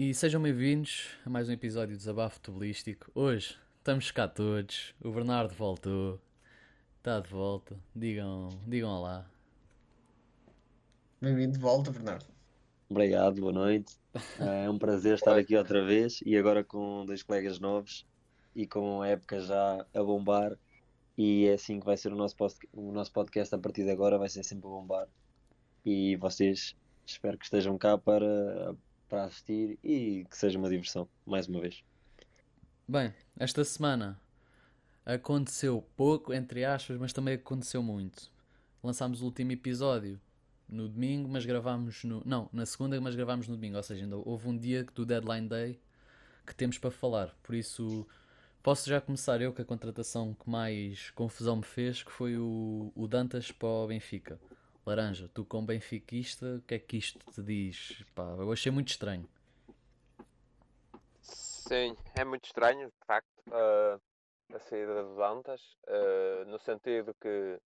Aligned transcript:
E 0.00 0.14
sejam 0.14 0.40
bem-vindos 0.40 1.08
a 1.26 1.28
mais 1.28 1.48
um 1.48 1.52
episódio 1.52 1.88
de 1.88 1.96
Desabafo 1.96 2.36
Futebolístico. 2.36 3.10
Hoje 3.16 3.58
estamos 3.78 4.12
cá 4.12 4.28
todos. 4.28 4.94
O 5.02 5.10
Bernardo 5.10 5.52
voltou. 5.56 6.20
Está 6.98 7.18
de 7.18 7.28
volta. 7.28 7.76
Digam, 7.96 8.48
digam 8.64 8.90
olá. 8.90 9.28
Bem-vindo 11.20 11.54
de 11.54 11.58
volta, 11.58 11.90
Bernardo. 11.90 12.26
Obrigado, 12.88 13.40
boa 13.40 13.52
noite. 13.52 13.96
É 14.38 14.70
um 14.70 14.78
prazer 14.78 15.16
estar 15.16 15.36
aqui 15.36 15.56
outra 15.56 15.84
vez 15.84 16.20
e 16.24 16.36
agora 16.36 16.62
com 16.62 17.04
dois 17.04 17.24
colegas 17.24 17.58
novos 17.58 18.06
e 18.54 18.68
com 18.68 19.02
a 19.02 19.08
época 19.08 19.40
já 19.40 19.84
a 19.92 20.00
bombar. 20.04 20.56
E 21.16 21.46
é 21.46 21.54
assim 21.54 21.80
que 21.80 21.86
vai 21.86 21.96
ser 21.96 22.12
o 22.12 22.16
nosso, 22.16 22.36
o 22.72 22.92
nosso 22.92 23.12
podcast 23.12 23.52
a 23.52 23.58
partir 23.58 23.82
de 23.82 23.90
agora, 23.90 24.16
vai 24.16 24.28
ser 24.28 24.44
sempre 24.44 24.68
a 24.68 24.70
bombar. 24.70 25.08
E 25.84 26.14
vocês 26.18 26.76
espero 27.04 27.36
que 27.36 27.46
estejam 27.46 27.76
cá 27.76 27.98
para, 27.98 28.76
para 29.08 29.24
assistir 29.24 29.78
e 29.82 30.26
que 30.28 30.36
seja 30.36 30.58
uma 30.58 30.68
diversão, 30.68 31.08
mais 31.26 31.48
uma 31.48 31.60
vez. 31.60 31.82
Bem, 32.86 33.12
esta 33.38 33.64
semana 33.64 34.20
aconteceu 35.04 35.82
pouco, 35.96 36.32
entre 36.32 36.64
aspas, 36.64 36.98
mas 36.98 37.12
também 37.12 37.34
aconteceu 37.34 37.82
muito. 37.82 38.30
Lançámos 38.82 39.22
o 39.22 39.24
último 39.24 39.52
episódio 39.52 40.20
no 40.68 40.88
domingo, 40.88 41.28
mas 41.28 41.46
gravámos 41.46 42.04
no. 42.04 42.22
Não, 42.24 42.48
na 42.52 42.66
segunda, 42.66 43.00
mas 43.00 43.14
gravámos 43.14 43.48
no 43.48 43.56
domingo. 43.56 43.76
Ou 43.76 43.82
seja, 43.82 44.04
ainda 44.04 44.16
houve 44.16 44.48
um 44.48 44.56
dia 44.56 44.84
do 44.94 45.04
Deadline 45.06 45.48
Day 45.48 45.80
que 46.46 46.54
temos 46.54 46.78
para 46.78 46.90
falar. 46.90 47.34
Por 47.42 47.54
isso, 47.54 48.06
posso 48.62 48.88
já 48.88 49.00
começar 49.00 49.40
eu 49.40 49.52
com 49.52 49.62
a 49.62 49.64
contratação 49.64 50.34
que 50.34 50.48
mais 50.48 51.10
confusão 51.10 51.56
me 51.56 51.64
fez, 51.64 52.02
que 52.02 52.12
foi 52.12 52.36
o, 52.36 52.92
o 52.94 53.08
Dantas 53.08 53.50
para 53.50 53.68
o 53.68 53.86
Benfica. 53.86 54.38
Laranja, 54.88 55.28
tu 55.34 55.44
como 55.44 55.66
benfiquista, 55.66 56.56
o 56.56 56.62
que 56.62 56.74
é 56.74 56.78
que 56.78 56.96
isto 56.96 57.18
te 57.30 57.42
diz? 57.42 58.02
Pá, 58.14 58.22
eu 58.38 58.50
achei 58.50 58.72
muito 58.72 58.88
estranho. 58.88 59.28
Sim, 61.20 61.94
é 62.14 62.24
muito 62.24 62.46
estranho, 62.46 62.88
de 62.88 63.06
facto, 63.06 63.28
uh, 63.48 64.00
a 64.54 64.58
saída 64.60 65.04
do 65.04 65.14
Dantas, 65.14 65.60
uh, 65.86 66.46
no 66.46 66.58
sentido 66.58 67.14
que, 67.20 67.60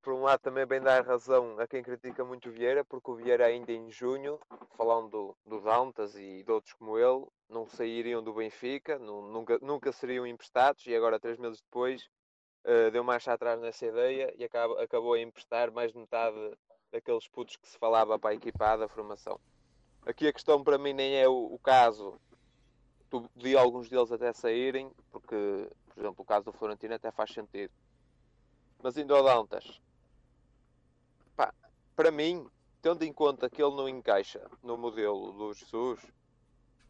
por 0.00 0.14
um 0.14 0.22
lado, 0.22 0.40
também 0.40 0.64
bem 0.64 0.80
dar 0.80 1.04
razão 1.04 1.60
a 1.60 1.68
quem 1.68 1.82
critica 1.82 2.24
muito 2.24 2.48
o 2.48 2.52
Vieira, 2.52 2.82
porque 2.82 3.10
o 3.10 3.16
Vieira, 3.16 3.44
ainda 3.44 3.70
em 3.70 3.90
junho, 3.90 4.40
falando 4.78 5.10
do, 5.10 5.36
do 5.44 5.60
Dantas 5.60 6.16
e 6.16 6.42
de 6.42 6.50
outros 6.50 6.72
como 6.72 6.96
ele, 6.96 7.26
não 7.46 7.66
sairiam 7.66 8.22
do 8.24 8.32
Benfica, 8.32 8.98
nunca, 8.98 9.58
nunca 9.60 9.92
seriam 9.92 10.26
emprestados, 10.26 10.86
e 10.86 10.96
agora, 10.96 11.20
três 11.20 11.36
meses 11.36 11.60
depois, 11.60 12.08
uh, 12.64 12.90
deu 12.90 13.04
marcha 13.04 13.32
atrás 13.32 13.60
nessa 13.60 13.86
ideia 13.86 14.34
e 14.36 14.44
acabou 14.44 15.14
a 15.14 15.20
emprestar 15.20 15.70
mais 15.70 15.92
de 15.92 15.98
metade 15.98 16.36
daqueles 16.90 17.28
putos 17.28 17.56
que 17.56 17.68
se 17.68 17.78
falava 17.78 18.18
para 18.18 18.30
a 18.30 18.34
equipa 18.34 18.76
da 18.76 18.88
formação. 18.88 19.38
Aqui 20.04 20.26
a 20.26 20.32
questão 20.32 20.62
para 20.62 20.78
mim 20.78 20.92
nem 20.92 21.16
é 21.16 21.28
o, 21.28 21.54
o 21.54 21.58
caso 21.58 22.18
vi 23.34 23.56
alguns 23.56 23.88
deles 23.88 24.12
até 24.12 24.32
saírem, 24.32 24.90
porque, 25.10 25.68
por 25.88 26.00
exemplo, 26.00 26.22
o 26.22 26.24
caso 26.24 26.46
do 26.46 26.52
Florentino 26.52 26.94
até 26.94 27.10
faz 27.10 27.32
sentido. 27.32 27.72
Mas 28.82 28.96
ainda 28.96 29.16
o 29.16 29.22
Dantas, 29.22 29.80
pá, 31.36 31.52
para 31.96 32.10
mim, 32.10 32.46
tendo 32.80 33.04
em 33.04 33.12
conta 33.12 33.50
que 33.50 33.62
ele 33.62 33.74
não 33.74 33.88
encaixa 33.88 34.48
no 34.62 34.76
modelo 34.76 35.32
do 35.32 35.52
Jesus, 35.52 36.00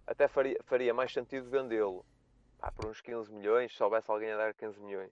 até 0.06 0.28
faria, 0.28 0.58
faria 0.64 0.94
mais 0.94 1.12
sentido 1.12 1.48
vendê-lo 1.48 2.04
por 2.76 2.86
uns 2.86 3.00
15 3.00 3.32
milhões, 3.32 3.72
se 3.72 3.78
soubesse 3.78 4.10
alguém 4.10 4.30
a 4.30 4.36
dar 4.36 4.54
15 4.54 4.78
milhões. 4.80 5.10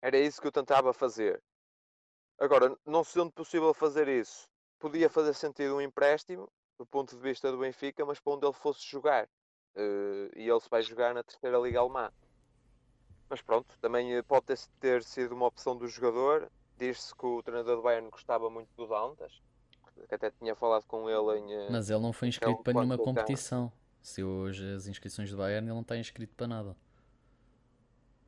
Era 0.00 0.18
isso 0.18 0.40
que 0.40 0.46
eu 0.46 0.52
tentava 0.52 0.92
fazer. 0.92 1.42
Agora, 2.38 2.76
não 2.86 3.02
sendo 3.02 3.32
possível 3.32 3.74
fazer 3.74 4.06
isso, 4.08 4.48
podia 4.78 5.10
fazer 5.10 5.34
sentido 5.34 5.76
um 5.76 5.80
empréstimo 5.80 6.48
do 6.78 6.86
ponto 6.86 7.16
de 7.16 7.20
vista 7.20 7.50
do 7.50 7.58
Benfica, 7.58 8.06
mas 8.06 8.20
para 8.20 8.34
onde 8.34 8.46
ele 8.46 8.52
fosse 8.52 8.86
jogar. 8.86 9.28
Uh, 9.74 10.30
e 10.36 10.48
ele 10.48 10.60
se 10.60 10.70
vai 10.70 10.82
jogar 10.82 11.12
na 11.14 11.22
terceira 11.22 11.58
Liga 11.58 11.80
Alemã. 11.80 12.10
Mas 13.28 13.42
pronto, 13.42 13.66
também 13.80 14.14
eh, 14.14 14.22
pode 14.22 14.46
ter, 14.46 14.58
ter 14.80 15.02
sido 15.02 15.34
uma 15.34 15.46
opção 15.46 15.76
do 15.76 15.86
jogador. 15.86 16.50
Diz-se 16.78 17.14
que 17.14 17.26
o 17.26 17.42
treinador 17.42 17.76
do 17.76 17.82
Bayern 17.82 18.08
gostava 18.08 18.48
muito 18.48 18.70
do 18.74 18.86
Dantas, 18.86 19.42
que 20.08 20.14
até 20.14 20.30
tinha 20.30 20.54
falado 20.54 20.84
com 20.86 21.10
ele 21.10 21.38
em. 21.38 21.52
Eh, 21.52 21.68
mas 21.70 21.90
ele 21.90 22.00
não 22.00 22.12
foi 22.12 22.28
inscrito 22.28 22.62
para 22.62 22.72
nenhuma 22.72 22.96
competição. 22.96 23.70
Se 24.00 24.24
hoje 24.24 24.72
as 24.72 24.86
inscrições 24.86 25.30
do 25.30 25.36
Bayern, 25.36 25.66
ele 25.66 25.74
não 25.74 25.82
está 25.82 25.96
inscrito 25.98 26.34
para 26.34 26.46
nada. 26.46 26.76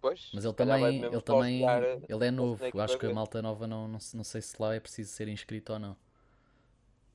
Pois, 0.00 0.30
mas 0.32 0.44
ele 0.44 0.54
também, 0.54 1.04
ele 1.04 1.20
também, 1.20 1.62
ele 2.08 2.26
é 2.26 2.30
novo. 2.30 2.64
Acho 2.80 2.98
que 2.98 3.06
a 3.06 3.12
malta 3.12 3.42
nova 3.42 3.66
não, 3.66 3.86
não, 3.86 3.98
não 4.14 4.24
sei 4.24 4.40
se 4.40 4.60
lá 4.60 4.74
é 4.74 4.80
preciso 4.80 5.12
ser 5.12 5.28
inscrito 5.28 5.74
ou 5.74 5.78
não. 5.78 5.96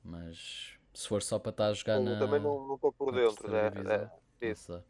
Mas 0.04 0.78
se 0.94 1.08
for 1.08 1.20
só 1.22 1.38
para 1.38 1.50
estar 1.50 1.66
a 1.66 1.74
jogar 1.74 2.00
na. 2.00 2.18
Também 2.18 2.40
não 2.40 2.74
estou 2.74 2.92
por 2.92 3.12
dentro, 3.12 3.50
né? 3.50 4.10
É, 4.40 4.48
isso. 4.48 4.82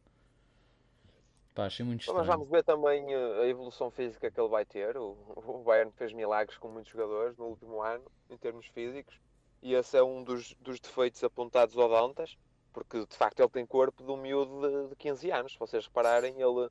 Pá, 1.55 1.65
achei 1.65 1.87
muito 1.87 2.01
estranho. 2.01 2.19
Mas 2.19 2.27
vamos 2.27 2.51
ver 2.51 2.63
também 2.63 3.15
eh, 3.15 3.41
a 3.43 3.47
evolução 3.47 3.91
física 3.91 4.31
que 4.31 4.39
ele 4.39 4.49
vai 4.51 4.67
ter. 4.67 4.95
O, 4.99 5.17
o 5.35 5.65
Bayern 5.65 5.91
fez 5.97 6.13
milagres 6.13 6.59
com 6.59 6.69
muitos 6.69 6.93
jogadores 6.93 7.35
no 7.39 7.47
último 7.47 7.83
ano, 7.83 8.05
em 8.29 8.37
termos 8.37 8.67
físicos, 8.67 9.19
e 9.63 9.73
esse 9.73 9.97
é 9.97 10.03
um 10.03 10.23
dos, 10.23 10.55
dos 10.61 10.79
defeitos 10.79 11.25
apontados 11.25 11.77
ao 11.79 11.89
Dantas, 11.89 12.37
porque 12.75 13.07
de 13.07 13.17
facto 13.17 13.41
ele 13.41 13.49
tem 13.49 13.65
corpo 13.65 14.05
de 14.05 14.11
um 14.11 14.19
miúdo 14.19 14.61
de, 14.61 14.91
de 14.91 14.97
15 14.97 15.31
anos. 15.31 15.53
Se 15.55 15.59
vocês 15.59 15.87
repararem, 15.87 16.35
ele, 16.39 16.69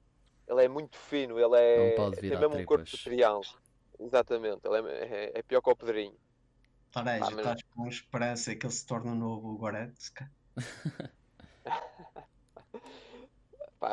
ele 0.47 0.65
é 0.65 0.67
muito 0.67 0.97
fino, 0.97 1.39
ele 1.39 1.55
é. 1.55 1.95
tem 2.19 2.29
mesmo 2.29 2.55
um 2.55 2.65
corpo 2.65 2.83
de 2.83 3.03
criança. 3.03 3.55
Exatamente, 3.99 4.61
ele 4.65 4.89
é, 4.89 5.05
é, 5.05 5.39
é 5.39 5.43
pior 5.43 5.61
que 5.61 5.69
o 5.69 5.75
Pedrinho. 5.75 6.17
Tareja, 6.91 7.25
ah, 7.25 7.31
estás 7.31 7.63
com 7.63 7.87
esperança 7.87 8.55
que 8.55 8.65
ele 8.65 8.73
se 8.73 8.85
torne 8.85 9.09
um 9.09 9.15
novo 9.15 9.57
Goretzka? 9.57 10.29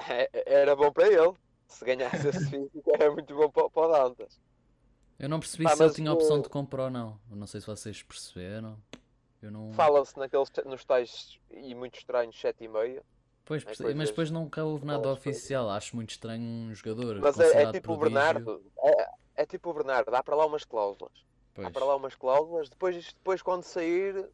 É, 0.08 0.30
era 0.46 0.74
bom 0.74 0.90
para 0.90 1.06
ele. 1.06 1.34
Se 1.68 1.84
ganhasse 1.84 2.28
esse 2.28 2.44
físico, 2.48 2.82
era 2.94 3.10
muito 3.10 3.34
bom 3.34 3.50
para, 3.50 3.68
para 3.68 3.82
o 3.82 3.92
Dantas. 3.92 4.40
Eu 5.18 5.28
não 5.28 5.38
percebi 5.38 5.64
Pá, 5.64 5.76
se 5.76 5.82
ele 5.82 5.94
tinha 5.94 6.10
a 6.10 6.14
opção 6.14 6.40
de 6.40 6.48
comprar 6.48 6.84
ou 6.84 6.90
não. 6.90 7.20
Eu 7.30 7.36
não 7.36 7.46
sei 7.46 7.60
se 7.60 7.66
vocês 7.66 8.02
perceberam. 8.02 8.78
Eu 9.40 9.50
não... 9.50 9.72
Fala-se 9.72 10.18
naqueles 10.18 10.50
nos 10.64 10.84
tais 10.84 11.38
e 11.50 11.74
muito 11.74 11.98
estranhos 11.98 12.36
7,5. 12.36 13.02
Pois, 13.44 13.64
é 13.64 13.94
mas 13.94 14.10
depois 14.10 14.30
nunca 14.30 14.64
houve 14.64 14.86
nada 14.86 15.10
oficial. 15.10 15.68
Acho 15.70 15.96
muito 15.96 16.10
estranho 16.10 16.42
um 16.42 16.74
jogador. 16.74 17.18
Mas 17.20 17.38
é, 17.38 17.64
é, 17.64 17.72
tipo 17.72 17.92
o 17.92 17.96
Bernardo. 17.96 18.62
É, 18.78 19.08
é, 19.36 19.46
tipo 19.46 19.70
o 19.70 19.74
Bernardo, 19.74 20.10
dá 20.10 20.22
para 20.22 20.36
lá 20.36 20.46
umas 20.46 20.64
cláusulas. 20.64 21.12
Pois. 21.54 21.66
Há 21.66 21.70
para 21.70 21.84
lá 21.84 21.96
umas 21.96 22.14
cláusulas. 22.14 22.68
Depois, 22.68 23.12
depois 23.12 23.42
quando 23.42 23.64
sair, 23.64 24.28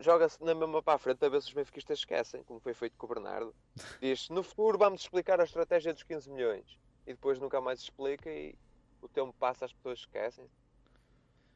joga-se 0.00 0.42
na 0.42 0.54
mesma 0.54 0.82
para 0.82 0.94
a 0.94 0.98
frente 0.98 1.24
a 1.24 1.28
ver 1.28 1.42
se 1.42 1.48
os 1.48 1.54
benfiquistas 1.54 1.98
esquecem, 1.98 2.42
como 2.44 2.60
foi 2.60 2.74
feito 2.74 2.96
com 2.96 3.06
o 3.06 3.08
Bernardo. 3.10 3.54
Diz 4.00 4.28
no 4.30 4.42
futuro 4.42 4.78
vamos 4.78 5.02
explicar 5.02 5.40
a 5.40 5.44
estratégia 5.44 5.92
dos 5.92 6.02
15 6.02 6.30
milhões. 6.30 6.78
E 7.06 7.12
depois 7.12 7.38
nunca 7.38 7.60
mais 7.60 7.80
explica 7.80 8.30
e 8.30 8.54
o 9.00 9.08
tempo 9.08 9.34
passa, 9.38 9.64
as 9.64 9.72
pessoas 9.72 10.00
esquecem. 10.00 10.44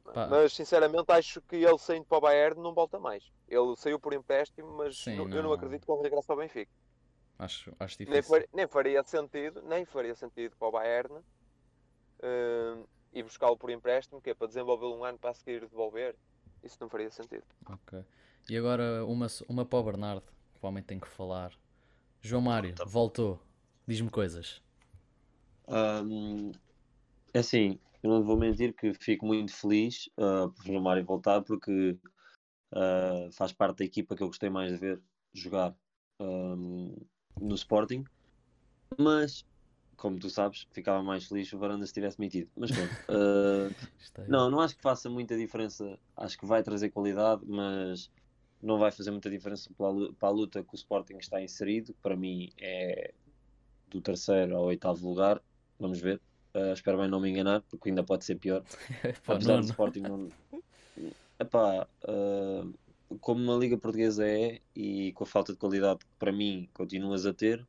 Pá. 0.05 0.27
Mas 0.27 0.53
sinceramente 0.53 1.11
acho 1.13 1.41
que 1.43 1.57
ele 1.57 1.79
saindo 1.79 2.05
para 2.05 2.19
o 2.19 2.21
Bayern 2.21 2.61
não 2.61 2.75
volta 2.75 2.99
mais. 2.99 3.31
Ele 3.49 3.77
saiu 3.77 4.01
por 4.01 4.13
empréstimo, 4.13 4.77
mas 4.77 4.99
Sim, 4.99 5.17
não, 5.17 5.29
não... 5.29 5.37
eu 5.37 5.43
não 5.43 5.53
acredito 5.53 5.85
que 5.85 5.93
ele 5.93 6.03
regresse 6.03 6.31
ao 6.31 6.37
Benfica. 6.37 6.73
Acho, 7.39 7.75
acho 7.79 7.99
difícil. 7.99 8.13
Nem, 8.13 8.23
faria, 8.23 8.49
nem 8.53 8.67
faria 8.67 9.03
sentido, 9.05 9.63
nem 9.63 9.85
faria 9.85 10.15
sentido 10.15 10.57
para 10.57 10.69
o 10.69 10.73
Bayern. 10.73 11.15
Uh, 12.19 12.87
e 13.13 13.23
buscá-lo 13.23 13.57
por 13.57 13.71
empréstimo, 13.71 14.21
que 14.21 14.31
é 14.31 14.35
para 14.35 14.47
desenvolvê-lo 14.47 14.97
um 14.97 15.05
ano 15.05 15.19
para 15.19 15.31
a 15.31 15.35
seguir 15.35 15.61
devolver, 15.61 16.17
isso 16.63 16.79
não 16.81 16.89
faria 16.89 17.11
sentido. 17.11 17.45
Ok. 17.69 18.03
E 18.49 18.57
agora 18.57 19.05
uma, 19.05 19.27
uma 19.49 19.65
para 19.65 19.79
o 19.79 19.83
Bernardo, 19.83 20.23
que 20.23 20.65
o 20.65 20.67
homem 20.67 20.83
tem 20.83 20.99
que 20.99 21.09
falar. 21.09 21.53
João 22.21 22.43
Mário, 22.43 22.75
voltou. 22.87 23.41
Diz-me 23.87 24.09
coisas. 24.09 24.63
Um, 25.69 26.53
é 27.35 27.39
assim, 27.41 27.79
eu 28.03 28.11
não 28.11 28.23
vou 28.23 28.37
mentir 28.37 28.75
que 28.75 28.93
fico 28.95 29.27
muito 29.27 29.53
feliz 29.53 30.09
uh, 30.19 30.51
por 30.51 30.65
João 30.65 30.83
Mário 30.83 31.05
voltar, 31.05 31.43
porque 31.43 31.97
uh, 32.73 33.33
faz 33.33 33.53
parte 33.53 33.79
da 33.79 33.85
equipa 33.85 34.17
que 34.17 34.23
eu 34.23 34.29
gostei 34.29 34.51
mais 34.51 34.73
de 34.73 34.79
ver 34.79 35.03
jogar 35.33 35.75
um, 36.21 36.97
no 37.41 37.55
Sporting. 37.55 38.05
Mas 38.99 39.45
como 39.97 40.19
tu 40.19 40.29
sabes, 40.29 40.67
ficava 40.73 41.01
mais 41.01 41.27
feliz 41.27 41.49
se 41.49 41.55
o 41.55 41.59
Varanda 41.59 41.87
se 41.87 41.93
tivesse 41.93 42.19
metido. 42.19 42.51
Mas 42.57 42.71
pronto. 42.71 42.93
Uh, 44.19 44.29
não, 44.29 44.51
não 44.51 44.61
acho 44.61 44.77
que 44.77 44.83
faça 44.83 45.09
muita 45.09 45.37
diferença. 45.37 45.99
Acho 46.17 46.39
que 46.39 46.45
vai 46.45 46.63
trazer 46.63 46.91
qualidade, 46.91 47.43
mas 47.47 48.11
não 48.61 48.79
vai 48.79 48.91
fazer 48.91 49.11
muita 49.11 49.31
diferença 49.31 49.71
para 49.75 50.29
a 50.29 50.31
luta 50.31 50.63
que 50.63 50.75
o 50.75 50.77
Sporting 50.77 51.17
está 51.17 51.41
inserido. 51.41 51.95
Para 52.03 52.17
mim 52.17 52.53
é 52.59 53.15
do 53.89 54.01
terceiro 54.01 54.57
ao 54.57 54.65
oitavo 54.65 55.09
lugar. 55.09 55.41
Vamos 55.79 56.01
ver. 56.01 56.21
Uh, 56.55 56.73
espero 56.73 56.99
bem 56.99 57.09
não 57.09 57.21
me 57.21 57.31
enganar, 57.31 57.63
porque 57.63 57.89
ainda 57.89 58.03
pode 58.05 58.25
ser 58.25 58.37
pior. 58.37 58.63
Apesar 59.27 59.61
do 59.61 59.65
Sporting 59.67 60.01
não. 60.01 60.29
Epá, 61.39 61.89
uh, 62.05 63.19
como 63.21 63.53
a 63.53 63.57
Liga 63.57 63.79
Portuguesa 63.79 64.27
é 64.27 64.61
e 64.75 65.13
com 65.13 65.25
a 65.25 65.27
falta 65.27 65.53
de 65.53 65.59
qualidade 65.59 66.01
que 66.01 66.15
para 66.19 66.33
mim 66.33 66.69
continuas 66.73 67.27
a 67.27 67.33
ter, 67.33 67.67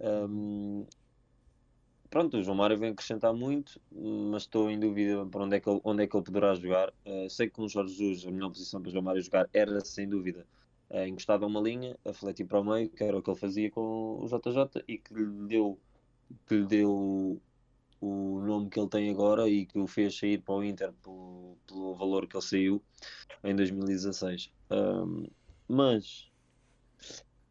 um, 0.00 0.84
pronto, 2.10 2.36
o 2.36 2.42
João 2.42 2.56
Mário 2.56 2.76
vem 2.76 2.90
acrescentar 2.90 3.32
muito, 3.32 3.80
mas 3.92 4.42
estou 4.42 4.70
em 4.70 4.78
dúvida 4.78 5.24
para 5.26 5.44
onde 5.44 5.56
é 5.56 5.60
que 5.60 5.68
ele, 5.68 5.80
onde 5.84 6.04
é 6.04 6.06
que 6.06 6.16
ele 6.16 6.24
poderá 6.24 6.54
jogar. 6.54 6.92
Uh, 7.06 7.28
sei 7.30 7.48
que 7.48 7.54
com 7.54 7.62
o 7.62 7.68
Jorge 7.68 7.94
Jesus 7.94 8.26
a 8.26 8.30
melhor 8.30 8.50
posição 8.50 8.80
para 8.80 8.88
o 8.88 8.92
João 8.92 9.04
Mário 9.04 9.22
jogar 9.22 9.48
era 9.52 9.80
sem 9.80 10.08
dúvida 10.08 10.46
uh, 10.90 11.06
encostado 11.06 11.44
a 11.44 11.48
uma 11.48 11.60
linha, 11.60 11.96
a 12.04 12.12
fletir 12.12 12.46
para 12.46 12.60
o 12.60 12.64
meio, 12.64 12.88
que 12.88 13.02
era 13.02 13.16
o 13.16 13.22
que 13.22 13.30
ele 13.30 13.38
fazia 13.38 13.70
com 13.70 14.20
o 14.20 14.26
JJ 14.26 14.82
e 14.86 14.98
que 14.98 15.14
lhe 15.14 15.48
deu, 15.48 15.78
que 16.46 16.56
lhe 16.56 16.66
deu 16.66 17.40
o 18.04 18.40
nome 18.40 18.68
que 18.68 18.78
ele 18.78 18.88
tem 18.88 19.10
agora 19.10 19.48
e 19.48 19.66
que 19.66 19.78
o 19.78 19.86
fez 19.86 20.18
sair 20.18 20.38
para 20.38 20.54
o 20.54 20.62
Inter 20.62 20.92
pelo, 21.02 21.56
pelo 21.66 21.94
valor 21.94 22.26
que 22.26 22.36
ele 22.36 22.44
saiu 22.44 22.82
em 23.42 23.54
2016. 23.56 24.52
Um, 24.70 25.26
mas 25.68 26.30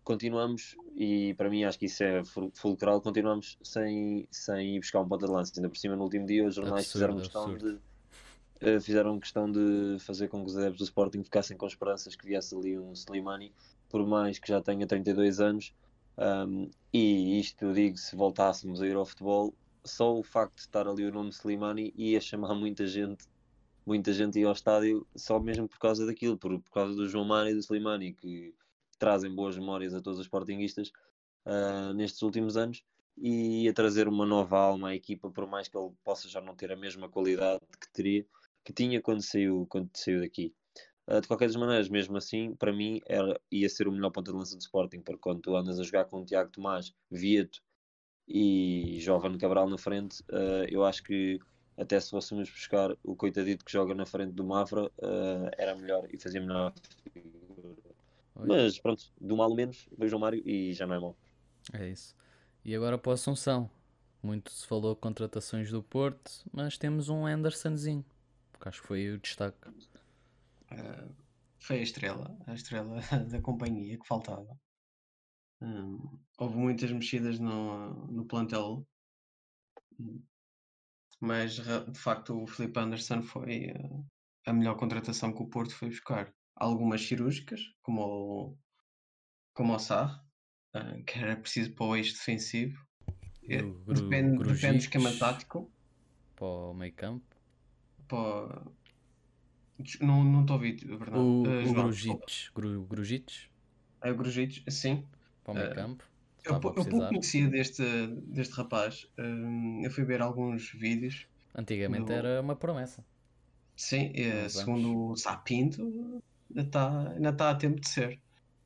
continuamos, 0.04 0.76
e 0.96 1.34
para 1.36 1.50
mim 1.50 1.64
acho 1.64 1.80
que 1.80 1.86
isso 1.86 2.04
é 2.04 2.22
fulcral, 2.54 3.02
continuamos 3.02 3.58
sem, 3.64 4.28
sem 4.30 4.76
ir 4.76 4.80
buscar 4.80 5.02
um 5.02 5.08
ponta 5.08 5.26
de 5.26 5.32
lança. 5.32 5.54
Ainda 5.58 5.70
por 5.70 5.78
cima, 5.78 5.96
no 5.96 6.04
último 6.04 6.26
dia, 6.26 6.46
os 6.46 6.56
jornais 6.56 6.86
absurdo, 6.86 6.92
fizeram 6.94 7.18
questão 7.18 7.44
absurdo. 7.44 7.82
de 8.62 8.70
uh, 8.70 8.82
fizeram 8.82 9.20
questão 9.20 9.52
de 9.52 9.98
fazer 10.00 10.28
com 10.28 10.42
que 10.42 10.50
os 10.50 10.58
adeptos 10.58 10.80
do 10.80 10.86
Sporting 10.86 11.24
ficassem 11.24 11.58
com 11.58 11.66
esperanças 11.66 12.16
que 12.16 12.26
viesse 12.26 12.56
ali 12.56 12.78
um 12.78 12.92
Slimani, 12.94 13.52
por 13.90 14.06
mais 14.06 14.40
que 14.40 14.48
já 14.48 14.62
tenha 14.62 14.86
32 14.86 15.40
anos. 15.40 15.74
Um, 16.18 16.70
e 16.92 17.40
isto 17.40 17.66
eu 17.66 17.74
digo, 17.74 17.98
se 17.98 18.16
voltássemos 18.16 18.82
a 18.82 18.88
ir 18.88 18.96
ao 18.96 19.06
futebol, 19.06 19.54
só 19.86 20.16
o 20.18 20.24
facto 20.24 20.56
de 20.56 20.62
estar 20.62 20.88
ali 20.88 21.06
o 21.06 21.12
nome 21.12 21.30
Slimani 21.30 21.94
ia 21.96 22.20
chamar 22.22 22.54
muita 22.56 22.88
gente, 22.88 23.26
muita 23.86 24.14
gente 24.14 24.40
ia 24.40 24.48
ao 24.48 24.54
estádio 24.54 25.06
só 25.16 25.40
mesmo 25.40 25.68
por 25.68 25.80
causa 25.80 26.06
daquilo, 26.06 26.38
por, 26.38 26.60
por 26.60 26.72
causa 26.72 26.96
do 26.96 27.08
João 27.08 27.26
Mário 27.26 27.52
e 27.52 27.54
do 27.54 27.60
Slimani, 27.60 28.14
que 28.14 28.56
trazem 28.98 29.34
boas 29.34 29.58
memórias 29.58 29.94
a 29.94 30.02
todos 30.02 30.20
os 30.20 30.26
sportinguistas 30.26 30.92
uh, 31.46 31.94
nestes 31.94 32.22
últimos 32.22 32.56
anos 32.56 32.84
e 33.18 33.68
a 33.68 33.74
trazer 33.74 34.08
uma 34.08 34.26
nova 34.26 34.58
alma 34.58 34.90
à 34.90 34.96
equipa, 34.96 35.30
por 35.30 35.46
mais 35.46 35.68
que 35.68 35.78
ele 35.78 35.92
possa 36.04 36.28
já 36.28 36.42
não 36.42 36.56
ter 36.56 36.72
a 36.72 36.76
mesma 36.76 37.10
qualidade 37.10 37.62
que 37.80 37.92
teria, 37.92 38.26
que 38.64 38.74
tinha 38.74 39.02
quando 39.02 39.22
saiu, 39.22 39.68
quando 39.70 39.90
saiu 39.94 40.22
daqui. 40.22 40.54
Uh, 41.06 41.20
de 41.20 41.28
qualquer 41.28 41.48
das 41.48 41.58
maneiras, 41.58 41.90
mesmo 41.90 42.16
assim, 42.16 42.56
para 42.56 42.72
mim 42.72 43.02
era, 43.06 43.40
ia 43.52 43.68
ser 43.68 43.88
o 43.88 43.92
melhor 43.92 44.12
ponta 44.12 44.32
de 44.32 44.38
lança 44.38 44.56
do 44.56 44.62
Sporting, 44.62 45.02
porque 45.02 45.20
quando 45.20 45.42
tu 45.42 45.56
andas 45.56 45.78
a 45.80 45.84
jogar 45.84 46.06
com 46.06 46.22
o 46.22 46.26
Tiago 46.26 46.50
Tomás, 46.50 46.94
Vieto 47.12 47.62
e 48.28 49.00
Jovem 49.02 49.38
Cabral 49.38 49.70
na 49.70 49.78
frente, 49.78 50.22
uh, 50.24 50.66
eu 50.70 50.84
acho 50.84 51.04
que 51.04 51.40
até 51.78 52.00
se 52.00 52.10
fôssemos 52.12 52.50
buscar 52.50 52.96
o 53.04 53.16
coitadito 53.16 53.66
que 53.66 53.72
joga 53.72 53.94
na 53.94 54.06
frente 54.06 54.32
do 54.34 54.44
Mafra, 54.44 54.86
uh, 54.86 55.50
era 55.58 55.76
melhor 55.76 56.08
e 56.12 56.18
fazia 56.18 56.40
melhor. 56.40 56.74
Mas 58.36 58.80
pronto, 58.80 59.12
do 59.20 59.38
mal 59.38 59.54
menos, 59.54 59.88
vejo 59.98 60.18
o 60.18 60.20
Mário 60.20 60.42
e 60.46 60.74
já 60.74 60.86
não 60.86 60.96
é 60.96 61.00
mal. 61.00 61.16
É 61.74 61.90
isso. 61.90 62.16
E 62.64 62.76
agora 62.76 62.98
para 62.98 63.10
o 63.10 63.14
Assunção. 63.14 63.70
Muito 64.22 64.52
se 64.52 64.66
falou 64.66 64.96
contratações 64.96 65.70
do 65.70 65.84
Porto, 65.84 66.32
mas 66.50 66.78
temos 66.78 67.10
um 67.10 67.26
Andersonzinho, 67.26 68.06
que 68.58 68.70
acho 68.70 68.82
que 68.82 68.88
foi 68.88 69.10
o 69.10 69.18
destaque. 69.18 69.68
Uh, 70.72 71.14
foi 71.60 71.80
a 71.80 71.82
estrela, 71.82 72.38
a 72.48 72.54
estrela 72.54 73.02
da 73.30 73.42
companhia 73.42 74.00
que 74.00 74.08
faltava. 74.08 74.58
Hum, 75.62 76.20
houve 76.38 76.56
muitas 76.56 76.92
mexidas 76.92 77.40
no, 77.40 78.08
no 78.08 78.26
plantel, 78.26 78.86
mas 81.20 81.56
de 81.56 82.00
facto 82.00 82.42
o 82.42 82.48
Felipe 82.48 82.80
Anderson 82.80 83.22
foi 83.22 83.72
uh, 83.72 84.06
a 84.46 84.54
melhor 84.54 84.76
contratação 84.76 85.34
que 85.34 85.42
o 85.42 85.48
Porto 85.48 85.76
foi 85.76 85.90
buscar. 85.90 86.34
Algumas 86.56 87.02
cirúrgicas, 87.02 87.62
como 87.82 88.02
o, 88.02 88.58
como 89.54 89.74
o 89.74 89.80
Sarr, 89.80 90.24
uh, 90.76 91.04
que 91.06 91.20
era 91.20 91.36
preciso 91.36 91.74
para 91.74 91.86
o 91.86 91.96
eixo 91.96 92.14
defensivo. 92.14 92.86
Gru, 93.46 93.74
gru, 93.84 93.94
depende, 93.94 94.38
depende 94.38 94.78
do 94.78 94.82
esquema 94.82 95.12
tático. 95.18 95.72
Para 96.36 96.46
o 96.46 96.74
meio 96.74 96.94
campo. 96.94 97.36
Para... 98.08 98.66
Não, 100.00 100.24
não 100.24 100.42
estou 100.42 100.56
a 100.56 100.58
ouvir, 100.58 100.86
verdade. 100.86 101.18
O, 101.18 101.44
uh, 101.44 101.70
o 101.70 101.74
Grujic. 101.74 102.52
Grujic? 102.88 103.50
É 104.02 104.12
o 104.12 104.16
Grujic, 104.16 104.70
sim 104.72 105.08
para 105.44 105.52
o 105.52 105.56
meio 105.56 105.72
uh, 105.72 105.76
campo. 105.76 106.04
Eu, 106.46 106.54
eu 106.54 106.60
pouco 106.60 107.08
conhecia 107.08 107.48
deste, 107.48 107.84
deste 108.08 108.54
rapaz. 108.56 109.08
Uh, 109.18 109.84
eu 109.84 109.92
fui 109.92 110.04
ver 110.04 110.22
alguns 110.22 110.72
vídeos. 110.72 111.26
Antigamente 111.56 112.06
do... 112.06 112.14
era 112.14 112.42
uma 112.42 112.56
promessa. 112.56 113.06
Sim, 113.76 114.12
uh, 114.12 114.50
segundo 114.50 115.12
o 115.12 115.16
Sapinto, 115.16 116.22
ainda 116.50 116.62
está, 116.62 117.10
ainda 117.12 117.30
está 117.30 117.50
a 117.50 117.56
tempo 117.56 117.80
de 117.80 117.88
ser. 117.88 118.20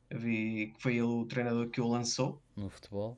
Eu 0.10 0.20
vi 0.20 0.72
que 0.76 0.82
foi 0.82 0.94
ele 0.94 1.04
o 1.04 1.26
treinador 1.26 1.70
que 1.70 1.82
o 1.82 1.88
lançou. 1.88 2.42
No 2.56 2.70
futebol. 2.70 3.18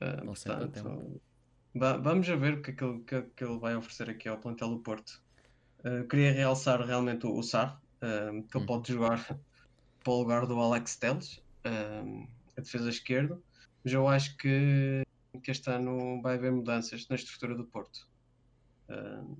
Uh, 0.00 0.24
portanto, 0.24 1.20
vamos 1.74 2.28
a 2.30 2.36
ver 2.36 2.54
o 2.54 2.62
que, 2.62 2.70
é 2.70 2.74
que, 2.74 2.84
ele, 2.84 3.00
que, 3.00 3.22
que, 3.22 3.44
ele 3.44 3.58
vai 3.58 3.74
oferecer 3.74 4.08
aqui 4.08 4.28
ao 4.28 4.38
plantel 4.38 4.70
do 4.70 4.78
Porto. 4.78 5.20
Uh, 5.80 6.06
queria 6.08 6.32
realçar 6.32 6.80
realmente 6.80 7.26
o, 7.26 7.36
o 7.36 7.42
Sar, 7.42 7.80
uh, 7.96 8.42
que 8.44 8.56
ele 8.56 8.64
hum. 8.64 8.66
pode 8.66 8.92
jogar 8.92 9.24
para 10.02 10.12
o 10.12 10.18
lugar 10.18 10.46
do 10.46 10.58
Alex 10.58 10.96
Teles. 10.96 11.42
A 11.64 12.60
defesa 12.60 12.88
esquerda, 12.88 13.38
mas 13.84 13.92
eu 13.92 14.06
acho 14.08 14.36
que, 14.36 15.02
que 15.42 15.50
este 15.50 15.70
ano 15.70 16.20
vai 16.22 16.34
haver 16.34 16.52
mudanças 16.52 17.06
na 17.08 17.16
estrutura 17.16 17.54
do 17.54 17.64
Porto. 17.64 18.08
Uh, 18.88 19.36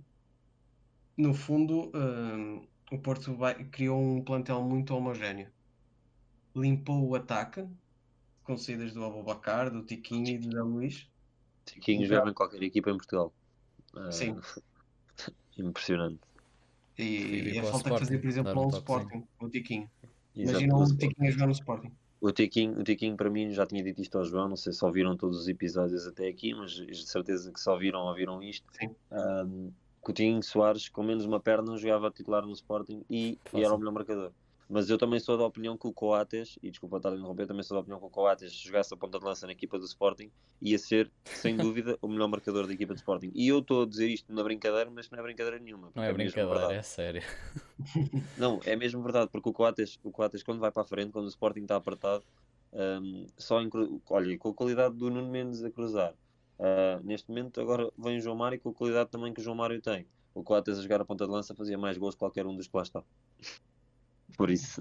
no 1.17 1.35
fundo, 1.35 1.91
uh, 1.95 2.69
o 2.93 2.99
Porto 2.99 3.35
vai, 3.35 3.65
criou 3.65 4.01
um 4.01 4.23
plantel 4.23 4.63
muito 4.63 4.95
homogéneo. 4.95 5.51
Limpou 6.55 7.09
o 7.09 7.15
ataque, 7.15 7.67
com 8.45 8.57
saídas 8.57 8.93
do 8.93 9.05
Abubacar, 9.05 9.71
do 9.71 9.85
Tiquinho 9.85 10.29
e 10.29 10.39
do 10.39 10.51
Zé 10.51 10.63
Luís. 10.63 11.09
Tiquinho 11.65 12.07
joga 12.07 12.31
em 12.31 12.35
qualquer 12.35 12.63
equipa 12.63 12.91
em 12.91 12.97
Portugal. 12.97 13.33
Uh, 13.95 14.13
Sim. 14.13 14.37
Impressionante. 15.59 16.21
E, 16.97 17.55
e 17.55 17.59
a 17.59 17.65
falta 17.65 17.91
de 17.91 17.99
fazer, 17.99 18.19
por 18.19 18.29
exemplo, 18.29 18.67
um 18.67 18.69
Sporting, 18.71 19.25
o 19.41 19.49
Tiquinho. 19.49 19.91
Imagina 20.35 20.77
o 20.77 20.97
Tiquinho 20.97 21.29
a 21.29 21.31
jogar 21.31 21.47
no 21.47 21.53
Sporting. 21.53 21.93
O 22.21 22.33
Tiquinho, 22.33 22.79
o 22.79 22.83
Tiquinho, 22.83 23.17
para 23.17 23.31
mim, 23.31 23.53
já 23.53 23.65
tinha 23.65 23.83
dito 23.83 24.03
isto 24.03 24.19
ao 24.19 24.25
João, 24.25 24.49
não 24.49 24.57
sei 24.57 24.73
se 24.73 24.85
ouviram 24.85 25.17
todos 25.17 25.39
os 25.39 25.49
episódios 25.49 26.07
até 26.07 26.27
aqui, 26.27 26.53
mas 26.53 26.73
de 26.73 27.07
certeza 27.07 27.53
que 27.53 27.61
só 27.61 27.77
viram 27.77 28.01
ouviram 28.01 28.43
isto. 28.43 28.67
Sim. 28.73 28.91
Um, 29.13 29.71
Coutinho 30.01 30.43
Soares, 30.43 30.89
com 30.89 31.03
menos 31.03 31.25
uma 31.25 31.39
perna, 31.39 31.77
jogava 31.77 32.11
titular 32.11 32.45
no 32.45 32.53
Sporting 32.53 33.05
e, 33.09 33.39
e 33.55 33.63
era 33.63 33.75
o 33.75 33.79
melhor 33.79 33.93
marcador. 33.93 34.33
Mas 34.69 34.91
eu 34.91 34.99
também 34.99 35.19
sou 35.19 35.39
da 35.39 35.45
opinião 35.45 35.79
que 35.79 35.87
o 35.87 35.93
Coates, 35.93 36.59
e 36.63 36.71
desculpa 36.71 36.99
estar 36.99 37.11
a 37.11 37.17
interromper, 37.17 37.47
também 37.47 37.63
sou 37.63 37.75
da 37.75 37.81
opinião 37.81 37.99
que 37.99 38.05
o 38.05 38.11
Coates 38.11 38.53
jogasse 38.53 38.93
a 38.93 38.97
ponta 38.97 39.19
de 39.19 39.25
lança 39.25 39.47
na 39.47 39.53
equipa 39.53 39.79
do 39.79 39.87
Sporting, 39.87 40.31
ia 40.61 40.79
ser, 40.79 41.11
sem 41.25 41.57
dúvida, 41.57 41.99
o 42.03 42.09
melhor 42.09 42.29
marcador 42.29 42.67
da 42.67 42.75
equipa 42.75 42.93
do 42.93 42.99
Sporting. 42.99 43.31
E 43.35 43.49
eu 43.49 43.61
estou 43.61 43.85
a 43.85 43.87
dizer 43.87 44.09
isto 44.09 44.31
na 44.33 44.43
brincadeira, 44.43 44.91
mas 44.91 45.09
não 45.11 45.19
é 45.19 45.23
brincadeira 45.23 45.59
nenhuma. 45.59 45.91
Não 45.95 46.03
é, 46.03 46.11
é 46.11 46.13
brincadeira, 46.13 46.75
é 46.75 46.83
sério. 46.83 47.23
não, 48.37 48.61
é 48.67 48.77
mesmo 48.77 49.03
verdade, 49.03 49.31
porque 49.33 49.49
o 49.49 49.53
Coates, 49.53 49.99
o 50.03 50.11
Coates, 50.11 50.43
quando 50.43 50.61
vai 50.61 50.71
para 50.71 50.83
a 50.83 50.87
frente, 50.87 51.13
quando 51.13 51.27
o 51.27 51.31
Sporting 51.31 51.63
está 51.63 51.77
apertado, 51.77 52.25
um, 52.73 53.27
só 53.39 53.63
em, 53.63 53.71
olha, 54.11 54.39
com 54.39 54.51
a 54.51 54.55
qualidade 54.55 54.95
do 54.95 55.11
Nuno 55.11 55.31
Mendes 55.31 55.65
a 55.65 55.71
cruzar. 55.71 56.15
Uh, 56.59 57.03
neste 57.05 57.29
momento, 57.29 57.61
agora 57.61 57.91
vem 57.97 58.19
o 58.19 58.21
João 58.21 58.37
Mário 58.37 58.61
com 58.61 58.71
a 58.71 58.75
qualidade 58.75 59.11
também 59.11 59.33
que 59.33 59.41
o 59.41 59.45
João 59.45 59.57
Mário 59.57 59.81
tem. 59.81 60.07
O 60.35 60.43
Coates 60.43 60.79
a 60.79 60.83
jogar 60.83 61.01
a 61.01 61.05
ponta 61.05 61.25
de 61.25 61.31
lança 61.31 61.55
fazia 61.55 61.79
mais 61.79 61.97
gols 61.97 62.15
que 62.15 62.19
qualquer 62.19 62.47
um 62.47 62.55
dos 62.55 62.67
que 62.67 62.77
lá 62.77 62.83
está. 62.83 63.03
Por 64.37 64.51
isso. 64.51 64.81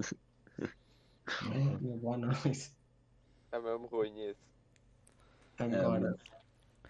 É, 1.52 1.76
boa 1.78 2.14
análise. 2.14 2.72
É 3.52 3.58
mesmo 3.58 3.86
ruim 3.86 4.20
esse. 4.20 4.40
Agora, 5.58 6.16
é, 6.16 6.88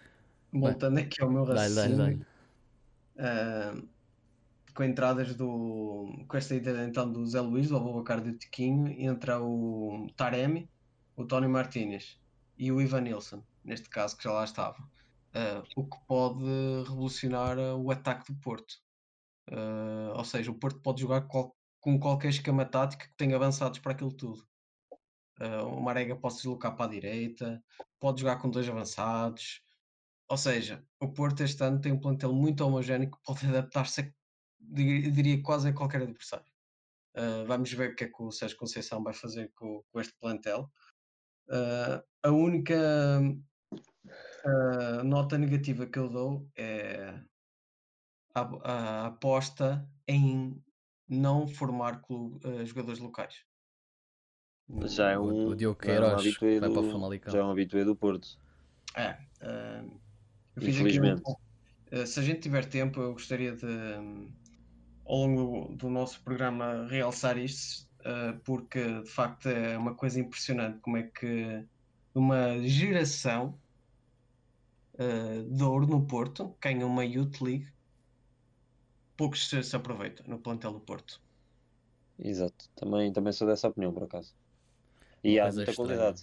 voltando 0.51 0.99
aqui 0.99 1.21
ao 1.21 1.31
meu 1.31 1.43
raciocínio, 1.43 2.25
uh, 3.15 3.87
com 4.73 4.83
entradas 4.83 5.35
do. 5.35 6.23
com 6.27 6.37
esta 6.37 6.55
ida 6.55 6.83
então 6.85 7.11
do 7.11 7.25
Zé 7.25 7.41
Luís, 7.41 7.69
do 7.69 7.77
Abubacar 7.77 8.21
do 8.21 8.33
Tiquinho, 8.33 8.87
entra 8.89 9.41
o 9.41 10.07
Taremi, 10.15 10.69
o 11.15 11.25
Tony 11.25 11.47
Martínez 11.47 12.19
e 12.57 12.71
o 12.71 12.81
Ivan 12.81 13.01
Nilsson, 13.01 13.43
neste 13.63 13.89
caso 13.89 14.15
que 14.15 14.23
já 14.23 14.31
lá 14.31 14.43
estava. 14.43 14.79
Uh, 15.29 15.63
o 15.75 15.83
que 15.85 15.97
pode 16.07 16.43
revolucionar 16.87 17.57
o 17.57 17.91
ataque 17.91 18.31
do 18.31 18.39
Porto. 18.39 18.75
Uh, 19.49 20.15
ou 20.15 20.23
seja, 20.23 20.51
o 20.51 20.55
Porto 20.55 20.79
pode 20.79 21.01
jogar 21.01 21.21
qual, 21.21 21.55
com 21.79 21.99
qualquer 21.99 22.29
esquema 22.29 22.65
tático 22.65 23.03
que 23.03 23.17
tenha 23.17 23.35
avançados 23.35 23.79
para 23.79 23.93
aquilo 23.93 24.11
tudo. 24.11 24.47
Uh, 25.39 25.65
o 25.65 25.81
Marega 25.81 26.15
pode 26.15 26.35
se 26.35 26.41
deslocar 26.41 26.75
para 26.75 26.85
a 26.85 26.89
direita, 26.89 27.63
pode 27.99 28.21
jogar 28.21 28.37
com 28.37 28.49
dois 28.49 28.67
avançados. 28.67 29.61
Ou 30.27 30.37
seja, 30.37 30.85
o 30.99 31.07
Porto 31.11 31.41
este 31.41 31.63
ano 31.63 31.79
tem 31.79 31.91
um 31.91 31.99
plantel 31.99 32.33
muito 32.33 32.61
homogéneo 32.61 33.09
que 33.09 33.17
pode 33.23 33.45
adaptar-se, 33.47 34.13
diria, 34.59 35.41
quase 35.41 35.69
a 35.69 35.73
qualquer 35.73 36.01
adversário. 36.01 36.51
Uh, 37.15 37.45
vamos 37.47 37.71
ver 37.71 37.91
o 37.91 37.95
que 37.95 38.03
é 38.03 38.07
que 38.07 38.21
o 38.21 38.31
Sérgio 38.31 38.57
Conceição 38.57 39.01
vai 39.01 39.13
fazer 39.13 39.51
com, 39.55 39.83
com 39.91 39.99
este 39.99 40.13
plantel. 40.19 40.69
Uh, 41.47 42.03
a 42.21 42.29
única 42.29 42.75
nota 45.03 45.37
negativa 45.37 45.85
que 45.85 45.99
eu 45.99 46.09
dou 46.09 46.49
é 46.55 47.19
a, 48.33 48.41
a 48.41 49.05
aposta 49.07 49.87
em 50.07 50.61
não 51.09 51.47
formar 51.47 52.01
clube, 52.01 52.39
uh, 52.47 52.65
jogadores 52.65 52.99
locais. 52.99 53.43
Já 54.85 55.11
é 55.11 55.19
um, 55.19 55.47
o, 55.47 55.55
Diogo 55.55 55.79
Queiroz 55.79 56.23
já 56.23 56.45
é 56.45 56.57
um 56.57 56.59
vai 56.59 56.69
para 56.69 56.79
o 56.79 56.91
Famalicão. 56.91 57.33
Já 57.33 57.39
é 57.39 57.43
um 57.43 57.49
habitué 57.49 57.83
do 57.83 57.95
Porto. 57.95 58.37
É. 58.95 59.17
Uh, 59.41 59.99
Infelizmente. 60.57 61.23
uh, 61.91 62.05
se 62.05 62.19
a 62.19 62.23
gente 62.23 62.41
tiver 62.41 62.65
tempo, 62.65 63.01
eu 63.01 63.13
gostaria 63.13 63.55
de, 63.55 63.65
um, 63.65 64.31
ao 65.05 65.17
longo 65.17 65.75
do 65.75 65.89
nosso 65.89 66.21
programa, 66.21 66.87
realçar 66.87 67.37
isto. 67.37 67.87
uh, 68.01 68.39
porque 68.43 69.01
de 69.01 69.09
facto 69.09 69.49
é 69.49 69.77
uma 69.77 69.95
coisa 69.95 70.19
impressionante 70.19 70.79
como 70.79 70.97
é 70.97 71.03
que 71.03 71.65
uma 72.13 72.61
geração 72.61 73.59
uh, 74.93 75.43
de 75.43 75.63
ouro 75.63 75.87
no 75.87 76.05
Porto 76.05 76.55
ganha 76.61 76.85
uma 76.85 77.03
Youth 77.03 77.41
League, 77.41 77.67
poucos 79.19 79.49
se, 79.49 79.61
se 79.61 79.75
aproveitam 79.75 80.25
no 80.29 80.39
plantel 80.39 80.71
do 80.71 80.79
Porto. 80.79 81.19
Exato, 82.17 82.69
também, 82.73 83.11
também 83.11 83.33
sou 83.33 83.45
dessa 83.45 83.67
opinião 83.67 83.93
por 83.93 84.03
acaso. 84.03 84.33
E 85.21 85.37
há 85.37 85.51
muita 85.51 85.75
qualidade. 85.75 86.21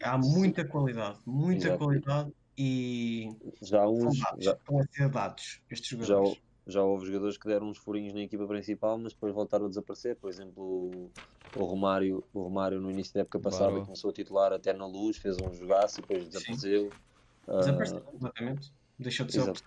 Há 0.00 0.16
muita 0.16 0.64
qualidade, 0.68 1.18
muita 1.26 1.66
Exato. 1.66 1.78
qualidade 1.78 2.32
e 2.56 3.28
já 3.62 3.88
uns 3.88 4.16
já, 4.38 4.52
estão 4.52 4.78
a 4.78 4.84
ser 4.92 5.08
dados 5.10 5.60
estes 5.70 5.88
jogadores. 5.88 6.38
Já, 6.66 6.72
já 6.72 6.82
houve 6.84 7.06
jogadores 7.06 7.36
que 7.36 7.48
deram 7.48 7.68
uns 7.68 7.78
furinhos 7.78 8.14
na 8.14 8.20
equipa 8.20 8.46
principal, 8.46 8.96
mas 8.96 9.12
depois 9.12 9.34
voltaram 9.34 9.66
a 9.66 9.68
desaparecer. 9.68 10.16
Por 10.16 10.30
exemplo, 10.30 11.10
o 11.52 11.64
Romário, 11.64 12.22
o 12.32 12.42
Romário 12.42 12.80
no 12.80 12.92
início 12.92 13.12
da 13.12 13.22
época 13.22 13.40
passada 13.40 13.80
começou 13.80 14.10
a 14.10 14.14
titular 14.14 14.52
até 14.52 14.72
na 14.72 14.86
luz, 14.86 15.16
fez 15.16 15.36
um 15.36 15.52
jogaço 15.52 15.98
e 15.98 16.02
depois 16.02 16.28
desapareceu. 16.28 16.92
Desapareceu 17.58 17.98
uh, 17.98 18.04
completamente. 18.04 18.72
Deixou 18.98 19.26
de 19.26 19.32
ser 19.32 19.40
Exato. 19.40 19.62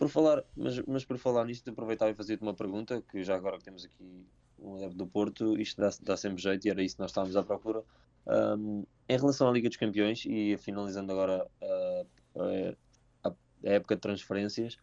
Por 0.00 0.08
falar, 0.08 0.42
mas, 0.56 0.78
mas 0.86 1.04
por 1.04 1.18
falar 1.18 1.44
nisto, 1.44 1.68
aproveitava 1.68 2.10
e 2.10 2.14
fazer-te 2.14 2.42
uma 2.42 2.54
pergunta, 2.54 3.02
que 3.02 3.22
já 3.22 3.36
agora 3.36 3.58
que 3.58 3.64
temos 3.64 3.84
aqui 3.84 4.26
um 4.58 4.76
adepto 4.76 4.96
do 4.96 5.06
Porto, 5.06 5.60
isto 5.60 5.78
dá, 5.78 5.90
dá 6.00 6.16
sempre 6.16 6.42
jeito 6.42 6.66
e 6.66 6.70
era 6.70 6.82
isso 6.82 6.96
que 6.96 7.02
nós 7.02 7.10
estávamos 7.10 7.36
à 7.36 7.42
procura. 7.42 7.84
Um, 8.26 8.86
em 9.06 9.18
relação 9.18 9.46
à 9.46 9.52
Liga 9.52 9.68
dos 9.68 9.76
Campeões, 9.76 10.24
e 10.24 10.56
finalizando 10.56 11.12
agora 11.12 11.46
uh, 11.60 12.76
a, 13.22 13.28
a, 13.28 13.34
época 13.62 13.94
de 13.94 14.00
transferências, 14.00 14.78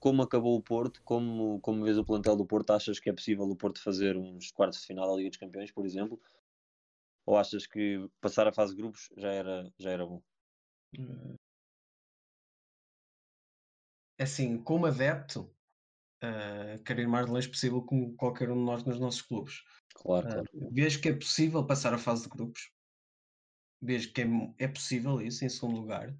como 0.00 0.22
acabou 0.22 0.56
o 0.56 0.62
Porto, 0.62 1.02
como, 1.04 1.60
como 1.60 1.84
vês 1.84 1.98
o 1.98 2.04
plantel 2.04 2.34
do 2.34 2.46
Porto, 2.46 2.70
achas 2.70 2.98
que 2.98 3.10
é 3.10 3.12
possível 3.12 3.44
o 3.44 3.54
Porto 3.54 3.78
fazer 3.78 4.16
uns 4.16 4.52
quartos 4.52 4.80
de 4.80 4.86
final 4.86 5.06
da 5.06 5.16
Liga 5.16 5.28
dos 5.28 5.38
Campeões, 5.38 5.70
por 5.70 5.84
exemplo? 5.84 6.18
Ou 7.26 7.36
achas 7.36 7.66
que 7.66 8.08
passar 8.22 8.48
a 8.48 8.52
fase 8.52 8.74
de 8.74 8.80
grupos 8.80 9.10
já 9.18 9.32
era, 9.32 9.70
já 9.78 9.90
era 9.90 10.06
bom? 10.06 10.22
Assim, 14.18 14.62
como 14.62 14.86
adepto, 14.86 15.52
uh, 16.22 16.82
quero 16.84 17.00
ir 17.00 17.08
mais 17.08 17.26
longe 17.26 17.48
possível 17.48 17.82
como 17.82 18.14
qualquer 18.16 18.50
um 18.50 18.56
de 18.56 18.64
nós 18.64 18.84
nos 18.84 19.00
nossos 19.00 19.22
clubes. 19.22 19.62
Claro, 19.94 20.28
claro. 20.28 20.48
Uh, 20.54 20.70
vejo 20.72 21.00
que 21.00 21.08
é 21.08 21.14
possível 21.14 21.66
passar 21.66 21.92
a 21.94 21.98
fase 21.98 22.24
de 22.24 22.28
grupos. 22.28 22.70
Vejo 23.80 24.12
que 24.12 24.22
é, 24.22 24.26
é 24.58 24.68
possível 24.68 25.20
isso, 25.20 25.44
em 25.44 25.48
segundo 25.48 25.80
lugar. 25.80 26.14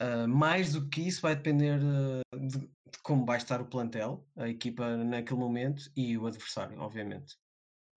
Uh, 0.00 0.28
mais 0.28 0.72
do 0.74 0.88
que 0.88 1.00
isso 1.00 1.22
vai 1.22 1.34
depender 1.34 1.80
de, 1.80 2.48
de, 2.48 2.70
como 3.02 3.26
vai 3.26 3.38
estar 3.38 3.60
o 3.60 3.66
plantel, 3.66 4.24
a 4.36 4.48
equipa 4.48 4.96
naquele 4.96 5.40
momento 5.40 5.90
e 5.96 6.16
o 6.16 6.26
adversário, 6.26 6.78
obviamente. 6.78 7.36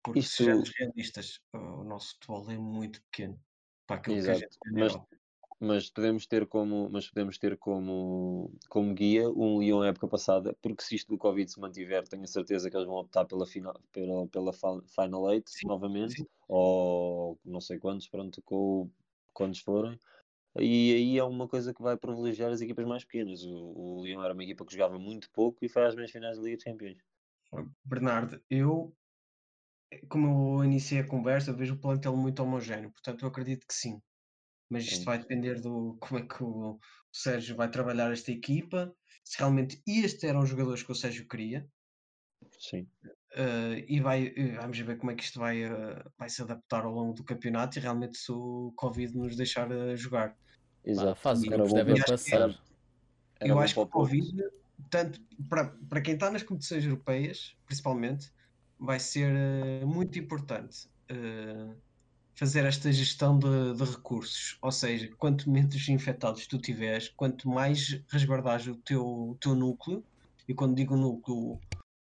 Porque 0.02 0.20
isso... 0.20 0.36
sejamos 0.36 0.70
realistas, 0.78 1.40
o 1.52 1.84
nosso 1.84 2.14
futebol 2.14 2.50
é 2.50 2.56
muito 2.56 3.02
pequeno 3.02 3.38
para 3.86 3.96
aquilo 3.96 4.16
Exato. 4.16 4.38
que 4.38 4.44
a 4.44 4.48
gente 4.48 4.58
mas, 4.72 5.19
mas 5.60 5.90
podemos 5.90 6.26
ter 6.26 6.46
como 6.46 6.88
mas 6.90 7.08
podemos 7.08 7.38
ter 7.38 7.56
como 7.58 8.50
como 8.68 8.94
guia 8.94 9.28
um 9.28 9.60
Lyon 9.60 9.84
época 9.84 10.08
passada 10.08 10.56
porque 10.62 10.82
se 10.82 10.96
isto 10.96 11.08
do 11.08 11.18
Covid 11.18 11.50
se 11.50 11.60
mantiver 11.60 12.08
tenho 12.08 12.24
a 12.24 12.26
certeza 12.26 12.70
que 12.70 12.76
eles 12.76 12.86
vão 12.86 12.96
optar 12.96 13.26
pela 13.26 13.46
final 13.46 13.78
pela, 13.92 14.26
pela 14.28 14.52
final 14.52 15.30
eight 15.32 15.50
sim, 15.50 15.68
novamente 15.68 16.14
sim. 16.14 16.26
ou 16.48 17.38
não 17.44 17.60
sei 17.60 17.78
quantos 17.78 18.08
pronto 18.08 18.40
com 18.42 18.90
quantos 19.34 19.60
forem 19.60 19.98
e 20.58 20.94
aí 20.94 21.18
é 21.18 21.24
uma 21.24 21.46
coisa 21.46 21.72
que 21.72 21.82
vai 21.82 21.96
privilegiar 21.96 22.50
as 22.50 22.60
equipas 22.60 22.84
mais 22.84 23.04
pequenas. 23.04 23.44
O, 23.44 23.54
o 23.54 24.04
Lyon 24.04 24.22
era 24.22 24.34
uma 24.34 24.42
equipa 24.42 24.66
que 24.66 24.72
jogava 24.72 24.98
muito 24.98 25.30
pouco 25.30 25.64
e 25.64 25.68
foi 25.68 25.86
às 25.86 25.94
meias 25.94 26.10
finais 26.10 26.36
da 26.36 26.42
Liga 26.42 26.56
dos 26.56 26.64
Campeões. 26.64 26.98
Bernardo, 27.84 28.42
eu, 28.50 28.92
como 30.08 30.58
eu 30.58 30.64
iniciei 30.64 31.00
a 31.00 31.06
conversa, 31.06 31.52
vejo 31.52 31.74
o 31.74 31.80
plantel 31.80 32.16
muito 32.16 32.42
homogéneo, 32.42 32.90
portanto 32.90 33.22
eu 33.22 33.28
acredito 33.28 33.66
que 33.66 33.74
sim. 33.74 34.00
Mas 34.70 34.84
isto 34.84 35.04
vai 35.04 35.18
depender 35.18 35.60
do 35.60 35.96
como 36.00 36.20
é 36.20 36.26
que 36.26 36.42
o, 36.42 36.74
o 36.74 36.80
Sérgio 37.12 37.56
vai 37.56 37.68
trabalhar 37.68 38.12
esta 38.12 38.30
equipa, 38.30 38.94
se 39.24 39.36
realmente 39.36 39.82
estes 39.86 40.24
eram 40.24 40.40
os 40.40 40.48
jogadores 40.48 40.82
que 40.82 40.92
o 40.92 40.94
Sérgio 40.94 41.26
queria. 41.28 41.68
Sim. 42.58 42.86
Uh, 43.32 43.78
e 43.86 44.00
vai, 44.00 44.32
vamos 44.60 44.78
ver 44.78 44.96
como 44.96 45.10
é 45.10 45.14
que 45.14 45.22
isto 45.22 45.38
vai, 45.38 45.64
uh, 45.64 46.10
vai 46.18 46.28
se 46.28 46.42
adaptar 46.42 46.84
ao 46.84 46.92
longo 46.92 47.12
do 47.12 47.22
campeonato 47.22 47.78
e 47.78 47.82
realmente 47.82 48.16
se 48.16 48.32
o 48.32 48.72
Covid 48.76 49.16
nos 49.16 49.36
deixar 49.36 49.70
uh, 49.70 49.96
jogar. 49.96 50.36
Exato, 50.84 51.20
faz 51.20 51.40
grupos 51.42 51.72
devem 51.72 52.02
passar. 52.02 52.58
eu 53.40 53.58
acho 53.58 53.74
que 53.74 53.80
o 53.80 53.86
Covid, 53.86 54.42
tanto 54.88 55.20
para, 55.48 55.66
para 55.88 56.00
quem 56.00 56.14
está 56.14 56.30
nas 56.30 56.42
competições 56.42 56.84
europeias, 56.84 57.56
principalmente, 57.66 58.32
vai 58.78 58.98
ser 58.98 59.30
muito 59.84 60.18
importante 60.18 60.88
fazer 62.40 62.64
esta 62.64 62.90
gestão 62.90 63.38
de, 63.38 63.74
de, 63.74 63.84
recursos. 63.84 64.56
Ou 64.62 64.72
seja, 64.72 65.14
quanto 65.18 65.50
menos 65.50 65.86
infectados 65.90 66.46
tu 66.46 66.58
tiveres, 66.58 67.10
quanto 67.10 67.46
mais 67.46 68.02
resguardares 68.08 68.66
o 68.66 68.76
teu, 68.76 69.04
o 69.06 69.36
teu 69.38 69.54
núcleo, 69.54 70.02
e 70.48 70.54
quando 70.54 70.74
digo 70.74 70.96
núcleo, 70.96 71.60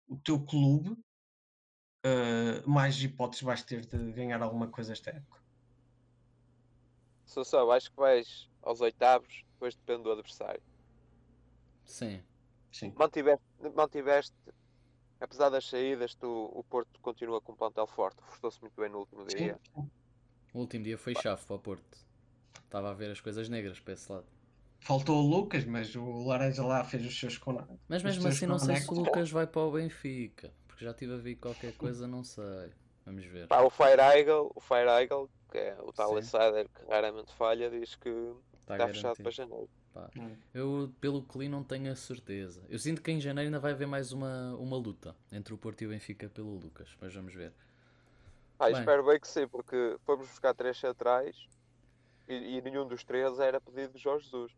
o 0.09 0.17
teu 0.17 0.37
clube, 0.45 0.89
uh, 0.89 2.69
mais 2.69 3.01
hipóteses 3.01 3.43
vais 3.43 3.63
ter 3.63 3.85
de 3.85 4.11
ganhar 4.11 4.41
alguma 4.41 4.67
coisa 4.67 4.91
esta 4.91 5.11
época. 5.11 5.39
Sou 7.25 7.45
só, 7.45 7.71
acho 7.71 7.89
que 7.89 7.95
vais 7.95 8.49
aos 8.61 8.81
oitavos, 8.81 9.45
depois 9.53 9.73
depende 9.73 10.03
do 10.03 10.11
adversário. 10.11 10.61
Sim. 11.85 12.21
Sim. 12.73 12.93
Mantiveste, 12.97 13.45
mantiveste, 13.73 14.35
apesar 15.21 15.47
das 15.47 15.65
saídas, 15.69 16.13
tu, 16.13 16.27
o 16.27 16.61
Porto 16.61 16.99
continua 16.99 17.39
com 17.39 17.53
um 17.53 17.55
plantel 17.55 17.87
forte, 17.87 18.19
reforçou-se 18.19 18.59
muito 18.59 18.75
bem 18.75 18.89
no 18.89 18.99
último 18.99 19.25
dia. 19.27 19.57
Sim. 19.73 19.89
O 20.55 20.59
último 20.59 20.85
dia 20.85 20.97
foi 20.97 21.13
chave 21.13 21.43
para 21.45 21.57
o 21.57 21.59
Porto. 21.59 21.97
Estava 22.63 22.89
a 22.89 22.93
ver 22.93 23.11
as 23.11 23.19
coisas 23.19 23.49
negras 23.49 23.77
para 23.77 23.93
esse 23.93 24.09
lado. 24.09 24.25
Faltou 24.79 25.21
o 25.21 25.27
Lucas, 25.27 25.65
mas 25.65 25.93
o 25.97 26.23
Laranja 26.25 26.63
lá 26.63 26.81
fez 26.85 27.05
os 27.05 27.19
seus 27.19 27.37
conectos. 27.37 27.77
Mas 27.89 28.01
mesmo 28.01 28.25
assim, 28.25 28.45
não 28.45 28.57
sei 28.57 28.77
se 28.77 28.89
o 28.89 28.93
Lucas 28.93 29.29
vai 29.29 29.45
para 29.45 29.63
o 29.63 29.71
Benfica. 29.73 30.53
Porque 30.65 30.85
já 30.85 30.91
estive 30.91 31.13
a 31.13 31.17
ver 31.17 31.35
qualquer 31.35 31.73
coisa, 31.73 32.07
não 32.07 32.23
sei. 32.23 32.71
Vamos 33.05 33.25
ver. 33.25 33.49
Pá, 33.49 33.63
o 33.63 33.69
Fire 33.69 33.99
Eagle, 33.99 34.49
o 34.55 34.61
Fire 34.61 34.87
Eagle, 34.87 35.29
que 35.51 35.57
é 35.57 35.77
o 35.81 35.91
tal 35.91 36.17
insider 36.17 36.69
que 36.69 36.85
raramente 36.89 37.33
falha, 37.33 37.69
diz 37.69 37.95
que 37.95 38.09
está, 38.57 38.75
está 38.75 38.87
fechado 38.87 39.17
para 39.17 39.31
janeiro. 39.31 39.69
Pá. 39.93 40.09
Hum. 40.17 40.37
Eu, 40.53 40.89
pelo 41.01 41.21
que 41.21 41.37
li, 41.37 41.49
não 41.49 41.65
tenho 41.65 41.91
a 41.91 41.95
certeza. 41.97 42.63
Eu 42.69 42.79
sinto 42.79 43.01
que 43.01 43.11
em 43.11 43.19
janeiro 43.19 43.49
ainda 43.49 43.59
vai 43.59 43.73
haver 43.73 43.87
mais 43.87 44.13
uma, 44.13 44.55
uma 44.55 44.77
luta 44.77 45.13
entre 45.33 45.53
o 45.53 45.57
Porto 45.57 45.81
e 45.81 45.85
o 45.85 45.89
Benfica 45.89 46.29
pelo 46.29 46.57
Lucas, 46.57 46.95
mas 47.01 47.13
vamos 47.13 47.33
ver. 47.33 47.51
Ah, 48.59 48.69
bem. 48.69 48.79
espero 48.79 49.05
bem 49.05 49.19
que 49.19 49.27
sim, 49.27 49.47
porque 49.47 49.97
fomos 50.05 50.27
buscar 50.27 50.53
três 50.53 50.77
centrais 50.77 51.35
e, 52.27 52.57
e 52.57 52.61
nenhum 52.61 52.87
dos 52.87 53.03
três 53.03 53.39
era 53.39 53.59
pedido 53.59 53.93
de 53.93 53.99
Jorge 53.99 54.25
Jesus. 54.25 54.51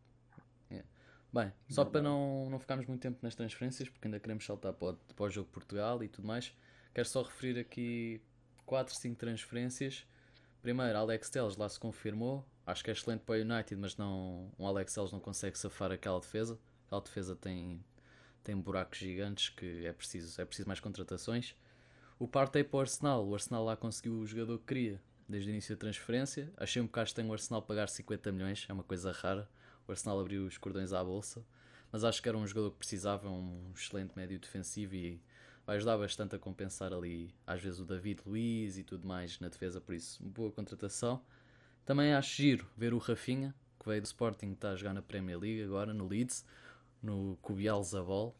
Bem, 1.31 1.53
só 1.69 1.83
para 1.83 2.01
não, 2.01 2.49
não 2.49 2.57
ficarmos 2.57 2.85
muito 2.85 3.01
tempo 3.01 3.19
nas 3.21 3.35
transferências, 3.35 3.89
porque 3.89 4.07
ainda 4.07 4.19
queremos 4.19 4.45
saltar 4.45 4.73
para 4.73 4.91
o, 4.91 4.95
para 4.95 5.25
o 5.25 5.29
jogo 5.29 5.47
de 5.47 5.53
Portugal 5.53 6.01
e 6.03 6.07
tudo 6.07 6.27
mais, 6.27 6.51
quero 6.93 7.07
só 7.07 7.21
referir 7.21 7.59
aqui 7.59 8.21
4, 8.65 8.95
5 8.95 9.15
transferências. 9.15 10.05
Primeiro, 10.61 10.97
Alex 10.97 11.29
Telles 11.29 11.55
lá 11.55 11.67
se 11.69 11.79
confirmou. 11.79 12.45
Acho 12.65 12.83
que 12.83 12.89
é 12.89 12.93
excelente 12.93 13.21
para 13.21 13.35
o 13.35 13.41
United, 13.41 13.75
mas 13.75 13.95
não, 13.97 14.51
um 14.57 14.65
Alex 14.65 14.93
Telles 14.93 15.11
não 15.11 15.19
consegue 15.19 15.57
safar 15.59 15.91
aquela 15.91 16.19
defesa. 16.19 16.59
Aquela 16.85 17.01
defesa 17.01 17.35
tem, 17.35 17.83
tem 18.43 18.57
buracos 18.57 18.97
gigantes 18.97 19.49
que 19.49 19.85
é 19.85 19.93
preciso, 19.93 20.41
é 20.41 20.45
preciso 20.45 20.67
mais 20.67 20.79
contratações. 20.79 21.55
O 22.19 22.27
Partey 22.27 22.63
para 22.63 22.77
o 22.77 22.79
Arsenal. 22.81 23.27
O 23.27 23.33
Arsenal 23.33 23.63
lá 23.63 23.75
conseguiu 23.75 24.13
o 24.13 24.25
jogador 24.25 24.57
que 24.59 24.65
queria 24.65 25.01
desde 25.27 25.49
o 25.49 25.51
início 25.51 25.75
da 25.75 25.79
transferência. 25.79 26.51
Achei 26.57 26.81
um 26.81 26.85
bocado 26.85 27.07
estranho 27.07 27.29
o 27.29 27.33
Arsenal 27.33 27.61
pagar 27.61 27.89
50 27.89 28.31
milhões, 28.31 28.65
é 28.67 28.73
uma 28.73 28.83
coisa 28.83 29.11
rara 29.11 29.47
o 29.87 29.91
Arsenal 29.91 30.19
abriu 30.19 30.45
os 30.45 30.57
cordões 30.57 30.91
à 30.91 31.03
bolsa, 31.03 31.43
mas 31.91 32.03
acho 32.03 32.21
que 32.21 32.27
era 32.27 32.37
um 32.37 32.45
jogador 32.45 32.71
que 32.71 32.77
precisava, 32.77 33.29
um 33.29 33.71
excelente 33.73 34.11
médio 34.15 34.37
defensivo 34.37 34.95
e 34.95 35.21
vai 35.65 35.77
ajudar 35.77 35.97
bastante 35.97 36.35
a 36.35 36.39
compensar 36.39 36.93
ali, 36.93 37.33
às 37.45 37.61
vezes, 37.61 37.79
o 37.79 37.85
David 37.85 38.21
Luiz 38.25 38.77
e 38.77 38.83
tudo 38.83 39.07
mais 39.07 39.39
na 39.39 39.47
defesa, 39.47 39.79
por 39.79 39.95
isso, 39.95 40.21
boa 40.23 40.51
contratação. 40.51 41.21
Também 41.85 42.13
acho 42.13 42.35
giro 42.35 42.67
ver 42.75 42.93
o 42.93 42.97
Rafinha, 42.97 43.55
que 43.79 43.87
veio 43.87 44.01
do 44.01 44.05
Sporting, 44.05 44.47
que 44.47 44.53
está 44.55 44.71
a 44.71 44.75
jogar 44.75 44.93
na 44.93 45.01
Premier 45.01 45.39
League 45.39 45.63
agora, 45.63 45.93
no 45.93 46.05
Leeds, 46.05 46.45
no 47.01 47.37
Cubial 47.41 47.81
Zabol. 47.83 48.35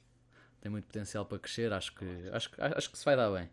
Tem 0.59 0.69
muito 0.69 0.85
potencial 0.85 1.25
para 1.25 1.39
crescer, 1.39 1.71
acho 1.71 1.95
que, 1.95 2.05
acho, 2.33 2.51
acho 2.57 2.91
que 2.91 2.97
se 2.97 3.05
vai 3.05 3.15
dar 3.15 3.31
bem. 3.31 3.49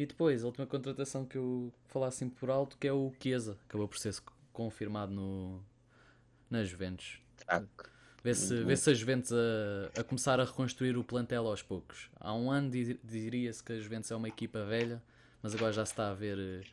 E 0.00 0.06
depois, 0.06 0.42
a 0.42 0.46
última 0.46 0.66
contratação 0.66 1.26
que 1.26 1.36
eu 1.36 1.70
falasse 1.88 2.24
assim 2.24 2.30
por 2.30 2.48
alto, 2.48 2.78
que 2.78 2.88
é 2.88 2.92
o 2.92 3.12
Chiesa, 3.20 3.58
acabou 3.68 3.86
por 3.86 3.98
ser 3.98 4.14
confirmado 4.50 5.12
no, 5.12 5.62
na 6.48 6.64
Juventus. 6.64 7.20
Vê 8.24 8.34
se, 8.34 8.64
vê 8.64 8.78
se 8.78 8.88
a 8.88 8.94
Juventus 8.94 9.30
a, 9.30 10.00
a, 10.00 10.02
começar 10.02 10.40
a 10.40 10.44
reconstruir 10.44 10.96
o 10.96 11.04
plantel 11.04 11.46
aos 11.46 11.62
poucos. 11.62 12.08
Há 12.18 12.34
um 12.34 12.50
ano 12.50 12.70
diria-se 12.70 13.62
que 13.62 13.74
a 13.74 13.78
Juventus 13.78 14.10
é 14.10 14.16
uma 14.16 14.26
equipa 14.26 14.64
velha, 14.64 15.02
mas 15.42 15.54
agora 15.54 15.70
já 15.70 15.84
se 15.84 15.92
está 15.92 16.08
a 16.08 16.14
ver 16.14 16.38
eh, 16.38 16.66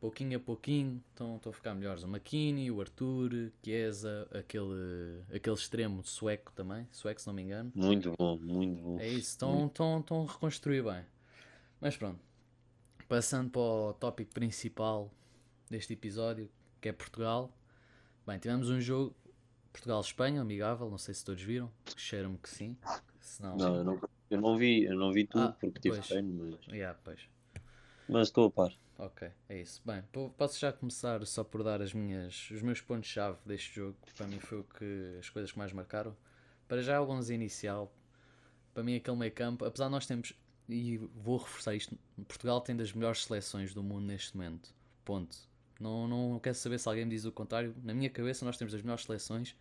pouquinho 0.00 0.38
a 0.38 0.40
pouquinho, 0.40 1.00
estão, 1.10 1.36
estão 1.36 1.50
a 1.50 1.52
ficar 1.52 1.72
melhores. 1.76 2.02
O 2.02 2.08
Makini, 2.08 2.68
o 2.68 2.80
Arthur, 2.80 3.52
Chiesa, 3.64 4.26
aquele, 4.32 5.22
aquele 5.32 5.54
extremo 5.54 6.02
sueco 6.04 6.50
também, 6.50 6.84
sueco 6.90 7.20
se 7.20 7.28
não 7.28 7.34
me 7.34 7.42
engano. 7.42 7.70
Muito 7.76 8.12
bom, 8.18 8.36
muito 8.38 8.82
bom. 8.82 8.98
É 8.98 9.06
isso, 9.06 9.30
estão, 9.30 9.66
estão, 9.68 10.00
estão 10.00 10.24
a 10.24 10.32
reconstruir 10.32 10.82
bem. 10.82 11.04
Mas 11.80 11.96
pronto, 11.96 12.20
passando 13.08 13.50
para 13.50 13.60
o 13.60 13.92
tópico 13.94 14.32
principal 14.34 15.12
deste 15.70 15.92
episódio, 15.92 16.50
que 16.80 16.88
é 16.88 16.92
Portugal. 16.92 17.52
Bem, 18.26 18.38
tivemos 18.38 18.68
um 18.68 18.80
jogo 18.80 19.14
Portugal-Espanha, 19.72 20.40
amigável, 20.40 20.90
não 20.90 20.98
sei 20.98 21.14
se 21.14 21.24
todos 21.24 21.42
viram, 21.42 21.70
cheira-me 21.96 22.36
que 22.38 22.50
sim. 22.50 22.76
Senão... 23.20 23.56
Não, 23.56 23.76
eu 23.76 23.84
não, 23.84 24.00
eu 24.30 24.40
não 24.40 24.56
vi, 24.56 24.84
eu 24.84 24.96
não 24.96 25.12
vi 25.12 25.26
tudo 25.26 25.44
ah, 25.44 25.56
porque 25.60 25.80
tive 25.80 26.00
treino, 26.00 26.50
mas. 26.50 26.66
Yeah. 26.66 26.98
Mas 28.08 28.28
estou 28.28 28.46
a 28.46 28.50
par. 28.50 28.72
Ok, 28.98 29.30
é 29.48 29.60
isso. 29.60 29.80
Bem, 29.84 30.02
posso 30.36 30.58
já 30.58 30.72
começar 30.72 31.24
só 31.24 31.44
por 31.44 31.62
dar 31.62 31.80
as 31.80 31.94
minhas, 31.94 32.50
os 32.50 32.62
meus 32.62 32.80
pontos-chave 32.80 33.38
deste 33.46 33.76
jogo, 33.76 33.96
que 34.04 34.12
para 34.12 34.26
mim 34.26 34.40
foi 34.40 34.58
o 34.58 34.64
que, 34.64 35.16
as 35.20 35.30
coisas 35.30 35.52
que 35.52 35.58
mais 35.58 35.72
marcaram. 35.72 36.16
Para 36.66 36.82
já, 36.82 36.96
alguns 36.96 37.30
inicial. 37.30 37.92
Para 38.74 38.82
mim, 38.82 38.96
aquele 38.96 39.16
meio 39.16 39.32
campo, 39.32 39.64
apesar 39.64 39.86
de 39.86 39.92
nós 39.92 40.04
termos, 40.04 40.34
e 40.68 40.98
vou 40.98 41.38
reforçar 41.38 41.74
isto, 41.74 41.96
Portugal 42.26 42.60
tem 42.60 42.76
das 42.76 42.92
melhores 42.92 43.24
seleções 43.24 43.72
do 43.72 43.82
mundo 43.82 44.06
neste 44.06 44.36
momento. 44.36 44.74
Ponto. 45.04 45.36
Não, 45.80 46.06
não 46.06 46.38
quero 46.40 46.56
saber 46.56 46.78
se 46.78 46.88
alguém 46.88 47.04
me 47.04 47.10
diz 47.12 47.24
o 47.24 47.32
contrário. 47.32 47.74
Na 47.82 47.94
minha 47.94 48.10
cabeça, 48.10 48.44
nós 48.44 48.56
temos 48.56 48.74
as 48.74 48.82
melhores 48.82 49.04
seleções 49.04 49.56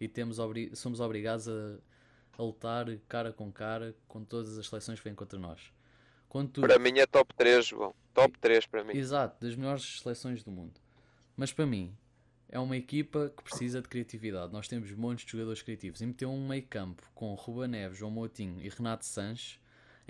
e 0.00 0.08
temos, 0.08 0.38
somos 0.74 1.00
obrigados 1.00 1.48
a, 1.48 1.78
a 2.36 2.42
lutar 2.42 2.86
cara 3.08 3.32
com 3.32 3.50
cara 3.52 3.94
com 4.08 4.24
todas 4.24 4.58
as 4.58 4.66
seleções 4.66 4.98
que 4.98 5.04
vêm 5.04 5.14
contra 5.14 5.38
nós. 5.38 5.72
Contudo, 6.28 6.66
para 6.66 6.78
mim 6.78 6.98
é 6.98 7.06
top 7.06 7.34
3, 7.34 7.66
João. 7.66 7.94
Top 8.14 8.38
3 8.38 8.66
para 8.66 8.84
mim. 8.84 8.96
Exato, 8.96 9.44
das 9.44 9.56
melhores 9.56 10.00
seleções 10.00 10.44
do 10.44 10.50
mundo. 10.50 10.80
Mas 11.36 11.52
para 11.52 11.66
mim, 11.66 11.96
é 12.48 12.58
uma 12.58 12.76
equipa 12.76 13.32
que 13.36 13.42
precisa 13.42 13.80
de 13.80 13.88
criatividade. 13.88 14.52
Nós 14.52 14.68
temos 14.68 14.90
montes 14.92 15.24
de 15.24 15.32
jogadores 15.32 15.62
criativos. 15.62 16.00
E 16.00 16.06
meter 16.06 16.26
um 16.26 16.46
meio 16.46 16.66
campo 16.66 17.02
com 17.14 17.32
Ruba 17.34 17.66
Neves, 17.66 17.98
João 17.98 18.10
Moutinho 18.10 18.60
e 18.60 18.68
Renato 18.68 19.06
Sanches, 19.06 19.58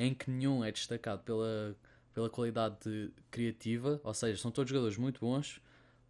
em 0.00 0.14
que 0.14 0.30
nenhum 0.30 0.64
é 0.64 0.73
destacado 0.73 1.23
pela, 1.23 1.76
pela 2.14 2.30
qualidade 2.30 3.12
criativa, 3.30 4.00
ou 4.02 4.14
seja, 4.14 4.40
são 4.40 4.50
todos 4.50 4.71
jogadores 4.71 4.97
muito 4.97 5.21
bons, 5.21 5.61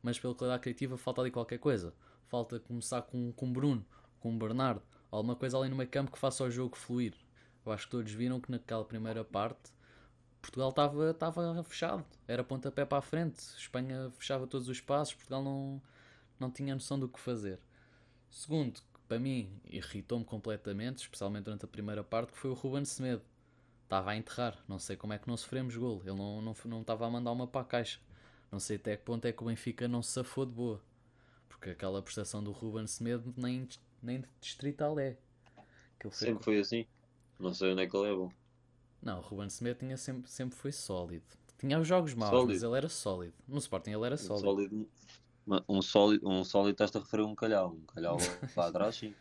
mas 0.00 0.18
pela 0.18 0.32
qualidade 0.32 0.62
criativa 0.62 0.96
falta 0.96 1.20
ali 1.20 1.30
qualquer 1.30 1.58
coisa. 1.58 1.92
Falta 2.28 2.60
começar 2.60 3.02
com, 3.02 3.32
com 3.32 3.52
Bruno, 3.52 3.84
com 4.20 4.38
Bernardo, 4.38 4.80
alguma 5.10 5.34
coisa 5.34 5.58
ali 5.58 5.68
no 5.68 5.74
meio 5.74 5.90
campo 5.90 6.12
que 6.12 6.18
faça 6.18 6.44
o 6.44 6.50
jogo 6.50 6.76
fluir. 6.76 7.14
Eu 7.66 7.72
acho 7.72 7.86
que 7.86 7.90
todos 7.90 8.12
viram 8.12 8.40
que 8.40 8.50
naquela 8.50 8.84
primeira 8.84 9.24
parte 9.24 9.72
Portugal 10.40 10.70
estava, 10.70 11.10
estava 11.10 11.64
fechado, 11.64 12.04
era 12.28 12.44
pontapé 12.44 12.84
para 12.84 12.98
a 12.98 13.02
frente. 13.02 13.40
Espanha 13.58 14.10
fechava 14.16 14.46
todos 14.46 14.68
os 14.68 14.80
passos, 14.80 15.14
Portugal 15.14 15.42
não, 15.42 15.82
não 16.38 16.48
tinha 16.48 16.74
noção 16.74 16.96
do 16.96 17.08
que 17.08 17.18
fazer. 17.18 17.58
Segundo, 18.30 18.80
para 19.08 19.18
mim 19.18 19.50
irritou-me 19.64 20.24
completamente, 20.24 20.98
especialmente 20.98 21.44
durante 21.44 21.64
a 21.64 21.68
primeira 21.68 22.04
parte, 22.04 22.32
que 22.32 22.38
foi 22.38 22.50
o 22.50 22.54
Ruben 22.54 22.84
Semedo. 22.84 23.22
Estava 23.90 24.12
a 24.12 24.16
enterrar, 24.16 24.56
não 24.68 24.78
sei 24.78 24.96
como 24.96 25.14
é 25.14 25.18
que 25.18 25.26
não 25.26 25.36
sofremos 25.36 25.76
gol. 25.76 26.00
Ele 26.04 26.14
não, 26.14 26.40
não, 26.40 26.54
não 26.66 26.80
estava 26.80 27.04
a 27.08 27.10
mandar 27.10 27.32
uma 27.32 27.48
para 27.48 27.62
a 27.62 27.64
caixa. 27.64 27.98
Não 28.48 28.60
sei 28.60 28.76
até 28.76 28.96
que 28.96 29.02
ponto 29.02 29.24
é 29.24 29.32
que 29.32 29.42
o 29.42 29.46
Benfica 29.46 29.88
não 29.88 30.00
se 30.00 30.12
safou 30.12 30.46
de 30.46 30.52
boa. 30.52 30.80
Porque 31.48 31.70
aquela 31.70 32.00
prestação 32.00 32.40
do 32.40 32.52
Ruben 32.52 32.86
Semedo 32.86 33.34
nem, 33.36 33.68
nem 34.00 34.20
de 34.20 34.28
distrital 34.40 34.96
é. 35.00 35.16
Sempre 36.12 36.44
foi 36.44 36.60
assim. 36.60 36.86
Não 37.36 37.52
sei 37.52 37.72
onde 37.72 37.82
é 37.82 37.88
que 37.88 37.96
ele 37.96 38.12
é 38.12 38.14
bom. 38.14 38.30
Não, 39.02 39.18
o 39.18 39.22
Ruben 39.22 39.50
Semedo 39.50 39.80
tinha 39.80 39.96
sempre, 39.96 40.30
sempre 40.30 40.56
foi 40.56 40.70
sólido. 40.70 41.24
Tinha 41.58 41.76
os 41.76 41.88
jogos 41.88 42.14
maus, 42.14 42.30
sólido. 42.30 42.52
mas 42.52 42.62
ele 42.62 42.76
era 42.76 42.88
sólido. 42.88 43.34
No 43.48 43.58
Sporting 43.58 43.90
ele 43.90 44.06
era 44.06 44.16
sólido. 44.16 44.46
Um 44.48 44.52
sólido, 44.52 44.88
um 45.68 45.82
sólido, 45.82 46.28
um 46.28 46.44
sólido 46.44 46.70
estás 46.70 46.94
a 46.94 47.00
referir 47.00 47.24
a 47.24 47.26
um 47.26 47.34
calhau. 47.34 47.72
Um 47.72 47.86
calhau 47.86 48.18
lá 48.56 48.68
atrás, 48.68 48.94
sim. 48.94 49.12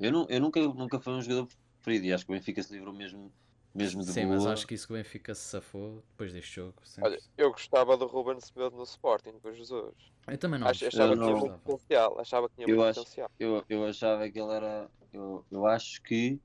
Eu, 0.00 0.10
não, 0.10 0.26
eu 0.28 0.40
nunca, 0.40 0.60
nunca 0.60 0.98
fui 0.98 1.12
um 1.12 1.22
jogador 1.22 1.46
preferido 1.84 2.06
e 2.06 2.12
acho 2.12 2.24
que 2.24 2.32
o 2.32 2.34
Benfica 2.34 2.62
se 2.62 2.72
livrou 2.72 2.94
mesmo, 2.94 3.30
mesmo 3.74 4.02
de 4.02 4.10
Sim, 4.10 4.26
boa. 4.26 4.36
mas 4.36 4.46
acho 4.46 4.66
que 4.66 4.74
isso 4.74 4.86
que 4.86 4.94
o 4.94 4.96
Benfica 4.96 5.34
se 5.34 5.42
safou 5.42 6.02
depois 6.10 6.32
deste 6.32 6.56
jogo. 6.56 6.74
Sempre. 6.84 7.10
Olha, 7.10 7.20
eu 7.36 7.50
gostava 7.50 7.96
do 7.96 8.06
Ruben 8.06 8.40
Semedo 8.40 8.76
no 8.76 8.82
Sporting 8.84 9.38
com 9.42 9.52
Jesus. 9.52 9.94
Eu 10.26 10.38
também 10.38 10.58
não. 10.58 10.66
Acho, 10.66 10.86
achava, 10.86 11.12
eu 11.12 11.18
que 11.18 11.20
não... 11.20 11.26
Tinha 11.26 11.36
muito 11.36 11.58
potencial, 11.58 12.20
achava 12.20 12.48
que 12.48 12.54
tinha 12.56 12.68
eu 12.68 12.76
muito 12.76 12.88
acho, 12.88 13.00
potencial. 13.00 13.30
Eu, 13.38 13.64
eu 13.68 13.86
achava 13.86 14.30
que 14.30 14.40
ele 14.40 14.52
era. 14.52 14.90
Eu, 15.12 15.44
eu 15.50 15.66
acho 15.66 16.02
que 16.02 16.40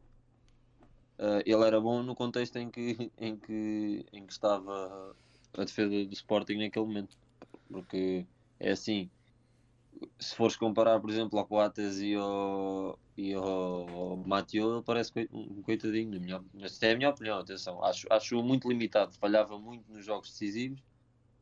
uh, 1.17 1.41
ele 1.45 1.63
era 1.63 1.79
bom 1.79 2.03
no 2.03 2.13
contexto 2.13 2.57
em 2.57 2.69
que, 2.69 3.11
em, 3.17 3.37
que, 3.37 4.05
em 4.11 4.25
que 4.25 4.33
estava 4.33 5.15
a 5.53 5.63
defesa 5.63 5.89
do 5.89 6.13
Sporting 6.13 6.57
naquele 6.57 6.85
momento. 6.85 7.17
Porque 7.71 8.25
é 8.59 8.71
assim, 8.71 9.09
se 10.19 10.35
fores 10.35 10.55
comparar, 10.55 10.99
por 10.99 11.09
exemplo, 11.09 11.37
ao 11.39 11.45
Coates 11.45 11.99
e 11.99 12.15
ao, 12.15 12.97
e 13.17 13.33
ao 13.33 14.17
Mateo, 14.25 14.75
ele 14.75 14.83
parece 14.83 15.11
um 15.31 15.61
coitadinho, 15.61 16.11
na 16.11 16.19
minha, 16.19 16.43
esta 16.61 16.87
é 16.87 16.93
a 16.93 16.97
minha 16.97 17.09
opinião, 17.09 17.39
atenção, 17.39 17.83
acho, 17.83 18.07
acho 18.09 18.41
muito 18.43 18.69
limitado, 18.69 19.13
falhava 19.13 19.57
muito 19.57 19.91
nos 19.91 20.05
jogos 20.05 20.29
decisivos, 20.31 20.79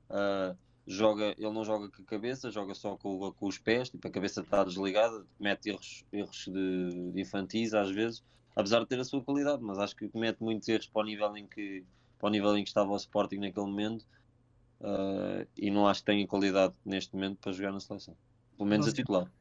uh, 0.09 0.57
joga, 0.85 1.35
ele 1.37 1.51
não 1.51 1.63
joga 1.63 1.89
com 1.89 2.01
a 2.01 2.05
cabeça, 2.05 2.49
joga 2.49 2.73
só 2.73 2.95
com, 2.97 3.31
com 3.31 3.47
os 3.47 3.57
pés, 3.57 3.89
tipo, 3.89 4.07
a 4.07 4.11
cabeça 4.11 4.41
está 4.41 4.63
desligada, 4.63 5.25
comete 5.37 5.69
erros, 5.69 6.05
erros 6.11 6.45
de, 6.47 7.11
de 7.11 7.21
infantis 7.21 7.73
às 7.73 7.91
vezes, 7.91 8.23
apesar 8.55 8.79
de 8.79 8.87
ter 8.87 8.99
a 8.99 9.03
sua 9.03 9.21
qualidade, 9.21 9.61
mas 9.61 9.77
acho 9.77 9.95
que 9.95 10.09
comete 10.09 10.41
muitos 10.41 10.67
erros 10.67 10.87
para 10.87 11.01
o 11.01 11.05
nível 11.05 11.35
em 11.37 11.45
que, 11.45 11.83
para 12.17 12.27
o 12.27 12.31
nível 12.31 12.57
em 12.57 12.63
que 12.63 12.69
estava 12.69 12.91
o 12.91 12.95
Sporting 12.95 13.37
naquele 13.37 13.67
momento. 13.67 14.05
Uh, 14.79 15.47
e 15.57 15.71
não 15.71 15.87
acho 15.87 16.01
que 16.01 16.05
tenha 16.05 16.27
qualidade 16.27 16.71
neste 16.85 17.15
momento 17.15 17.37
para 17.37 17.51
jogar 17.51 17.71
na 17.71 17.79
seleção, 17.79 18.15
pelo 18.57 18.69
menos 18.69 18.85
Você, 18.85 18.91
a 18.91 18.95
titular. 18.95 19.31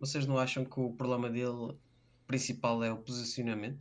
Vocês 0.00 0.26
não 0.26 0.38
acham 0.38 0.64
que 0.64 0.80
o 0.80 0.92
problema 0.92 1.30
dele 1.30 1.76
principal 2.26 2.82
é 2.82 2.92
o 2.92 2.96
posicionamento? 2.96 3.78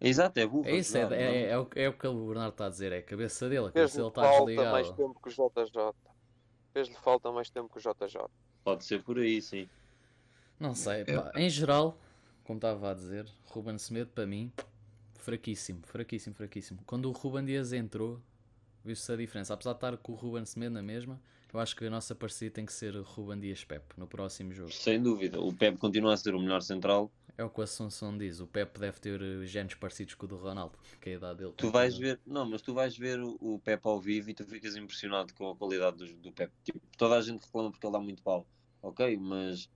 Exato, 0.00 0.38
é 0.38 0.46
burro. 0.46 0.66
É 0.66 0.76
isso, 0.76 0.96
é, 0.96 1.02
é, 1.02 1.22
é, 1.22 1.50
é, 1.50 1.58
o, 1.58 1.68
é 1.74 1.88
o 1.88 1.92
que 1.92 2.06
o 2.06 2.26
Bernardo 2.26 2.52
está 2.52 2.66
a 2.66 2.68
dizer, 2.68 2.92
é 2.92 2.98
a 2.98 3.02
cabeça 3.02 3.48
dele, 3.48 3.66
a 3.66 3.72
cabeça 3.72 3.96
dele 3.96 4.08
está 4.08 4.30
desligada. 4.30 4.72
mais 4.72 4.90
tempo 4.90 5.20
que 5.22 5.28
o 5.28 5.32
JJ. 5.32 5.94
Fez-lhe 6.72 6.94
falta 6.94 7.32
mais 7.32 7.48
tempo 7.48 7.68
que 7.68 7.78
o 7.78 7.80
JJ. 7.80 8.20
Pode 8.62 8.84
ser 8.84 9.02
por 9.02 9.18
aí, 9.18 9.40
sim. 9.40 9.68
Não 10.58 10.74
sei, 10.74 11.04
pá. 11.04 11.32
em 11.34 11.48
geral, 11.48 11.98
como 12.44 12.58
estava 12.58 12.90
a 12.90 12.94
dizer, 12.94 13.26
Ruben 13.46 13.78
Semedo 13.78 14.10
para 14.10 14.26
mim, 14.26 14.52
fraquíssimo, 15.14 15.80
fraquíssimo, 15.86 16.34
fraquíssimo. 16.34 16.80
Quando 16.86 17.08
o 17.08 17.12
Ruben 17.12 17.44
Dias 17.44 17.72
entrou, 17.72 18.20
viu-se 18.84 19.10
a 19.10 19.16
diferença. 19.16 19.54
Apesar 19.54 19.72
de 19.72 19.76
estar 19.78 19.96
com 19.96 20.12
o 20.12 20.14
Ruben 20.14 20.44
Semedo 20.44 20.74
na 20.74 20.82
mesma, 20.82 21.20
eu 21.52 21.60
acho 21.60 21.76
que 21.76 21.86
a 21.86 21.90
nossa 21.90 22.14
parceria 22.14 22.50
tem 22.50 22.66
que 22.66 22.72
ser 22.72 22.96
Ruben 22.96 23.38
Dias 23.38 23.64
Pep 23.64 23.82
no 23.96 24.06
próximo 24.06 24.52
jogo. 24.52 24.72
Sem 24.72 25.02
dúvida, 25.02 25.40
o 25.40 25.52
Pep 25.52 25.78
continua 25.78 26.14
a 26.14 26.16
ser 26.16 26.34
o 26.34 26.40
melhor 26.40 26.62
central. 26.62 27.10
É 27.38 27.44
o 27.44 27.50
que 27.50 27.60
o 27.60 27.62
Assunção 27.62 28.16
diz, 28.16 28.40
o 28.40 28.46
Pep 28.46 28.78
deve 28.78 28.98
ter 28.98 29.46
genes 29.46 29.74
parecidos 29.74 30.14
com 30.14 30.24
o 30.24 30.28
do 30.28 30.36
Ronaldo, 30.36 30.78
que 31.00 31.10
é 31.10 31.12
a 31.12 31.16
idade 31.16 31.38
dele. 31.38 31.52
Tu 31.56 31.70
vais 31.70 31.96
ver, 31.96 32.18
não, 32.26 32.48
mas 32.48 32.62
tu 32.62 32.72
vais 32.72 32.96
ver 32.96 33.20
o, 33.20 33.36
o 33.40 33.58
Pep 33.58 33.86
ao 33.86 34.00
vivo 34.00 34.30
e 34.30 34.34
tu 34.34 34.44
ficas 34.44 34.74
impressionado 34.74 35.34
com 35.34 35.50
a 35.50 35.56
qualidade 35.56 35.98
do, 35.98 36.06
do 36.14 36.32
Pep. 36.32 36.50
Tipo, 36.64 36.80
toda 36.96 37.16
a 37.16 37.20
gente 37.20 37.44
reclama 37.44 37.70
porque 37.70 37.86
ele 37.86 37.92
dá 37.92 38.00
muito 38.00 38.22
pau, 38.22 38.46
ok, 38.82 39.16
mas 39.18 39.68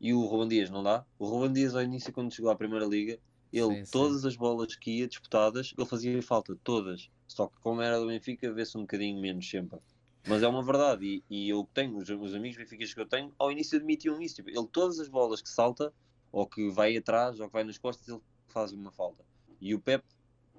e 0.00 0.12
o 0.12 0.24
Ruben 0.24 0.48
Dias 0.48 0.70
não 0.70 0.82
dá. 0.82 1.04
O 1.18 1.26
Ruben 1.26 1.52
Dias, 1.52 1.74
ao 1.74 1.82
início, 1.82 2.12
quando 2.12 2.34
chegou 2.34 2.50
à 2.50 2.56
Primeira 2.56 2.84
Liga, 2.84 3.18
ele, 3.52 3.84
sim, 3.84 3.90
todas 3.90 4.22
sim. 4.22 4.28
as 4.28 4.36
bolas 4.36 4.74
que 4.74 4.98
ia 4.98 5.06
disputadas, 5.06 5.72
ele 5.78 5.86
fazia 5.86 6.20
falta, 6.22 6.56
todas. 6.64 7.08
Só 7.28 7.46
que, 7.46 7.58
como 7.60 7.80
era 7.80 7.98
do 7.98 8.08
Benfica, 8.08 8.52
vê-se 8.52 8.76
um 8.76 8.82
bocadinho 8.82 9.20
menos 9.20 9.48
sempre. 9.48 9.78
Mas 10.26 10.42
é 10.42 10.48
uma 10.48 10.62
verdade, 10.62 11.04
e, 11.04 11.24
e 11.28 11.48
eu 11.50 11.68
tenho, 11.74 11.96
os, 11.96 12.08
os 12.08 12.34
amigos 12.34 12.56
benfiquistas 12.56 12.94
que 12.94 13.00
eu 13.00 13.06
tenho, 13.06 13.32
ao 13.38 13.52
início 13.52 13.76
admitiam 13.76 14.20
isso. 14.20 14.36
Tipo, 14.36 14.48
ele, 14.48 14.66
todas 14.72 14.98
as 14.98 15.08
bolas 15.08 15.42
que 15.42 15.48
salta, 15.48 15.92
ou 16.32 16.46
que 16.46 16.70
vai 16.70 16.96
atrás, 16.96 17.38
ou 17.40 17.46
que 17.46 17.52
vai 17.52 17.64
nas 17.64 17.76
costas, 17.76 18.08
ele 18.08 18.20
faz 18.48 18.72
uma 18.72 18.90
falta. 18.90 19.24
E 19.60 19.74
o 19.74 19.80
Pep 19.80 20.02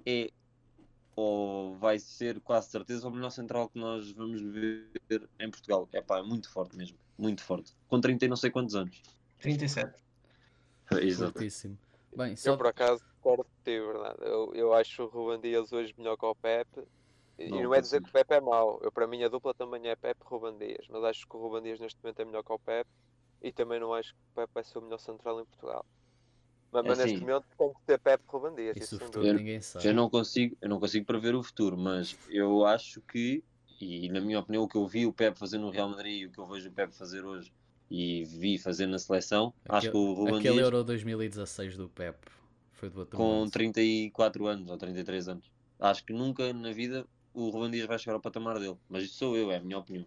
é, 0.06 0.30
ou 1.16 1.74
vai 1.76 1.98
ser 1.98 2.40
quase 2.40 2.70
certeza, 2.70 3.08
o 3.08 3.10
melhor 3.10 3.30
central 3.30 3.68
que 3.68 3.78
nós 3.78 4.12
vamos 4.12 4.40
ver 4.40 4.88
em 5.40 5.50
Portugal. 5.50 5.88
É 5.92 6.00
pá, 6.00 6.18
é 6.18 6.22
muito 6.22 6.48
forte 6.50 6.76
mesmo, 6.76 6.96
muito 7.18 7.42
forte. 7.42 7.74
Com 7.88 8.00
30 8.00 8.24
e 8.24 8.28
não 8.28 8.36
sei 8.36 8.50
quantos 8.50 8.76
anos. 8.76 9.02
37. 9.40 10.00
Exatíssimo. 11.02 11.78
Bem, 12.16 12.36
só... 12.36 12.50
Eu 12.50 12.56
por 12.56 12.68
acaso 12.68 13.04
concordo 13.20 13.44
com 13.44 13.62
ti, 13.64 13.80
verdade. 13.80 14.18
Eu, 14.20 14.54
eu 14.54 14.72
acho 14.72 15.02
o 15.02 15.08
Ruben 15.08 15.40
Dias 15.40 15.72
hoje 15.72 15.94
melhor 15.98 16.16
que 16.16 16.24
o 16.24 16.34
Pepe. 16.34 16.82
E 17.38 17.50
não, 17.50 17.62
não 17.64 17.74
é 17.74 17.80
dizer 17.80 18.02
que 18.02 18.08
o 18.08 18.12
Pepe 18.12 18.34
é 18.34 18.40
mau. 18.40 18.80
Eu, 18.82 18.90
para 18.90 19.06
mim 19.06 19.22
a 19.22 19.28
dupla 19.28 19.52
também 19.52 19.88
é 19.88 19.96
Pepe 19.96 20.20
e 20.24 20.28
Ruben 20.28 20.56
Dias. 20.56 20.86
Mas 20.88 21.04
acho 21.04 21.26
que 21.26 21.36
o 21.36 21.40
Ruben 21.40 21.62
Dias 21.62 21.80
neste 21.80 22.02
momento 22.02 22.20
é 22.20 22.24
melhor 22.24 22.42
que 22.42 22.52
o 22.52 22.58
Pepe. 22.58 22.90
E 23.42 23.52
também 23.52 23.78
não 23.78 23.92
acho 23.92 24.14
que 24.14 24.20
o 24.32 24.34
Pepe 24.34 24.52
vai 24.54 24.64
ser 24.64 24.78
o 24.78 24.82
melhor 24.82 24.98
central 24.98 25.40
em 25.40 25.44
Portugal. 25.44 25.84
Mas, 26.72 26.84
é 26.84 26.88
mas 26.88 27.00
assim, 27.00 27.10
neste 27.10 27.26
momento 27.26 27.44
tem 27.58 27.68
que 27.68 27.80
ter 27.86 27.98
Pepe 27.98 28.24
Ruben 28.26 28.54
Dias. 28.54 28.76
Isso, 28.76 28.96
isso 28.96 29.04
futuro, 29.04 29.32
ninguém 29.34 29.60
sabe. 29.60 29.86
Eu 29.86 29.94
não, 29.94 30.08
consigo, 30.08 30.56
eu 30.60 30.68
não 30.68 30.80
consigo 30.80 31.06
prever 31.06 31.34
o 31.34 31.42
futuro, 31.42 31.76
mas 31.76 32.16
eu 32.28 32.64
acho 32.64 33.00
que, 33.02 33.44
e 33.80 34.08
na 34.08 34.20
minha 34.20 34.40
opinião, 34.40 34.64
o 34.64 34.68
que 34.68 34.76
eu 34.76 34.86
vi 34.86 35.06
o 35.06 35.12
Pepe 35.12 35.38
fazer 35.38 35.58
no 35.58 35.70
Real 35.70 35.88
Madrid 35.88 36.22
e 36.22 36.26
o 36.26 36.30
que 36.30 36.38
eu 36.38 36.46
vejo 36.46 36.68
o 36.68 36.72
Pepe 36.72 36.94
fazer 36.94 37.24
hoje 37.24 37.52
e 37.90 38.24
vi 38.24 38.58
fazer 38.58 38.86
na 38.86 38.98
seleção. 38.98 39.52
Aquele, 39.64 39.78
acho 39.78 39.90
que 39.90 39.96
o 39.96 40.12
Ruben 40.14 40.38
aquele 40.38 40.54
Dias, 40.54 40.64
Euro 40.64 40.84
2016 40.84 41.76
do 41.76 41.88
Pep 41.88 42.16
foi 42.72 42.90
do 42.90 43.00
outro 43.00 43.16
Com 43.16 43.40
mundo. 43.40 43.50
34 43.50 44.46
anos 44.46 44.70
ou 44.70 44.76
33 44.76 45.28
anos. 45.28 45.50
Acho 45.78 46.04
que 46.04 46.12
nunca 46.12 46.52
na 46.52 46.72
vida 46.72 47.06
o 47.36 47.50
Ruben 47.50 47.70
Dias 47.70 47.86
vai 47.86 47.98
chegar 47.98 48.14
ao 48.14 48.20
patamar 48.20 48.58
dele. 48.58 48.76
Mas 48.88 49.04
isso 49.04 49.18
sou 49.18 49.36
eu, 49.36 49.50
é 49.52 49.56
a 49.58 49.60
minha 49.60 49.78
opinião. 49.78 50.06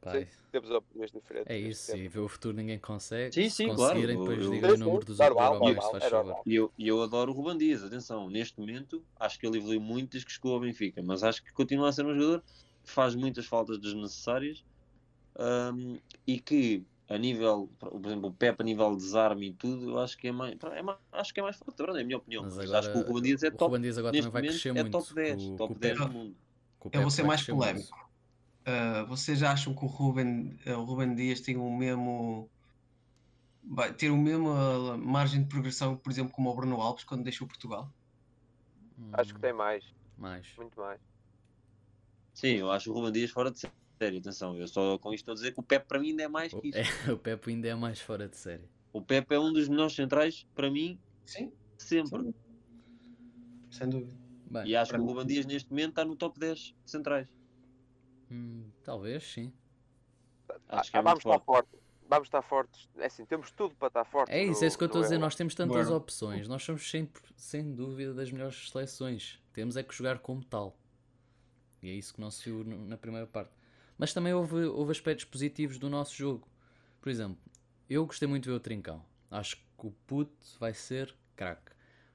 Pai. 0.00 0.24
Sim, 0.26 0.38
temos 0.52 0.70
opiniões 0.70 1.10
diferentes. 1.10 1.50
É 1.50 1.58
isso, 1.58 1.96
e 1.96 2.08
ver 2.08 2.20
o 2.20 2.28
futuro 2.28 2.56
ninguém 2.56 2.78
consegue. 2.78 3.34
Sim, 3.34 3.50
Se 3.50 3.56
sim, 3.56 3.68
conseguirem, 3.68 4.16
claro, 4.16 4.18
depois 4.18 4.44
eu- 4.44 4.50
digam 4.52 4.70
o 4.70 4.76
Sim, 4.76 4.84
número 4.84 5.04
dos 5.04 5.16
se 5.16 5.90
faz 5.90 6.04
favor. 6.04 6.24
normal. 6.24 6.42
E 6.46 6.54
eu, 6.54 6.72
e 6.78 6.88
eu 6.88 7.02
adoro 7.02 7.32
o 7.32 7.34
Ruban 7.34 7.56
Dias, 7.58 7.82
atenção, 7.82 8.30
neste 8.30 8.58
momento 8.58 9.04
acho 9.18 9.38
que 9.38 9.46
ele 9.46 9.58
evoluiu 9.58 9.80
muito 9.80 10.12
desde 10.12 10.26
que 10.26 10.32
chegou 10.32 10.54
ao 10.54 10.60
Benfica, 10.60 11.02
mas 11.02 11.22
acho 11.24 11.42
que 11.42 11.52
continua 11.52 11.88
a 11.88 11.92
ser 11.92 12.06
um 12.06 12.14
jogador 12.14 12.42
que 12.84 12.90
faz 12.92 13.14
muitas 13.14 13.46
faltas 13.46 13.78
desnecessárias 13.80 14.64
hum, 15.38 15.98
e 16.26 16.40
que 16.40 16.84
a 17.08 17.16
nível, 17.18 17.68
por 17.78 18.04
exemplo, 18.06 18.28
o 18.28 18.34
Pepe 18.34 18.62
a 18.62 18.64
nível 18.64 18.90
de 18.90 18.98
desarme 18.98 19.48
e 19.48 19.54
tudo, 19.54 19.90
eu 19.90 19.98
acho 19.98 20.16
que 20.16 20.28
é 20.28 20.32
mais, 20.32 20.54
é 20.72 20.82
mais- 20.82 20.98
acho 21.12 21.32
que 21.32 21.40
é 21.40 21.42
mais 21.42 21.56
forte, 21.56 21.74
é 21.74 21.76
verdade, 21.78 21.98
é 22.00 22.02
a 22.02 22.06
minha 22.06 22.18
opinião. 22.18 22.42
Mas 22.44 22.56
Mas, 22.56 22.66
agora, 22.66 22.78
acho 22.80 22.92
que 22.92 22.98
o 22.98 23.00
Ruban 23.02 23.22
Dias 23.22 23.42
é 23.42 23.48
o 23.48 23.52
top, 23.52 23.64
Ruben 23.70 23.82
Dias 23.82 23.98
agora 23.98 24.12
também 24.16 24.30
vai 24.30 24.42
crescer 24.42 24.68
é 24.68 24.82
muito. 24.82 24.98
top 24.98 25.14
10, 25.14 25.42
com- 25.42 25.56
top 25.56 25.68
com 25.68 25.74
o 25.74 25.78
10 25.80 25.98
Pepe. 25.98 26.06
do 26.10 26.12
mundo. 26.14 26.36
O 26.80 26.90
Eu 26.92 27.00
vou 27.02 27.10
ser 27.10 27.22
mais 27.24 27.42
polémico. 27.42 27.98
Ah, 28.64 29.04
vocês 29.04 29.42
acham 29.42 29.74
que 29.74 29.84
o 29.84 29.88
Ruben, 29.88 30.58
o 30.66 30.84
Ruben 30.84 31.14
Dias 31.14 31.40
tem 31.40 31.56
o 31.56 31.74
mesmo. 31.76 32.50
Vai 33.70 33.92
ter 33.92 34.10
o 34.10 34.16
mesmo 34.16 34.50
ah, 34.50 34.96
margem 34.98 35.42
de 35.42 35.48
progressão, 35.48 35.96
por 35.96 36.10
exemplo, 36.12 36.32
como 36.32 36.50
o 36.50 36.54
Bruno 36.54 36.80
Alves 36.80 37.04
quando 37.04 37.24
deixou 37.24 37.46
Portugal? 37.48 37.90
Acho 39.14 39.32
que 39.32 39.38
Hum, 39.38 39.42
tem 39.42 39.52
mais, 39.52 39.84
Mais. 40.16 40.46
muito 40.56 40.78
mais. 40.78 41.00
Sim, 42.34 42.56
eu 42.56 42.70
acho 42.70 42.90
o 42.90 42.94
Ruban 42.94 43.12
Dias 43.12 43.30
fora 43.30 43.50
de 43.50 43.58
série, 43.58 43.72
atenção, 44.06 44.56
eu 44.56 44.66
só 44.68 44.96
com 44.98 45.12
isto 45.12 45.22
estou 45.22 45.32
a 45.32 45.34
dizer 45.34 45.52
que 45.52 45.60
o 45.60 45.62
Pepe 45.62 45.86
para 45.86 45.98
mim 45.98 46.10
ainda 46.10 46.22
é 46.22 46.28
mais 46.28 46.52
O, 46.52 46.60
que 46.60 46.68
isso. 46.68 46.78
é, 46.78 46.82
o 47.12 47.18
Pepe 47.18 47.50
ainda 47.50 47.68
é 47.68 47.74
mais 47.74 48.00
fora 48.00 48.28
de 48.28 48.36
série. 48.36 48.64
O 48.92 49.02
Pepe 49.02 49.34
é 49.34 49.38
um 49.40 49.52
dos 49.52 49.68
melhores 49.68 49.94
centrais 49.94 50.46
para 50.54 50.70
mim 50.70 50.98
Sim, 51.26 51.52
sempre. 51.76 52.32
sem 53.70 53.88
dúvida. 53.88 54.12
Bem, 54.50 54.66
E 54.66 54.76
acho 54.76 54.92
que 54.92 54.98
o 54.98 55.04
Ruban 55.04 55.26
Dias 55.26 55.44
neste 55.44 55.70
momento 55.70 55.90
está 55.90 56.04
no 56.04 56.16
top 56.16 56.38
10 56.38 56.74
centrais. 56.86 57.28
hum, 58.30 58.70
talvez, 58.82 59.24
sim. 59.24 59.52
Acho 60.68 60.90
que 60.90 60.96
Ah, 60.96 61.00
é 61.00 61.02
vamos 61.02 61.18
estar 61.18 61.40
fortes. 61.40 61.80
Vamos 62.08 62.28
estar 62.28 62.40
fortes. 62.40 62.88
É 62.96 63.04
assim, 63.06 63.26
temos 63.26 63.50
tudo 63.50 63.74
para 63.76 63.88
estar 63.88 64.04
fortes. 64.06 64.34
É 64.34 64.42
isso, 64.42 64.60
no- 64.60 64.64
é 64.64 64.68
isso 64.68 64.78
que 64.78 64.84
eu 64.84 64.86
estou 64.86 65.00
a 65.00 65.04
dizer. 65.04 65.14
Euro. 65.16 65.24
Nós 65.26 65.34
temos 65.34 65.54
tantas 65.54 65.74
Bueno. 65.86 65.96
opções. 65.96 66.48
Nós 66.48 66.62
somos 66.62 66.90
sem, 66.90 67.06
sem 67.36 67.74
dúvida 67.74 68.14
das 68.14 68.30
melhores 68.32 68.70
seleções. 68.70 69.38
Temos 69.52 69.76
é 69.76 69.82
que 69.82 69.94
jogar 69.94 70.18
como 70.20 70.42
tal. 70.42 70.74
E 71.82 71.90
é 71.90 71.92
isso 71.92 72.14
que 72.14 72.20
não 72.20 72.30
se 72.30 72.44
viu 72.50 72.64
na 72.64 72.96
primeira 72.96 73.26
parte. 73.26 73.52
Mas 73.98 74.12
também 74.14 74.32
houve, 74.32 74.64
houve 74.66 74.92
aspectos 74.92 75.24
positivos 75.24 75.78
do 75.78 75.90
nosso 75.90 76.14
jogo. 76.14 76.46
Por 77.00 77.08
exemplo, 77.10 77.38
eu 77.88 78.06
gostei 78.06 78.28
muito 78.28 78.44
de 78.44 78.50
ver 78.50 78.56
o 78.56 78.60
Trincão. 78.60 79.04
Acho 79.30 79.56
que 79.56 79.62
o 79.86 79.90
puto 80.06 80.46
vai 80.58 80.72
ser 80.74 81.14
craque. 81.36 81.72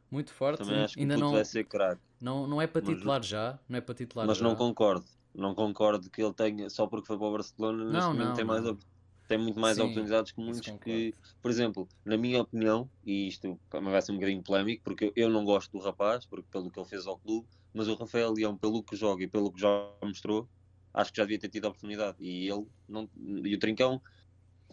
Muito 0.09 0.31
forte. 0.33 0.59
Também 0.59 0.79
acho 0.83 0.97
que 0.97 1.01
Ainda 1.01 1.15
o 1.15 1.19
puto 1.19 1.25
não, 1.25 1.33
vai 1.33 1.45
ser 1.45 1.63
craque. 1.65 2.01
não, 2.21 2.47
não 2.47 2.61
é 2.61 2.67
para 2.67 2.81
Mas- 2.81 2.95
titular 2.95 3.23
já. 3.23 3.59
Não 3.67 3.77
é 3.77 3.81
para 3.81 3.95
titular 3.95 4.27
Mas 4.27 4.37
já. 4.37 4.43
não 4.43 4.55
concordo. 4.55 5.05
Não 5.33 5.55
concordo 5.55 6.09
que 6.11 6.21
ele 6.21 6.33
tenha, 6.33 6.69
só 6.69 6.85
porque 6.87 7.07
foi 7.07 7.17
para 7.17 7.27
o 7.27 7.31
Barcelona, 7.31 7.85
neste 7.85 8.07
Não, 8.07 8.13
momento 8.13 8.35
não, 8.35 8.35
tem, 8.35 8.45
não. 8.45 8.79
tem 9.27 9.37
muito 9.39 9.59
mais 9.59 9.75
Sim, 9.75 9.83
oportunidades 9.85 10.31
que 10.31 10.41
muitos 10.41 10.69
que, 10.83 11.15
por 11.41 11.49
exemplo, 11.49 11.87
na 12.05 12.17
minha 12.17 12.41
opinião, 12.41 12.89
e 13.03 13.27
isto 13.27 13.59
vai 13.71 14.01
ser 14.01 14.11
um 14.11 14.15
bocadinho 14.15 14.43
polémico, 14.43 14.83
porque 14.83 15.05
eu, 15.05 15.13
eu 15.15 15.29
não 15.29 15.43
gosto 15.43 15.71
do 15.71 15.83
rapaz, 15.83 16.25
porque 16.27 16.47
pelo 16.51 16.69
que 16.71 16.79
ele 16.79 16.87
fez 16.87 17.07
ao 17.07 17.17
clube, 17.19 17.47
mas 17.73 17.87
o 17.87 17.95
Rafael 17.95 18.31
Leão, 18.31 18.55
pelo 18.57 18.83
que 18.83 18.95
joga 18.95 19.23
e 19.23 19.27
pelo 19.27 19.51
que 19.51 19.59
já 19.59 19.69
mostrou, 20.03 20.47
acho 20.93 21.11
que 21.11 21.17
já 21.17 21.23
devia 21.23 21.39
ter 21.39 21.49
tido 21.49 21.65
a 21.65 21.69
oportunidade. 21.69 22.17
E 22.19 22.49
ele 22.49 22.65
não, 22.87 23.09
e 23.17 23.55
o 23.55 23.59
Trincão 23.59 24.01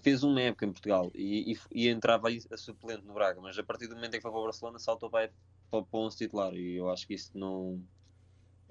fez 0.03 0.23
uma 0.23 0.41
época 0.41 0.65
em 0.67 0.73
Portugal 0.73 1.11
e, 1.15 1.53
e, 1.53 1.59
e 1.73 1.89
entrava 1.89 2.29
aí 2.29 2.41
a 2.51 2.57
suplente 2.57 3.05
no 3.05 3.13
Braga, 3.13 3.41
mas 3.41 3.59
a 3.59 3.63
partir 3.63 3.87
do 3.87 3.95
momento 3.95 4.15
em 4.15 4.19
que 4.19 4.23
foi 4.23 4.31
para 4.31 4.41
o 4.41 4.45
Barcelona 4.45 4.79
saltou 4.79 5.11
para, 5.11 5.31
para, 5.71 5.83
para 5.83 5.99
o 5.99 6.07
11 6.07 6.17
titular 6.17 6.55
e 6.55 6.77
eu 6.77 6.89
acho 6.91 7.07
que 7.07 7.15
isso 7.15 7.31
não. 7.35 7.83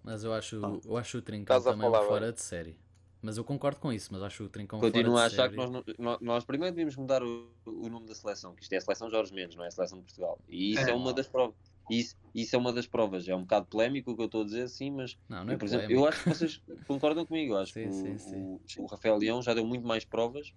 Mas 0.04 0.24
eu 0.24 0.34
acho, 0.34 0.64
Ah. 0.66 0.80
eu 0.86 0.98
acho 0.98 1.18
o 1.18 1.22
Trincão 1.22 1.62
também 1.62 1.82
falar 1.92 2.06
fora 2.06 2.26
bem. 2.28 2.34
de 2.34 2.42
série. 2.42 2.80
Mas 3.22 3.38
eu 3.38 3.44
concordo 3.44 3.82
com 3.82 3.92
isso. 3.92 4.08
Mas 4.14 4.24
acho 4.24 4.46
o 4.46 4.50
Trincão 4.50 4.80
Continuo 4.80 5.12
fora 5.12 5.24
a 5.24 5.28
achar 5.28 5.52
série. 5.52 5.84
que 5.94 6.02
nós, 6.02 6.22
nós 6.22 6.46
primeiro 6.46 6.74
devíamos 6.74 6.96
mudar 6.96 7.22
o, 7.22 7.52
o 7.66 7.90
nome 7.90 8.08
da 8.08 8.16
seleção, 8.16 8.56
que 8.56 8.64
isto 8.64 8.72
é 8.72 8.78
a 8.78 8.82
seleção 8.82 9.10
Jorge 9.10 9.34
Mendes, 9.34 9.58
não 9.58 9.66
é 9.66 9.68
a 9.68 9.72
seleção 9.72 9.98
de 10.00 10.06
Portugal. 10.06 10.40
E 10.48 10.72
isso 10.72 10.88
é, 10.88 10.92
É. 10.92 10.96
uma 10.96 11.14
das 11.14 11.28
provas. 11.28 11.56
Isso, 11.90 12.16
isso 12.34 12.56
é 12.56 12.60
uma 12.60 12.72
das 12.74 12.88
provas. 12.88 13.28
É 13.28 13.36
um 13.36 13.42
bocado 13.42 13.66
polémico 13.68 14.12
o 14.12 14.16
que 14.16 14.22
eu 14.22 14.26
estou 14.28 14.42
a 14.42 14.46
dizer, 14.46 14.68
sim, 14.70 14.92
mas 14.92 15.18
Não, 15.28 15.44
não 15.44 15.54
é 15.54 15.54
eu, 15.54 15.58
por 15.58 15.66
exemplo, 15.66 15.86
polémico. 15.86 16.02
eu 16.02 16.08
acho 16.08 16.22
que 16.22 16.30
vocês 16.30 16.62
concordam 16.88 17.26
comigo. 17.26 17.54
Eu 17.54 17.58
acho 17.58 17.74
Sim, 17.74 17.82
que 17.82 17.88
sim, 17.92 18.18
o, 18.18 18.18
sim. 18.18 18.82
o- 18.82 18.84
o 18.84 18.86
Rafael 18.88 19.18
Leão 19.18 19.42
já 19.42 19.54
deu 19.54 19.66
muito 19.66 19.86
mais 19.88 20.06
provas 20.06 20.54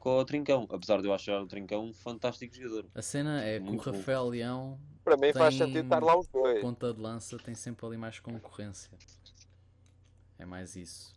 que 0.00 0.08
o 0.08 0.24
Trincão, 0.24 0.66
apesar 0.70 1.00
de 1.00 1.08
eu 1.08 1.14
achar 1.14 1.40
o 1.40 1.46
Trincão 1.46 1.86
um 1.86 1.94
fantástico 1.94 2.54
jogador. 2.54 2.86
A 2.94 3.02
cena 3.02 3.42
é 3.42 3.58
que 3.58 3.66
o 3.68 3.72
Muito 3.72 3.90
bom. 3.90 3.96
Rafael 3.96 4.28
Leão, 4.28 4.78
Para 5.04 5.16
mim 5.16 5.32
faz 5.32 5.54
sentido 5.54 5.84
estar 5.84 6.02
lá 6.02 6.16
os 6.18 6.26
dois. 6.28 6.62
ponta 6.62 6.92
de 6.92 7.00
lança, 7.00 7.38
tem 7.38 7.54
sempre 7.54 7.86
ali 7.86 7.96
mais 7.96 8.18
concorrência. 8.20 8.90
É 10.38 10.44
mais 10.44 10.76
isso. 10.76 11.14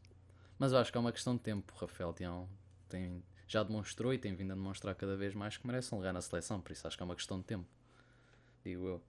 Mas 0.59 0.71
eu 0.71 0.77
acho 0.79 0.91
que 0.91 0.97
é 0.97 1.01
uma 1.01 1.11
questão 1.11 1.35
de 1.35 1.41
tempo. 1.41 1.73
O 1.75 1.79
Rafael 1.79 2.13
Leão 2.19 2.49
tem, 2.89 3.23
já 3.47 3.63
demonstrou 3.63 4.13
e 4.13 4.17
tem 4.17 4.35
vindo 4.35 4.51
a 4.51 4.55
demonstrar 4.55 4.95
cada 4.95 5.15
vez 5.15 5.33
mais 5.35 5.57
que 5.57 5.67
merece 5.67 5.93
um 5.93 5.97
lugar 5.97 6.13
na 6.13 6.21
seleção. 6.21 6.61
Por 6.61 6.71
isso 6.71 6.87
acho 6.87 6.97
que 6.97 7.03
é 7.03 7.05
uma 7.05 7.15
questão 7.15 7.39
de 7.39 7.45
tempo. 7.45 7.67
Digo 8.63 8.87
eu. 8.87 9.01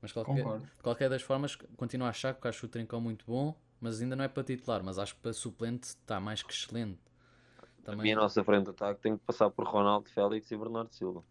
Mas 0.00 0.12
qualquer, 0.12 0.44
de 0.44 0.82
qualquer 0.82 1.10
das 1.10 1.22
formas, 1.22 1.56
continuo 1.76 2.06
a 2.06 2.10
achar 2.10 2.34
que 2.34 2.46
acho 2.46 2.66
o 2.66 2.68
Trincão 2.68 3.00
muito 3.00 3.24
bom, 3.26 3.54
mas 3.80 4.00
ainda 4.00 4.14
não 4.16 4.24
é 4.24 4.28
para 4.28 4.44
titular. 4.44 4.82
Mas 4.82 4.98
acho 4.98 5.14
que 5.14 5.20
para 5.20 5.32
suplente 5.32 5.88
está 5.88 6.20
mais 6.20 6.42
que 6.42 6.52
excelente. 6.52 7.00
A 7.60 7.66
Também 7.82 8.02
minha 8.02 8.16
nossa 8.16 8.44
frente 8.44 8.64
de 8.64 8.70
ataque 8.70 9.00
tem 9.00 9.16
que 9.16 9.24
passar 9.24 9.50
por 9.50 9.66
Ronaldo, 9.66 10.08
Félix 10.10 10.50
e 10.50 10.56
Bernardo 10.56 10.92
Silva. 10.94 11.24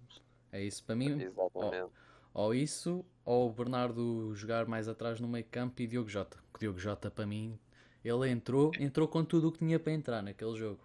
é 0.51 0.63
isso 0.63 0.84
para 0.84 0.95
mim. 0.95 1.21
Exatamente. 1.21 1.91
Ou 2.34 2.53
isso, 2.53 3.06
ou 3.25 3.49
o 3.49 3.53
Bernardo 3.53 4.34
jogar 4.36 4.65
mais 4.67 4.88
atrás 4.88 5.19
no 5.19 5.27
meio 5.27 5.45
campo 5.45 5.82
e 5.82 5.88
Diogo 5.88 6.10
Jota. 6.10 6.38
O 6.53 6.58
Diogo 6.60 6.77
Jota, 6.80 7.10
para 7.10 7.25
mim, 7.25 7.60
ele 8.03 8.30
entrou, 8.30 8.71
entrou 8.80 9.08
com 9.08 9.23
tudo 9.23 9.47
o 9.47 9.51
que 9.51 9.60
tinha 9.60 9.80
para 9.80 9.91
entrar 9.93 10.21
naquele 10.21 10.56
jogo. 10.56 10.80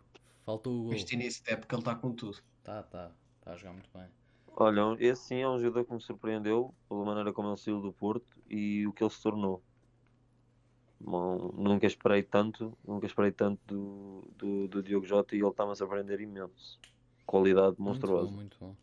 Faltou 0.45 0.81
o 0.81 0.85
gol. 0.85 0.93
Este 0.95 1.15
início 1.15 1.45
de 1.45 1.53
época 1.53 1.75
ele 1.77 1.83
está 1.83 1.95
com 1.95 2.13
tudo. 2.15 2.39
Tá, 2.63 2.83
tá, 2.83 3.13
tá 3.41 3.53
a 3.53 3.57
jogar 3.57 3.73
muito 3.73 3.91
bem. 3.93 4.09
Olha, 4.57 4.97
esse 5.01 5.23
sim 5.23 5.37
é 5.37 5.49
um 5.49 5.59
jogador 5.59 5.85
que 5.87 5.95
me 5.95 6.01
surpreendeu 6.01 6.75
pela 6.89 7.05
maneira 7.05 7.33
como 7.33 7.49
ele 7.49 7.57
saiu 7.57 7.81
do 7.81 7.93
Porto 7.93 8.27
e 8.49 8.87
o 8.87 8.93
que 8.93 9.03
ele 9.03 9.11
se 9.11 9.23
tornou. 9.23 9.63
Bom, 11.01 11.51
nunca 11.55 11.87
esperei 11.87 12.23
tanto, 12.23 12.77
nunca 12.85 13.07
esperei 13.07 13.33
tanto 13.33 13.61
do, 13.67 14.23
do, 14.37 14.69
do 14.69 14.83
Diogo 14.83 15.05
Jota 15.05 15.35
e 15.35 15.41
ele 15.41 15.49
está-me 15.49 15.73
a 15.73 15.75
surpreender 15.75 16.21
imenso. 16.21 16.79
Qualidade 17.27 17.77
Muito 17.79 17.83
monstruosa. 17.83 18.27
bom, 18.27 18.33
muito 18.37 18.57
bom. 18.61 18.77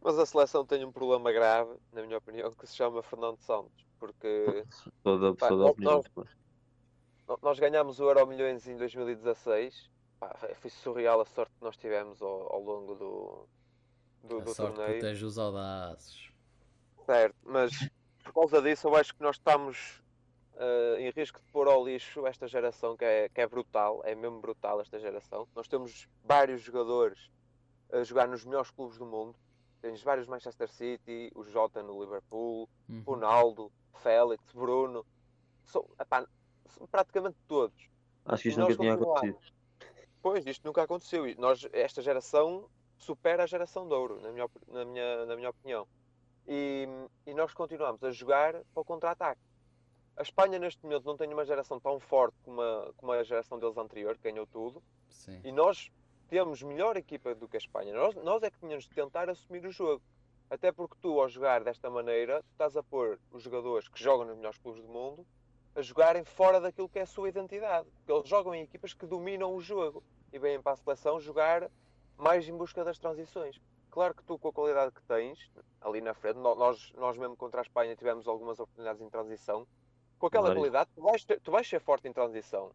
Mas 0.00 0.18
a 0.18 0.26
seleção 0.26 0.64
tem 0.64 0.84
um 0.84 0.92
problema 0.92 1.32
grave, 1.32 1.76
na 1.92 2.02
minha 2.02 2.18
opinião, 2.18 2.52
que 2.52 2.66
se 2.66 2.76
chama 2.76 3.02
Fernando 3.02 3.38
Santos. 3.38 3.84
Porque 3.98 4.64
Toda, 5.02 5.34
Pá, 5.34 5.48
toda 5.48 5.62
a 5.62 5.66
nós- 5.66 5.72
opinião. 5.72 6.04
no- 7.28 7.38
nós 7.42 7.58
ganhámos 7.58 7.98
o 7.98 8.04
Euro 8.04 8.26
Milhões 8.26 8.66
em 8.68 8.76
2016. 8.76 9.90
Pá, 10.20 10.32
foi 10.60 10.70
surreal 10.70 11.20
a 11.20 11.24
sorte 11.24 11.52
que 11.58 11.64
nós 11.64 11.76
tivemos 11.76 12.20
ao, 12.22 12.52
ao 12.52 12.62
longo 12.62 12.94
do, 12.94 13.48
do, 14.22 14.38
A 14.38 14.40
do 14.42 14.54
sorte 14.54 14.76
torneio. 14.76 14.98
protege 15.00 15.24
os 15.24 15.38
audazes. 15.38 16.30
Certo, 17.06 17.36
mas 17.42 17.90
por 18.22 18.32
causa 18.32 18.62
disso 18.62 18.88
eu 18.88 18.96
acho 18.96 19.14
que 19.14 19.22
nós 19.22 19.36
estamos 19.36 20.02
eh, 20.56 20.96
em 21.00 21.10
risco 21.10 21.40
de 21.40 21.46
pôr 21.52 21.66
ao 21.68 21.84
lixo 21.84 22.26
esta 22.26 22.46
geração 22.46 22.96
que 22.96 23.04
é, 23.04 23.28
que 23.28 23.40
é 23.40 23.46
brutal, 23.46 24.00
é 24.04 24.14
mesmo 24.14 24.40
brutal 24.40 24.80
esta 24.80 24.98
geração. 24.98 25.46
Nós 25.54 25.66
temos 25.68 26.08
vários 26.24 26.62
jogadores 26.62 27.30
a 27.92 28.02
jogar 28.04 28.28
nos 28.28 28.44
melhores 28.44 28.70
clubes 28.70 28.98
do 28.98 29.04
mundo. 29.06 29.34
Tens 29.80 30.00
vários 30.02 30.28
Manchester 30.28 30.68
City, 30.68 31.32
o 31.34 31.42
Jota 31.42 31.82
no 31.82 32.00
Liverpool, 32.00 32.68
Uhum. 32.88 33.02
Ronaldo, 33.04 33.72
Félix, 34.02 34.42
Bruno. 34.52 35.04
São, 35.64 35.84
epá, 36.00 36.24
são 36.68 36.86
praticamente 36.86 37.36
todos. 37.48 37.90
Acho 38.24 38.42
que 38.44 38.48
isto 38.50 38.60
nunca 38.60 38.76
tinha 38.76 38.94
acontecido. 38.94 39.38
Pois, 40.22 40.46
isto 40.46 40.64
nunca 40.64 40.82
aconteceu. 40.84 41.26
E 41.26 41.34
Nós, 41.34 41.66
esta 41.72 42.00
geração 42.00 42.68
supera 43.02 43.44
a 43.44 43.46
geração 43.46 43.86
de 43.86 43.94
ouro, 43.94 44.20
na 44.20 44.30
minha, 44.30 44.48
na 44.68 44.84
minha, 44.84 45.26
na 45.26 45.36
minha 45.36 45.50
opinião. 45.50 45.86
E, 46.46 46.88
e 47.26 47.34
nós 47.34 47.52
continuamos 47.52 48.02
a 48.02 48.10
jogar 48.10 48.52
para 48.72 48.80
o 48.80 48.84
contra-ataque. 48.84 49.40
A 50.16 50.22
Espanha, 50.22 50.58
neste 50.58 50.82
momento, 50.84 51.04
não 51.04 51.16
tem 51.16 51.32
uma 51.32 51.44
geração 51.44 51.80
tão 51.80 51.98
forte 51.98 52.36
como 52.44 52.60
a, 52.60 52.92
como 52.96 53.12
a 53.12 53.22
geração 53.22 53.58
deles 53.58 53.76
anterior, 53.76 54.16
que 54.16 54.30
ganhou 54.30 54.46
tudo. 54.46 54.82
Sim. 55.08 55.40
E 55.42 55.50
nós 55.50 55.90
temos 56.28 56.62
melhor 56.62 56.96
equipa 56.96 57.34
do 57.34 57.48
que 57.48 57.56
a 57.56 57.58
Espanha. 57.58 57.94
Nós, 57.94 58.14
nós 58.16 58.42
é 58.42 58.50
que 58.50 58.58
tínhamos 58.58 58.84
de 58.84 58.90
tentar 58.90 59.28
assumir 59.28 59.64
o 59.66 59.72
jogo. 59.72 60.02
Até 60.50 60.70
porque 60.70 60.96
tu, 61.00 61.18
ao 61.20 61.28
jogar 61.28 61.64
desta 61.64 61.88
maneira, 61.88 62.44
estás 62.52 62.76
a 62.76 62.82
pôr 62.82 63.18
os 63.30 63.42
jogadores 63.42 63.88
que 63.88 64.02
jogam 64.02 64.26
nos 64.26 64.36
melhores 64.36 64.58
clubes 64.58 64.82
do 64.82 64.88
mundo 64.88 65.26
a 65.74 65.80
jogarem 65.80 66.24
fora 66.24 66.60
daquilo 66.60 66.88
que 66.88 66.98
é 66.98 67.02
a 67.02 67.06
sua 67.06 67.28
identidade. 67.28 67.88
Porque 67.96 68.12
eles 68.12 68.28
jogam 68.28 68.54
em 68.54 68.62
equipas 68.62 68.92
que 68.92 69.06
dominam 69.06 69.54
o 69.54 69.60
jogo 69.60 70.04
e 70.32 70.38
vêm 70.38 70.60
para 70.60 70.72
a 70.72 70.76
seleção 70.76 71.18
jogar 71.18 71.70
mais 72.22 72.48
em 72.48 72.56
busca 72.56 72.84
das 72.84 72.98
transições. 72.98 73.60
Claro 73.90 74.14
que 74.14 74.22
tu, 74.22 74.38
com 74.38 74.48
a 74.48 74.52
qualidade 74.52 74.92
que 74.92 75.02
tens, 75.02 75.50
ali 75.80 76.00
na 76.00 76.14
frente, 76.14 76.36
nós, 76.38 76.92
nós 76.94 77.18
mesmo 77.18 77.36
contra 77.36 77.60
a 77.60 77.62
Espanha 77.62 77.94
tivemos 77.96 78.26
algumas 78.28 78.58
oportunidades 78.60 79.02
em 79.02 79.10
transição. 79.10 79.66
Com 80.18 80.28
aquela 80.28 80.46
Várias. 80.46 80.60
qualidade, 80.60 80.90
tu 80.94 81.02
vais, 81.02 81.24
ter- 81.24 81.40
tu 81.40 81.50
vais 81.50 81.68
ser 81.68 81.80
forte 81.80 82.06
em 82.06 82.12
transição. 82.12 82.72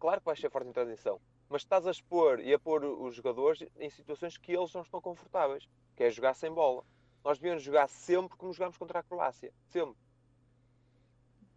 Claro 0.00 0.20
que 0.20 0.26
vais 0.26 0.40
ser 0.40 0.50
forte 0.50 0.68
em 0.68 0.72
transição. 0.72 1.20
Mas 1.48 1.62
estás 1.62 1.86
a 1.86 1.90
expor 1.92 2.40
e 2.40 2.52
a 2.52 2.58
pôr 2.58 2.84
os 2.84 3.14
jogadores 3.14 3.64
em 3.78 3.88
situações 3.88 4.36
que 4.36 4.52
eles 4.52 4.72
não 4.74 4.82
estão 4.82 5.00
confortáveis, 5.00 5.68
que 5.94 6.02
é 6.02 6.10
jogar 6.10 6.34
sem 6.34 6.52
bola. 6.52 6.84
Nós 7.24 7.38
devíamos 7.38 7.62
jogar 7.62 7.88
sempre 7.88 8.36
como 8.36 8.52
jogamos 8.52 8.76
contra 8.76 8.98
a 8.98 9.02
Croácia. 9.02 9.52
Sempre. 9.68 9.96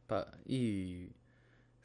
Pá, 0.08 0.32
e 0.46 1.12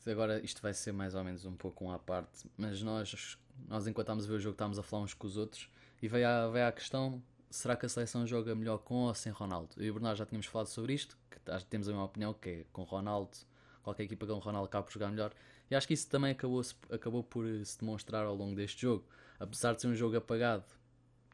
agora 0.06 0.38
isto 0.44 0.60
vai 0.60 0.74
ser 0.74 0.92
mais 0.92 1.14
ou 1.14 1.24
menos 1.24 1.44
um 1.46 1.56
pouco 1.56 1.84
um 1.84 1.90
à 1.90 1.98
parte, 1.98 2.48
mas 2.56 2.82
nós 2.82 3.38
nós 3.68 3.86
enquanto 3.86 4.06
estávamos 4.06 4.24
a 4.24 4.28
ver 4.28 4.34
o 4.34 4.40
jogo 4.40 4.54
estávamos 4.54 4.78
a 4.78 4.82
falar 4.82 5.02
uns 5.02 5.14
com 5.14 5.26
os 5.26 5.36
outros 5.36 5.68
e 6.00 6.08
veio 6.08 6.28
à, 6.28 6.48
veio 6.48 6.66
à 6.66 6.72
questão 6.72 7.22
será 7.52 7.76
que 7.76 7.86
a 7.86 7.88
seleção 7.88 8.26
joga 8.26 8.54
melhor 8.54 8.78
com 8.78 8.94
ou 8.94 9.14
sem 9.14 9.30
Ronaldo? 9.30 9.74
Eu 9.76 9.84
e 9.84 9.90
o 9.90 9.94
Bernardo 9.94 10.16
já 10.16 10.26
tínhamos 10.26 10.46
falado 10.46 10.68
sobre 10.68 10.94
isto, 10.94 11.16
que 11.30 11.38
temos 11.66 11.86
a 11.86 11.92
mesma 11.92 12.04
opinião, 12.04 12.32
que 12.32 12.48
é 12.48 12.64
com 12.72 12.82
Ronaldo, 12.82 13.36
qualquer 13.82 14.04
equipa 14.04 14.26
com 14.26 14.38
Ronaldo 14.38 14.66
acaba 14.66 14.84
por 14.84 14.92
jogar 14.92 15.10
melhor. 15.10 15.32
E 15.70 15.74
acho 15.74 15.86
que 15.86 15.94
isso 15.94 16.08
também 16.08 16.32
acabou, 16.32 16.62
acabou 16.90 17.22
por 17.22 17.44
se 17.64 17.78
demonstrar 17.78 18.26
ao 18.26 18.34
longo 18.34 18.56
deste 18.56 18.82
jogo. 18.82 19.04
Apesar 19.38 19.74
de 19.74 19.82
ser 19.82 19.88
um 19.88 19.94
jogo 19.94 20.16
apagado 20.16 20.64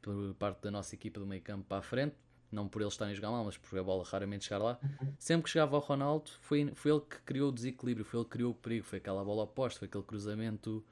por 0.02 0.34
parte 0.34 0.62
da 0.62 0.70
nossa 0.70 0.94
equipa 0.94 1.20
do 1.20 1.26
meio 1.26 1.42
campo 1.42 1.64
para 1.68 1.78
a 1.78 1.82
frente, 1.82 2.16
não 2.50 2.66
por 2.66 2.80
eles 2.80 2.94
estarem 2.94 3.12
a 3.12 3.14
jogar 3.14 3.30
mal, 3.30 3.44
mas 3.44 3.56
por 3.56 3.78
a 3.78 3.82
bola 3.82 4.04
raramente 4.04 4.44
chegar 4.44 4.58
lá. 4.58 4.78
Uhum. 4.82 5.12
Sempre 5.18 5.44
que 5.44 5.50
chegava 5.50 5.76
ao 5.76 5.82
Ronaldo, 5.82 6.30
foi, 6.40 6.72
foi 6.74 6.92
ele 6.92 7.00
que 7.00 7.18
criou 7.22 7.50
o 7.50 7.52
desequilíbrio, 7.52 8.04
foi 8.04 8.20
ele 8.20 8.24
que 8.24 8.30
criou 8.30 8.52
o 8.52 8.54
perigo, 8.54 8.86
foi 8.86 8.98
aquela 8.98 9.22
bola 9.24 9.42
oposta, 9.42 9.78
foi 9.80 9.88
aquele 9.88 10.04
cruzamento 10.04 10.84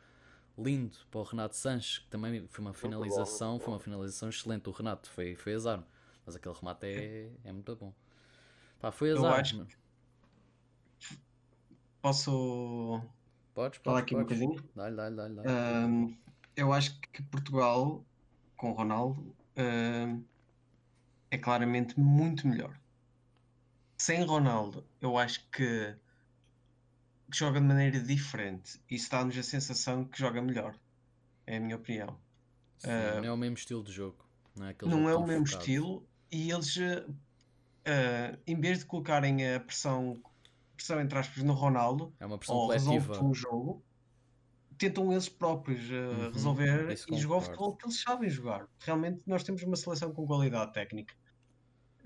lindo 0.58 0.96
para 1.10 1.20
o 1.20 1.22
Renato 1.22 1.56
Sanches, 1.56 1.98
que 1.98 2.08
também 2.08 2.46
foi 2.48 2.64
uma 2.64 2.72
finalização, 2.72 3.58
foi 3.58 3.74
uma 3.74 3.80
finalização 3.80 4.28
excelente. 4.28 4.68
O 4.68 4.72
Renato 4.72 5.10
foi, 5.10 5.34
foi 5.36 5.54
azar, 5.54 5.82
mas 6.24 6.34
aquele 6.36 6.54
remate 6.54 6.86
é, 6.86 7.30
é 7.44 7.52
muito 7.52 7.74
bom. 7.76 7.92
Pá, 8.80 8.90
foi 8.90 9.12
azar. 9.12 9.40
Acho... 9.40 9.66
Posso 12.00 13.02
podes, 13.54 13.80
falar 13.82 13.98
aqui 14.00 14.14
podes. 14.14 14.40
um 14.40 14.46
bocadinho? 14.46 14.70
Dá-lhe, 14.74 14.96
dá-lhe, 14.96 15.16
dá-lhe. 15.16 15.40
Um, 15.48 16.16
eu 16.54 16.72
acho 16.72 16.98
que 17.12 17.22
Portugal, 17.24 18.04
com 18.56 18.72
Ronaldo, 18.72 19.34
um, 19.56 20.22
é 21.30 21.38
claramente 21.38 21.98
muito 21.98 22.46
melhor. 22.46 22.78
Sem 23.98 24.24
Ronaldo, 24.24 24.84
eu 25.00 25.18
acho 25.18 25.48
que, 25.50 25.94
que 27.30 27.36
joga 27.36 27.60
de 27.60 27.66
maneira 27.66 28.00
diferente. 28.00 28.80
e 28.90 28.96
Isso 28.96 29.10
dá-nos 29.10 29.36
a 29.36 29.42
sensação 29.42 30.04
que 30.04 30.18
joga 30.18 30.40
melhor. 30.40 30.74
É 31.46 31.56
a 31.56 31.60
minha 31.60 31.76
opinião. 31.76 32.18
Sim, 32.78 32.88
uh, 32.88 33.20
não 33.20 33.24
é 33.24 33.32
o 33.32 33.36
mesmo 33.36 33.56
estilo 33.56 33.82
de 33.82 33.92
jogo. 33.92 34.24
Não 34.54 34.66
é, 34.66 34.76
não 34.82 35.08
é 35.08 35.14
o 35.14 35.26
mesmo 35.26 35.46
focado. 35.46 35.64
estilo. 35.64 36.08
E 36.30 36.50
eles, 36.50 36.76
uh, 36.76 37.14
em 38.46 38.60
vez 38.60 38.80
de 38.80 38.86
colocarem 38.86 39.54
a 39.54 39.60
pressão, 39.60 40.20
pressão 40.76 41.00
entre 41.00 41.18
aspas, 41.18 41.42
no 41.42 41.52
Ronaldo, 41.52 42.12
é 42.18 42.26
uma 42.26 42.38
pressão 42.38 42.56
coletiva. 42.56 43.24
o 43.24 43.34
jogo, 43.34 43.82
tentam 44.78 45.12
eles 45.12 45.28
próprios 45.28 45.88
uh, 45.90 45.94
uhum, 45.94 46.32
resolver 46.32 46.98
e 47.10 47.16
jogar 47.18 47.36
o 47.36 47.40
futebol 47.40 47.76
que 47.76 47.86
eles 47.86 48.00
sabem 48.00 48.28
jogar. 48.28 48.66
Realmente 48.80 49.22
nós 49.26 49.42
temos 49.42 49.62
uma 49.62 49.76
seleção 49.76 50.12
com 50.12 50.26
qualidade 50.26 50.72
técnica. 50.72 51.14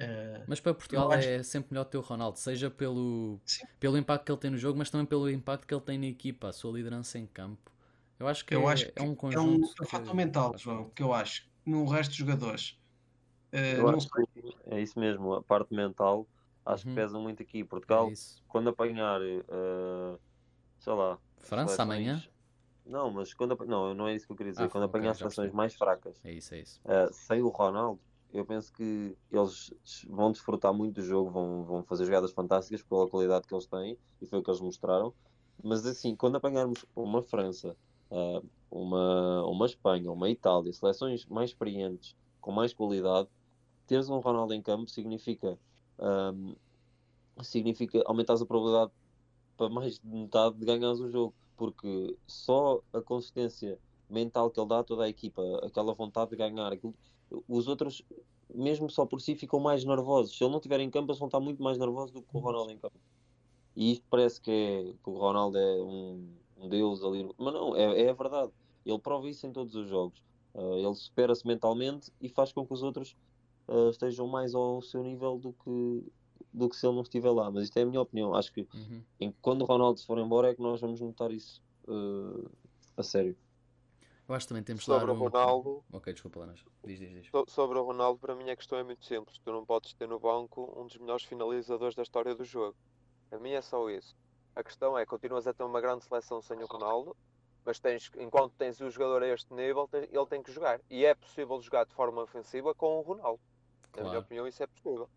Uh, 0.01 0.45
mas 0.47 0.61
para 0.61 0.73
Portugal 0.73 1.13
acho... 1.13 1.29
é 1.29 1.43
sempre 1.43 1.73
melhor 1.73 1.85
ter 1.85 1.99
o 1.99 2.01
Ronaldo, 2.01 2.39
seja 2.39 2.71
pelo, 2.71 3.39
pelo 3.79 3.99
impacto 3.99 4.25
que 4.25 4.33
ele 4.33 4.39
tem 4.39 4.51
no 4.51 4.57
jogo, 4.57 4.79
mas 4.79 4.89
também 4.89 5.07
pelo 5.07 5.29
impacto 5.29 5.67
que 5.67 5.75
ele 5.75 5.83
tem 5.83 5.99
na 5.99 6.07
equipa, 6.07 6.49
a 6.49 6.53
sua 6.53 6.73
liderança 6.73 7.19
em 7.19 7.27
campo. 7.27 7.71
Eu 8.19 8.27
acho 8.27 8.45
que, 8.45 8.55
eu 8.55 8.69
é, 8.69 8.73
acho 8.73 8.93
que 8.93 9.01
é 9.01 9.03
um 9.03 9.15
conjunto. 9.15 9.39
É 9.39 9.51
um, 9.51 9.63
é 9.63 9.83
um 9.83 9.87
fator 9.87 10.15
mental, 10.15 10.55
João, 10.57 10.91
que 10.91 11.03
eu 11.03 11.13
acho. 11.13 11.49
No 11.65 11.85
resto 11.87 12.11
dos 12.11 12.17
jogadores. 12.17 12.79
Uh, 13.53 14.27
que 14.33 14.57
é 14.67 14.81
isso 14.81 14.99
mesmo, 14.99 15.35
a 15.35 15.43
parte 15.43 15.75
mental 15.75 16.27
acho 16.65 16.87
uhum. 16.87 16.95
que 16.95 17.01
pesa 17.01 17.19
muito 17.19 17.43
aqui. 17.43 17.65
Portugal, 17.65 18.09
é 18.11 18.15
quando 18.49 18.71
apanhar, 18.71 19.21
uh, 19.21 20.19
sei 20.79 20.93
lá, 20.93 21.19
França 21.39 21.83
amanhã? 21.83 22.23
Não, 22.87 23.11
mas 23.11 23.33
quando 23.35 23.57
não, 23.67 23.95
não 23.95 24.09
é 24.09 24.15
isso 24.15 24.27
que 24.27 24.33
eu 24.33 24.37
queria 24.37 24.53
dizer. 24.53 24.65
Ah, 24.65 24.69
quando 24.69 24.85
okay, 24.85 25.01
apanhar 25.01 25.15
seleções 25.15 25.53
mais 25.53 25.75
fracas, 25.75 26.21
é 26.25 26.33
isso, 26.33 26.55
é 26.55 26.61
isso. 26.61 26.81
Uh, 26.85 27.13
sem 27.13 27.41
o 27.43 27.49
Ronaldo, 27.49 28.01
eu 28.33 28.45
penso 28.45 28.73
que 28.73 29.17
eles 29.31 29.75
vão 30.09 30.31
desfrutar 30.31 30.73
muito 30.73 30.97
do 30.97 31.03
jogo, 31.03 31.31
vão, 31.31 31.65
vão 31.65 31.83
fazer 31.83 32.05
jogadas 32.05 32.33
fantásticas 32.33 32.83
pela 32.83 33.09
qualidade 33.09 33.47
que 33.47 33.55
eles 33.55 33.67
têm 33.67 33.99
e 34.21 34.27
foi 34.27 34.39
o 34.39 34.43
que 34.43 34.51
eles 34.51 34.61
mostraram. 34.61 35.13
Mas 35.63 35.85
assim, 35.87 36.15
quando 36.15 36.37
apanharmos 36.37 36.85
uma 36.95 37.23
França, 37.23 37.77
uh, 38.11 38.45
uma, 38.71 39.45
uma 39.47 39.67
Espanha, 39.67 40.11
uma 40.11 40.31
Itália, 40.31 40.73
seleções 40.73 41.27
mais 41.27 41.51
experientes, 41.51 42.17
com 42.41 42.53
mais 42.53 42.73
qualidade, 42.73 43.29
teres 43.87 44.09
um 44.09 44.19
Ronaldo 44.21 44.55
em 44.55 44.63
campo 44.63 44.89
significa, 44.89 45.59
um, 45.99 46.55
significa 47.43 48.03
aumentar 48.07 48.35
a 48.35 48.47
probabilidade 48.47 48.93
para 49.57 49.69
mais 49.69 49.99
de 49.99 50.07
metade 50.07 50.57
de 50.57 50.65
ganhares 50.65 51.01
o 51.01 51.11
jogo, 51.11 51.35
porque 51.57 52.17
só 52.27 52.81
a 52.93 53.01
consistência 53.03 53.79
mental 54.09 54.51
que 54.51 54.59
ele 54.59 54.69
dá 54.69 54.79
a 54.79 54.85
toda 54.85 55.05
a 55.05 55.09
equipa, 55.09 55.43
aquela 55.65 55.93
vontade 55.93 56.31
de 56.31 56.37
ganhar, 56.37 56.73
aquilo, 56.73 56.95
os 57.49 57.69
outros, 57.69 58.03
mesmo 58.55 58.91
só 58.91 59.07
por 59.07 59.21
si, 59.21 59.35
ficam 59.35 59.61
mais 59.61 59.85
nervosos. 59.85 60.37
Se 60.37 60.43
ele 60.43 60.51
não 60.51 60.59
estiver 60.59 60.81
em 60.81 60.91
campo, 60.91 61.11
eles 61.11 61.19
vão 61.19 61.29
estar 61.29 61.41
muito 61.41 61.63
mais 61.63 61.79
nervosos 61.79 62.11
do 62.11 62.23
que 62.23 62.37
o 62.37 62.39
Ronaldo 62.39 62.73
em 62.73 62.79
campo. 62.79 62.99
E 63.77 63.93
isto 63.93 64.05
parece 64.11 64.41
que, 64.41 64.51
é, 64.51 64.93
que 65.03 65.11
o 65.11 65.15
Ronaldo 65.15 65.57
é 65.57 65.83
um, 65.83 66.29
um 66.59 66.69
deus 66.69 67.03
ali. 67.03 67.29
Mas 67.39 67.55
não, 67.55 67.77
é, 67.77 68.03
é 68.03 68.11
a 68.11 68.13
verdade. 68.13 68.53
Ele 68.85 68.99
prova 68.99 69.29
isso 69.29 69.47
em 69.47 69.53
todos 69.53 69.75
os 69.75 69.89
jogos. 69.89 70.23
Uh, 70.55 70.75
ele 70.75 70.95
supera-se 70.95 71.47
mentalmente 71.47 72.11
e 72.21 72.29
faz 72.29 72.53
com 72.53 72.67
que 72.67 72.73
os 72.73 72.83
outros 72.83 73.17
uh, 73.69 73.91
estejam 73.91 74.27
mais 74.27 74.55
ao 74.55 74.83
seu 74.83 75.03
nível 75.03 75.39
do 75.39 75.53
que, 75.53 76.05
do 76.53 76.69
que 76.69 76.77
se 76.77 76.87
ele 76.87 76.97
não 76.97 77.03
estiver 77.03 77.31
lá. 77.31 77.51
Mas 77.51 77.65
isto 77.65 77.77
é 77.77 77.83
a 77.83 77.87
minha 77.87 78.01
opinião. 78.01 78.35
Acho 78.35 78.53
que 78.53 78.63
uhum. 78.63 79.03
em, 79.21 79.35
quando 79.41 79.63
o 79.63 79.65
Ronaldo 79.65 80.01
se 80.01 80.07
for 80.07 80.19
embora 80.19 80.51
é 80.51 80.55
que 80.55 80.61
nós 80.61 80.81
vamos 80.81 81.01
notar 81.01 81.31
isso 81.31 81.63
uh, 81.87 82.51
a 82.97 83.03
sério. 83.03 83.37
Eu 84.31 84.37
acho 84.37 84.47
que 84.47 84.51
também 84.51 84.63
temos 84.63 84.85
sobre 84.85 85.11
o 85.11 85.15
Ronaldo. 85.15 85.83
Ok, 85.93 86.13
desculpa, 86.13 86.39
Lanas. 86.39 86.65
Diz, 86.85 87.01
diz, 87.01 87.11
diz. 87.11 87.31
Sobre 87.49 87.77
o 87.81 87.83
Ronaldo, 87.83 88.17
para 88.21 88.37
mim 88.37 88.49
a 88.49 88.55
questão 88.55 88.79
é 88.79 88.85
muito 88.85 89.05
simples. 89.05 89.39
Tu 89.39 89.51
não 89.51 89.67
podes 89.67 89.93
ter 89.93 90.07
no 90.07 90.21
banco 90.21 90.73
um 90.77 90.87
dos 90.87 90.97
melhores 90.99 91.25
finalizadores 91.25 91.97
da 91.97 92.05
história 92.05 92.33
do 92.33 92.45
jogo. 92.45 92.77
A 93.33 93.39
mim 93.39 93.51
é 93.51 93.61
só 93.61 93.91
isso. 93.91 94.17
A 94.55 94.63
questão 94.63 94.97
é, 94.97 95.05
continuas 95.05 95.49
a 95.49 95.53
ter 95.53 95.65
uma 95.65 95.81
grande 95.81 96.05
seleção 96.05 96.41
sem 96.41 96.57
o 96.63 96.67
Ronaldo, 96.67 97.17
mas 97.65 97.81
tens, 97.81 98.09
enquanto 98.19 98.55
tens 98.55 98.81
o 98.81 98.89
jogador 98.89 99.25
a 99.25 99.27
este 99.27 99.53
nível, 99.53 99.91
ele 99.93 100.27
tem 100.27 100.41
que 100.41 100.53
jogar. 100.53 100.81
E 100.89 101.05
é 101.05 101.13
possível 101.13 101.61
jogar 101.61 101.85
de 101.85 101.93
forma 101.93 102.23
ofensiva 102.23 102.73
com 102.73 103.01
o 103.01 103.03
Ronaldo. 103.03 103.41
Claro. 103.91 104.05
Na 104.05 104.11
minha 104.11 104.21
opinião, 104.21 104.47
isso 104.47 104.63
é 104.63 104.67
possível. 104.69 105.11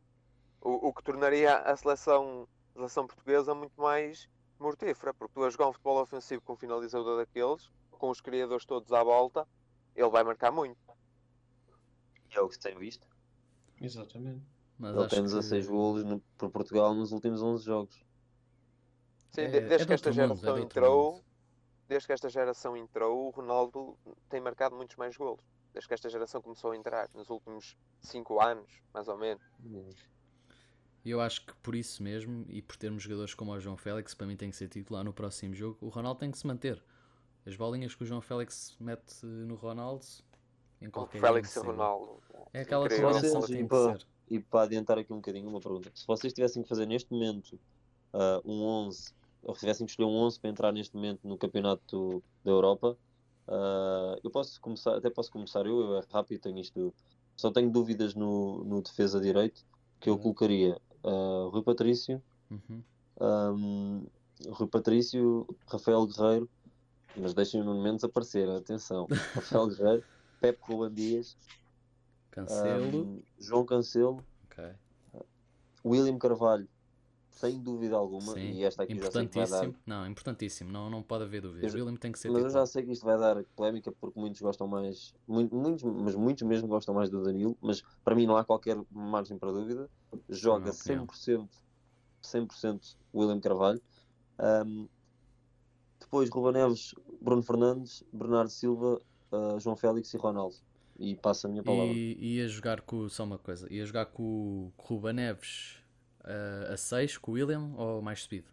O, 0.59 0.87
o 0.87 0.91
que 0.91 1.03
tornaria 1.03 1.57
a 1.57 1.77
seleção, 1.77 2.47
a 2.71 2.79
seleção 2.79 3.05
portuguesa 3.05 3.53
muito 3.53 3.79
mais 3.79 4.27
mortífera, 4.59 5.13
porque 5.13 5.35
tu 5.35 5.43
a 5.43 5.51
jogar 5.51 5.67
um 5.67 5.73
futebol 5.73 6.01
ofensivo 6.01 6.41
com 6.41 6.53
um 6.53 6.57
finalizador 6.57 7.17
daqueles, 7.17 7.69
com 8.03 8.09
os 8.09 8.19
criadores 8.19 8.65
todos 8.65 8.91
à 8.91 9.01
volta, 9.01 9.47
ele 9.95 10.09
vai 10.09 10.25
marcar 10.25 10.51
muito. 10.51 10.77
E 12.29 12.35
é 12.35 12.41
o 12.41 12.49
que 12.49 12.55
se 12.55 12.59
tem 12.59 12.77
visto. 12.77 13.07
Exatamente. 13.79 14.43
Mas 14.77 14.93
ele 14.93 15.07
tem 15.07 15.21
16 15.21 15.65
que... 15.65 15.71
golos 15.71 16.03
no, 16.03 16.19
por 16.37 16.51
Portugal 16.51 16.93
nos 16.93 17.13
últimos 17.13 17.41
11 17.41 17.63
jogos. 17.63 18.05
Sim, 19.31 19.43
é, 19.43 19.61
desde 19.61 19.83
é 19.83 19.85
que 19.85 19.93
esta 19.93 20.11
geração 20.11 20.49
mundo, 20.49 20.59
é 20.59 20.65
entrou, 20.65 21.23
desde 21.87 22.07
que 22.07 22.11
esta 22.11 22.27
geração 22.27 22.75
entrou, 22.75 23.27
o 23.27 23.29
Ronaldo 23.29 23.97
tem 24.27 24.41
marcado 24.41 24.75
muitos 24.75 24.97
mais 24.97 25.15
golos. 25.15 25.45
Desde 25.71 25.87
que 25.87 25.93
esta 25.93 26.09
geração 26.09 26.41
começou 26.41 26.71
a 26.71 26.75
entrar, 26.75 27.07
nos 27.13 27.29
últimos 27.29 27.77
5 28.01 28.41
anos, 28.41 28.81
mais 28.93 29.07
ou 29.07 29.17
menos. 29.17 29.41
E 31.05 31.09
eu 31.09 31.21
acho 31.21 31.45
que 31.45 31.55
por 31.55 31.73
isso 31.73 32.03
mesmo, 32.03 32.45
e 32.49 32.61
por 32.61 32.75
termos 32.75 33.01
jogadores 33.01 33.33
como 33.33 33.53
o 33.53 33.59
João 33.61 33.77
Félix, 33.77 34.13
para 34.13 34.27
mim 34.27 34.35
tem 34.35 34.49
que 34.49 34.57
ser 34.57 34.67
titular 34.67 35.05
no 35.05 35.13
próximo 35.13 35.55
jogo, 35.55 35.77
o 35.79 35.87
Ronaldo 35.87 36.19
tem 36.19 36.29
que 36.29 36.37
se 36.37 36.45
manter. 36.45 36.83
As 37.45 37.55
bolinhas 37.55 37.93
que 37.93 38.03
o 38.03 38.05
João 38.05 38.21
Félix 38.21 38.75
mete 38.79 39.25
no 39.25 39.55
Ronaldo 39.55 40.05
em 40.81 40.89
qualquer 40.89 41.17
o 41.17 41.21
Félix 41.21 41.55
e 41.55 41.59
Ronaldo. 41.59 42.19
É 42.53 42.61
aquela 42.61 42.87
combinação 42.87 43.41
que 43.41 43.53
tem 43.53 43.67
que 43.67 43.75
ser. 43.75 44.05
E 44.29 44.39
para 44.39 44.63
adiantar 44.63 44.97
aqui 44.97 45.11
um 45.11 45.17
bocadinho 45.17 45.49
uma 45.49 45.59
pergunta. 45.59 45.91
Se 45.93 46.05
vocês 46.07 46.33
tivessem 46.33 46.63
que 46.63 46.69
fazer 46.69 46.85
neste 46.85 47.11
momento 47.11 47.59
uh, 48.13 48.41
um 48.45 48.63
11, 48.63 49.13
ou 49.43 49.53
se 49.53 49.61
tivessem 49.61 49.85
que 49.85 49.91
escolher 49.91 50.09
um 50.09 50.15
11 50.15 50.39
para 50.39 50.49
entrar 50.49 50.71
neste 50.71 50.95
momento 50.95 51.27
no 51.27 51.37
campeonato 51.37 52.23
da 52.43 52.51
Europa, 52.51 52.97
uh, 53.47 54.19
eu 54.23 54.31
posso 54.31 54.59
começar, 54.59 54.95
até 54.95 55.09
posso 55.09 55.31
começar 55.31 55.65
eu, 55.65 55.79
eu 55.79 55.97
é 55.97 56.03
rápido, 56.11 56.41
tenho 56.41 56.59
isto, 56.59 56.93
só 57.35 57.51
tenho 57.51 57.69
dúvidas 57.69 58.15
no, 58.15 58.63
no 58.63 58.81
defesa 58.81 59.19
direito, 59.19 59.65
que 59.99 60.09
eu 60.09 60.13
uhum. 60.13 60.19
colocaria 60.19 60.77
uh, 61.03 61.49
Rui 61.49 61.63
Patrício, 61.63 62.21
uhum. 62.49 62.83
um, 63.21 64.05
Rui 64.49 64.67
Patrício, 64.67 65.45
Rafael 65.67 66.07
Guerreiro 66.07 66.49
mas 67.15 67.33
deixem 67.33 67.61
o 67.61 67.63
Nuno 67.63 67.81
Mendes 67.81 68.03
aparecer, 68.03 68.49
atenção. 68.49 69.07
Rafael 69.33 69.67
Guerreiro, 69.67 70.03
Pepe 70.39 70.59
Ruban 70.63 70.93
Dias, 70.93 71.37
Cancelo, 72.31 73.03
um, 73.03 73.21
João 73.39 73.65
Cancelo, 73.65 74.23
okay. 74.45 74.71
William 75.85 76.17
Carvalho, 76.17 76.67
sem 77.29 77.59
dúvida 77.59 77.95
alguma. 77.95 78.33
Sim, 78.33 78.53
e 78.53 78.63
esta 78.63 78.83
aqui 78.83 78.93
importantíssimo. 78.93 79.41
Já 79.41 79.47
sei 79.47 79.59
que 79.59 79.71
vai 79.71 79.71
dar... 79.71 79.79
Não, 79.85 80.07
importantíssimo, 80.07 80.71
não, 80.71 80.89
não 80.89 81.03
pode 81.03 81.23
haver 81.23 81.41
dúvidas. 81.41 81.73
William 81.73 81.95
tem 81.95 82.11
que 82.11 82.19
ser. 82.19 82.29
Mas 82.29 82.43
eu 82.43 82.49
já 82.49 82.65
sei 82.65 82.83
que 82.83 82.91
isto 82.91 83.05
vai 83.05 83.17
dar 83.17 83.43
polémica 83.55 83.91
porque 83.91 84.19
muitos 84.19 84.41
gostam 84.41 84.67
mais, 84.67 85.13
muitos, 85.27 85.83
mas 85.83 86.15
muitos 86.15 86.43
mesmo 86.43 86.67
gostam 86.67 86.93
mais 86.95 87.09
do 87.09 87.23
Danilo. 87.23 87.57
Mas 87.61 87.83
para 88.03 88.15
mim 88.15 88.25
não 88.25 88.37
há 88.37 88.45
qualquer 88.45 88.77
margem 88.91 89.37
para 89.37 89.51
dúvida. 89.51 89.89
Joga 90.29 90.71
100%, 90.71 91.49
100% 92.23 92.95
William 93.13 93.39
Carvalho. 93.39 93.81
Um, 94.39 94.87
depois 96.13 96.29
Ruba 96.29 96.51
Neves, 96.51 96.93
Bruno 97.19 97.41
Fernandes, 97.41 98.03
Bernardo 98.13 98.51
Silva, 98.51 99.01
uh, 99.31 99.59
João 99.59 99.75
Félix 99.75 100.13
e 100.13 100.17
Ronaldo. 100.17 100.55
E 100.99 101.15
passa 101.15 101.47
a 101.47 101.49
minha 101.49 101.63
palavra. 101.63 101.91
E 101.91 102.35
ia 102.35 102.47
jogar 102.47 102.81
com, 102.81 103.09
só 103.09 103.23
uma 103.23 103.39
coisa, 103.39 103.67
ia 103.73 103.83
jogar 103.83 104.05
com, 104.05 104.23
o 104.23 104.71
Ruba 104.77 105.11
Neves 105.11 105.77
uh, 106.21 106.71
a 106.71 106.77
6 106.77 107.17
com 107.17 107.31
o 107.31 107.33
William 107.33 107.73
ou 107.75 107.99
mais 107.99 108.21
subido? 108.21 108.45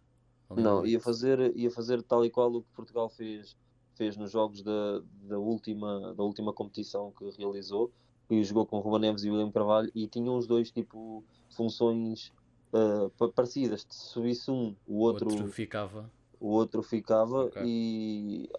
Não, 0.57 0.87
ia 0.87 0.99
fazer, 0.99 1.55
ia 1.55 1.71
fazer 1.71 2.03
tal 2.03 2.25
e 2.25 2.31
qual 2.31 2.51
o 2.51 2.63
que 2.63 2.69
Portugal 2.75 3.11
fez, 3.11 3.55
fez 3.95 4.17
nos 4.17 4.31
jogos 4.31 4.63
da, 4.63 5.03
da, 5.25 5.39
última, 5.39 6.15
da 6.15 6.25
última 6.25 6.55
competição 6.55 7.13
que 7.13 7.31
realizou, 7.37 7.93
e 8.31 8.43
jogou 8.43 8.65
com 8.65 8.81
Ruben 8.81 9.01
Neves 9.01 9.23
e 9.23 9.31
William 9.31 9.51
Carvalho, 9.51 9.93
e 9.95 10.09
tinham 10.09 10.35
os 10.35 10.47
dois 10.47 10.71
tipo 10.71 11.23
funções 11.51 12.33
uh, 12.73 13.11
parecidas. 13.33 13.87
Se 13.89 14.09
subisse 14.09 14.51
um, 14.51 14.75
o 14.87 15.01
outro, 15.01 15.29
outro 15.29 15.53
ficava. 15.53 16.11
O 16.41 16.49
outro 16.49 16.83
ficava 16.83 17.45
okay. 17.45 17.63
e 17.65 18.51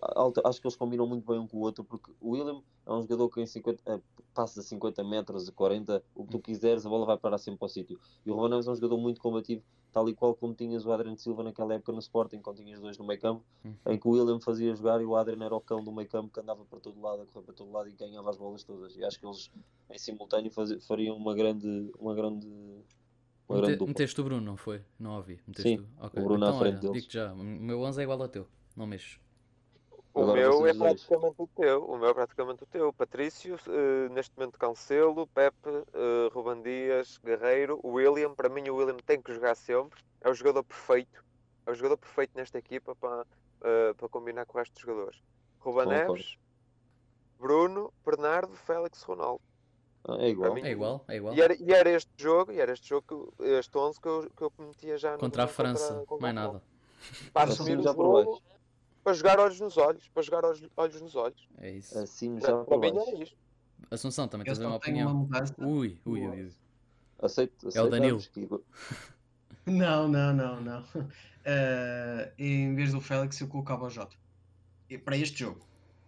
acho 0.45 0.61
que 0.61 0.67
eles 0.67 0.75
combinam 0.75 1.07
muito 1.07 1.25
bem 1.25 1.39
um 1.39 1.47
com 1.47 1.57
o 1.57 1.61
outro 1.61 1.83
porque 1.83 2.11
o 2.21 2.29
William 2.29 2.61
é 2.85 2.91
um 2.91 3.01
jogador 3.01 3.27
que 3.29 3.41
em 3.41 3.45
50, 3.47 3.95
uh, 3.95 4.01
passa 4.35 4.59
a 4.59 4.63
50 4.63 5.03
metros, 5.03 5.49
a 5.49 5.51
40, 5.51 6.03
o 6.13 6.23
que 6.23 6.31
tu 6.31 6.37
hum. 6.37 6.41
quiseres, 6.41 6.85
a 6.85 6.89
bola 6.89 7.07
vai 7.07 7.17
parar 7.17 7.39
sempre 7.39 7.59
para 7.59 7.65
o 7.65 7.69
sítio. 7.69 7.99
E 8.25 8.29
o 8.29 8.35
Ruben 8.35 8.51
Neves 8.51 8.67
é 8.67 8.71
um 8.71 8.75
jogador 8.75 8.97
muito 8.97 9.19
combativo, 9.19 9.63
tal 9.91 10.07
e 10.07 10.13
qual 10.13 10.35
como 10.35 10.53
tinhas 10.53 10.85
o 10.85 10.91
Adriano 10.91 11.17
Silva 11.17 11.43
naquela 11.43 11.73
época 11.73 11.91
no 11.91 11.99
Sporting, 11.99 12.39
quando 12.39 12.57
tinhas 12.57 12.79
dois 12.79 12.97
no 12.97 13.05
meio 13.05 13.19
campo, 13.19 13.43
uhum. 13.65 13.73
em 13.87 13.97
que 13.97 14.07
o 14.07 14.11
William 14.11 14.39
fazia 14.39 14.75
jogar 14.75 15.01
e 15.01 15.05
o 15.05 15.15
Adriano 15.15 15.43
era 15.43 15.55
o 15.55 15.61
cão 15.61 15.83
do 15.83 15.91
meio 15.91 16.07
campo 16.07 16.31
que 16.31 16.39
andava 16.39 16.63
para 16.65 16.79
todo 16.79 17.01
lado, 17.01 17.23
a 17.23 17.25
correr 17.25 17.45
para 17.45 17.55
todo 17.55 17.71
lado 17.71 17.89
e 17.89 17.93
ganhava 17.93 18.29
as 18.29 18.37
bolas 18.37 18.63
todas. 18.63 18.95
E 18.95 19.03
acho 19.03 19.19
que 19.19 19.25
eles 19.25 19.51
em 19.89 19.97
simultâneo 19.97 20.51
faz, 20.51 20.71
fariam 20.85 21.17
uma 21.17 21.33
grande, 21.33 21.91
uma 21.99 22.13
grande 22.13 22.47
Mete, 23.51 23.85
meteste 23.85 24.21
o 24.21 24.23
Bruno, 24.23 24.41
não 24.41 24.57
foi? 24.57 24.81
Não 24.99 25.15
ouvi. 25.17 25.39
Meteste 25.47 25.77
Sim, 25.77 25.87
o... 25.99 26.05
Okay. 26.05 26.21
o 26.21 26.25
Bruno 26.25 26.45
então, 26.45 26.55
à 26.55 26.59
frente 26.59 26.85
olha, 26.85 26.93
digo 26.93 27.07
já, 27.11 27.33
o 27.33 27.37
meu 27.37 27.81
11 27.81 27.99
é 27.99 28.03
igual 28.03 28.21
ao 28.21 28.27
teu, 28.27 28.47
não 28.75 28.87
mexo. 28.87 29.19
O 30.13 30.23
Agora 30.23 30.41
meu 30.41 30.67
é 30.67 30.73
praticamente 30.73 31.35
o 31.37 31.47
teu. 31.47 31.85
O 31.85 31.97
meu 31.97 32.09
é 32.09 32.13
praticamente 32.13 32.63
o 32.63 32.65
teu. 32.65 32.91
Patrício, 32.91 33.55
uh, 33.55 34.13
neste 34.13 34.37
momento 34.37 34.59
Cancelo, 34.59 35.25
Pepe, 35.27 35.69
uh, 35.69 36.29
Ruben 36.33 36.61
Dias, 36.61 37.17
Guerreiro, 37.23 37.79
William. 37.81 38.35
Para 38.35 38.49
mim, 38.49 38.67
o 38.67 38.75
William 38.75 38.97
tem 39.05 39.21
que 39.21 39.33
jogar 39.33 39.55
sempre. 39.55 40.01
É 40.19 40.29
o 40.29 40.33
jogador 40.33 40.63
perfeito. 40.63 41.23
É 41.65 41.71
o 41.71 41.73
jogador 41.73 41.97
perfeito 41.97 42.31
nesta 42.35 42.57
equipa 42.57 42.93
para, 42.93 43.21
uh, 43.21 43.95
para 43.95 44.09
combinar 44.09 44.45
com 44.45 44.57
o 44.57 44.59
resto 44.59 44.73
dos 44.73 44.81
jogadores. 44.81 45.21
Ruben 45.59 45.85
Neves, 45.85 46.37
Bruno, 47.39 47.93
Bernardo, 48.05 48.53
Félix, 48.53 49.01
Ronaldo. 49.03 49.41
Ah, 50.03 50.17
é 50.19 50.29
igual. 50.29 50.57
É 50.57 50.71
igual, 50.71 51.05
é 51.07 51.15
igual. 51.15 51.35
E 51.35 51.41
era, 51.41 51.55
e 51.55 51.71
era, 51.71 51.89
este 51.89 52.11
jogo, 52.17 52.51
e 52.51 52.59
era 52.59 52.73
este 52.73 52.89
jogo, 52.89 53.33
este 53.39 53.77
11 53.77 54.01
que 54.01 54.07
eu, 54.07 54.31
que 54.35 54.41
eu 54.41 54.53
metia 54.59 54.97
já 54.97 55.17
contra 55.17 55.43
a 55.43 55.47
França, 55.47 55.87
contra, 55.89 56.05
contra 56.05 56.21
mais 56.21 56.35
nada. 56.35 56.61
Para 57.33 57.51
assumir 57.51 57.79
o 57.79 57.83
jogo, 57.83 58.41
para 59.03 59.13
jogar 59.13 59.39
olhos 59.39 59.59
nos 59.59 59.77
olhos, 59.77 60.07
para 60.09 60.23
jogar 60.23 60.45
olhos, 60.45 60.63
olhos 60.75 61.01
nos 61.01 61.15
olhos. 61.15 61.47
É 61.59 61.71
isso. 61.71 61.97
Assim 61.97 62.39
já 62.39 62.63
para, 62.63 62.77
mim 62.77 62.97
é 62.97 63.23
isto. 63.23 63.37
Assunção, 63.89 64.27
também 64.27 64.45
tens 64.45 64.59
uma 64.59 64.75
opinião. 64.75 65.23
Uma 65.23 65.43
ui, 65.59 65.99
ui, 66.05 66.27
ui, 66.27 66.43
ui. 66.43 66.51
Aceito, 67.21 67.67
aceito 67.67 67.77
é 67.77 67.81
o 67.81 67.89
Danilo. 67.89 68.19
Não, 69.63 70.07
não, 70.07 70.33
não, 70.33 70.59
não. 70.59 70.81
Uh, 70.81 72.31
em 72.35 72.73
vez 72.73 72.93
do 72.93 72.99
Félix 72.99 73.39
eu 73.39 73.47
colocava 73.47 73.85
o 73.85 73.89
Jota. 73.91 74.15
E 74.89 74.97
para 74.97 75.15
este 75.15 75.37
jogo. 75.37 75.61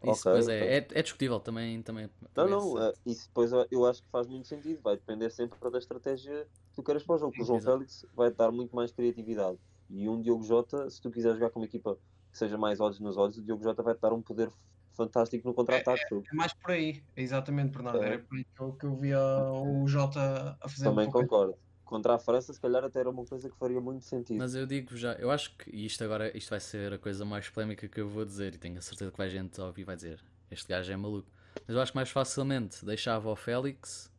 Isso 0.03 0.29
okay, 0.29 0.41
okay. 0.41 0.55
É, 0.55 0.77
é, 0.77 0.87
é, 0.91 1.01
discutível 1.01 1.39
também. 1.39 1.81
também, 1.81 2.09
também 2.33 2.51
não, 2.51 2.73
não, 2.73 2.83
é 2.83 2.93
isso 3.05 3.27
depois 3.27 3.51
eu 3.71 3.85
acho 3.85 4.03
que 4.03 4.09
faz 4.09 4.27
muito 4.27 4.47
sentido. 4.47 4.81
Vai 4.81 4.95
depender 4.95 5.29
sempre 5.29 5.57
da 5.71 5.77
estratégia 5.77 6.45
que 6.69 6.75
tu 6.75 6.83
queres 6.83 7.03
para 7.03 7.15
o 7.15 7.19
jogo. 7.19 7.33
O 7.39 7.45
João 7.45 7.61
Félix 7.61 8.05
vai 8.13 8.31
dar 8.31 8.51
muito 8.51 8.75
mais 8.75 8.91
criatividade. 8.91 9.57
E 9.89 10.09
um 10.09 10.21
Diogo 10.21 10.43
Jota, 10.43 10.89
se 10.89 11.01
tu 11.01 11.11
quiseres 11.11 11.37
jogar 11.37 11.51
com 11.51 11.59
uma 11.59 11.65
equipa 11.65 11.97
que 12.31 12.37
seja 12.37 12.57
mais 12.57 12.79
olhos 12.79 12.99
nos 12.99 13.15
olhos, 13.15 13.37
o 13.37 13.43
Diogo 13.43 13.63
Jota 13.63 13.83
vai 13.83 13.95
dar 13.95 14.11
um 14.11 14.21
poder 14.21 14.49
fantástico 14.93 15.47
no 15.47 15.53
contra-ataque. 15.53 16.01
É, 16.11 16.17
é, 16.17 16.35
mais 16.35 16.53
por 16.53 16.71
aí, 16.71 17.03
exatamente, 17.15 17.71
Bernardo. 17.71 18.03
É. 18.03 18.07
Era 18.07 18.19
por 18.19 18.37
aí 18.37 18.43
que 18.43 18.61
eu, 18.61 18.73
que 18.73 18.85
eu 18.85 18.95
via 18.95 19.19
o 19.51 19.87
Jota 19.87 20.57
a 20.59 20.69
fazer 20.69 20.85
Também 20.85 21.07
um 21.07 21.11
concordo 21.11 21.55
contra 21.93 22.15
a 22.15 22.17
França, 22.17 22.51
se 22.51 22.59
calhar 22.59 22.83
até 22.83 23.01
era 23.01 23.09
uma 23.11 23.23
coisa 23.23 23.47
que 23.47 23.55
faria 23.55 23.79
muito 23.79 24.03
sentido. 24.03 24.39
Mas 24.39 24.55
eu 24.55 24.65
digo 24.65 24.97
já, 24.97 25.13
eu 25.13 25.29
acho 25.29 25.55
que 25.55 25.69
isto 25.69 26.03
agora 26.03 26.35
isto 26.35 26.49
vai 26.49 26.59
ser 26.59 26.91
a 26.91 26.97
coisa 26.97 27.23
mais 27.23 27.47
polémica 27.49 27.87
que 27.87 28.01
eu 28.01 28.09
vou 28.09 28.25
dizer 28.25 28.55
e 28.55 28.57
tenho 28.57 28.79
a 28.79 28.81
certeza 28.81 29.11
que 29.11 29.17
vai 29.17 29.29
gente 29.29 29.61
ouvir 29.61 29.81
e 29.81 29.85
vai 29.85 29.95
dizer 29.95 30.19
este 30.49 30.67
gajo 30.67 30.91
é 30.91 30.97
maluco. 30.97 31.29
Mas 31.67 31.75
eu 31.75 31.79
acho 31.79 31.91
que 31.91 31.95
mais 31.95 32.09
facilmente 32.09 32.83
deixava 32.83 33.29
o 33.29 33.35
Félix 33.35 34.11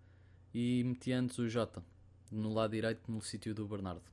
e 0.54 0.84
metia 0.84 1.18
antes 1.18 1.36
o 1.38 1.48
Jota 1.48 1.82
no 2.30 2.54
lado 2.54 2.70
direito 2.70 3.10
no 3.10 3.20
sítio 3.20 3.52
do 3.52 3.66
Bernardo. 3.66 4.04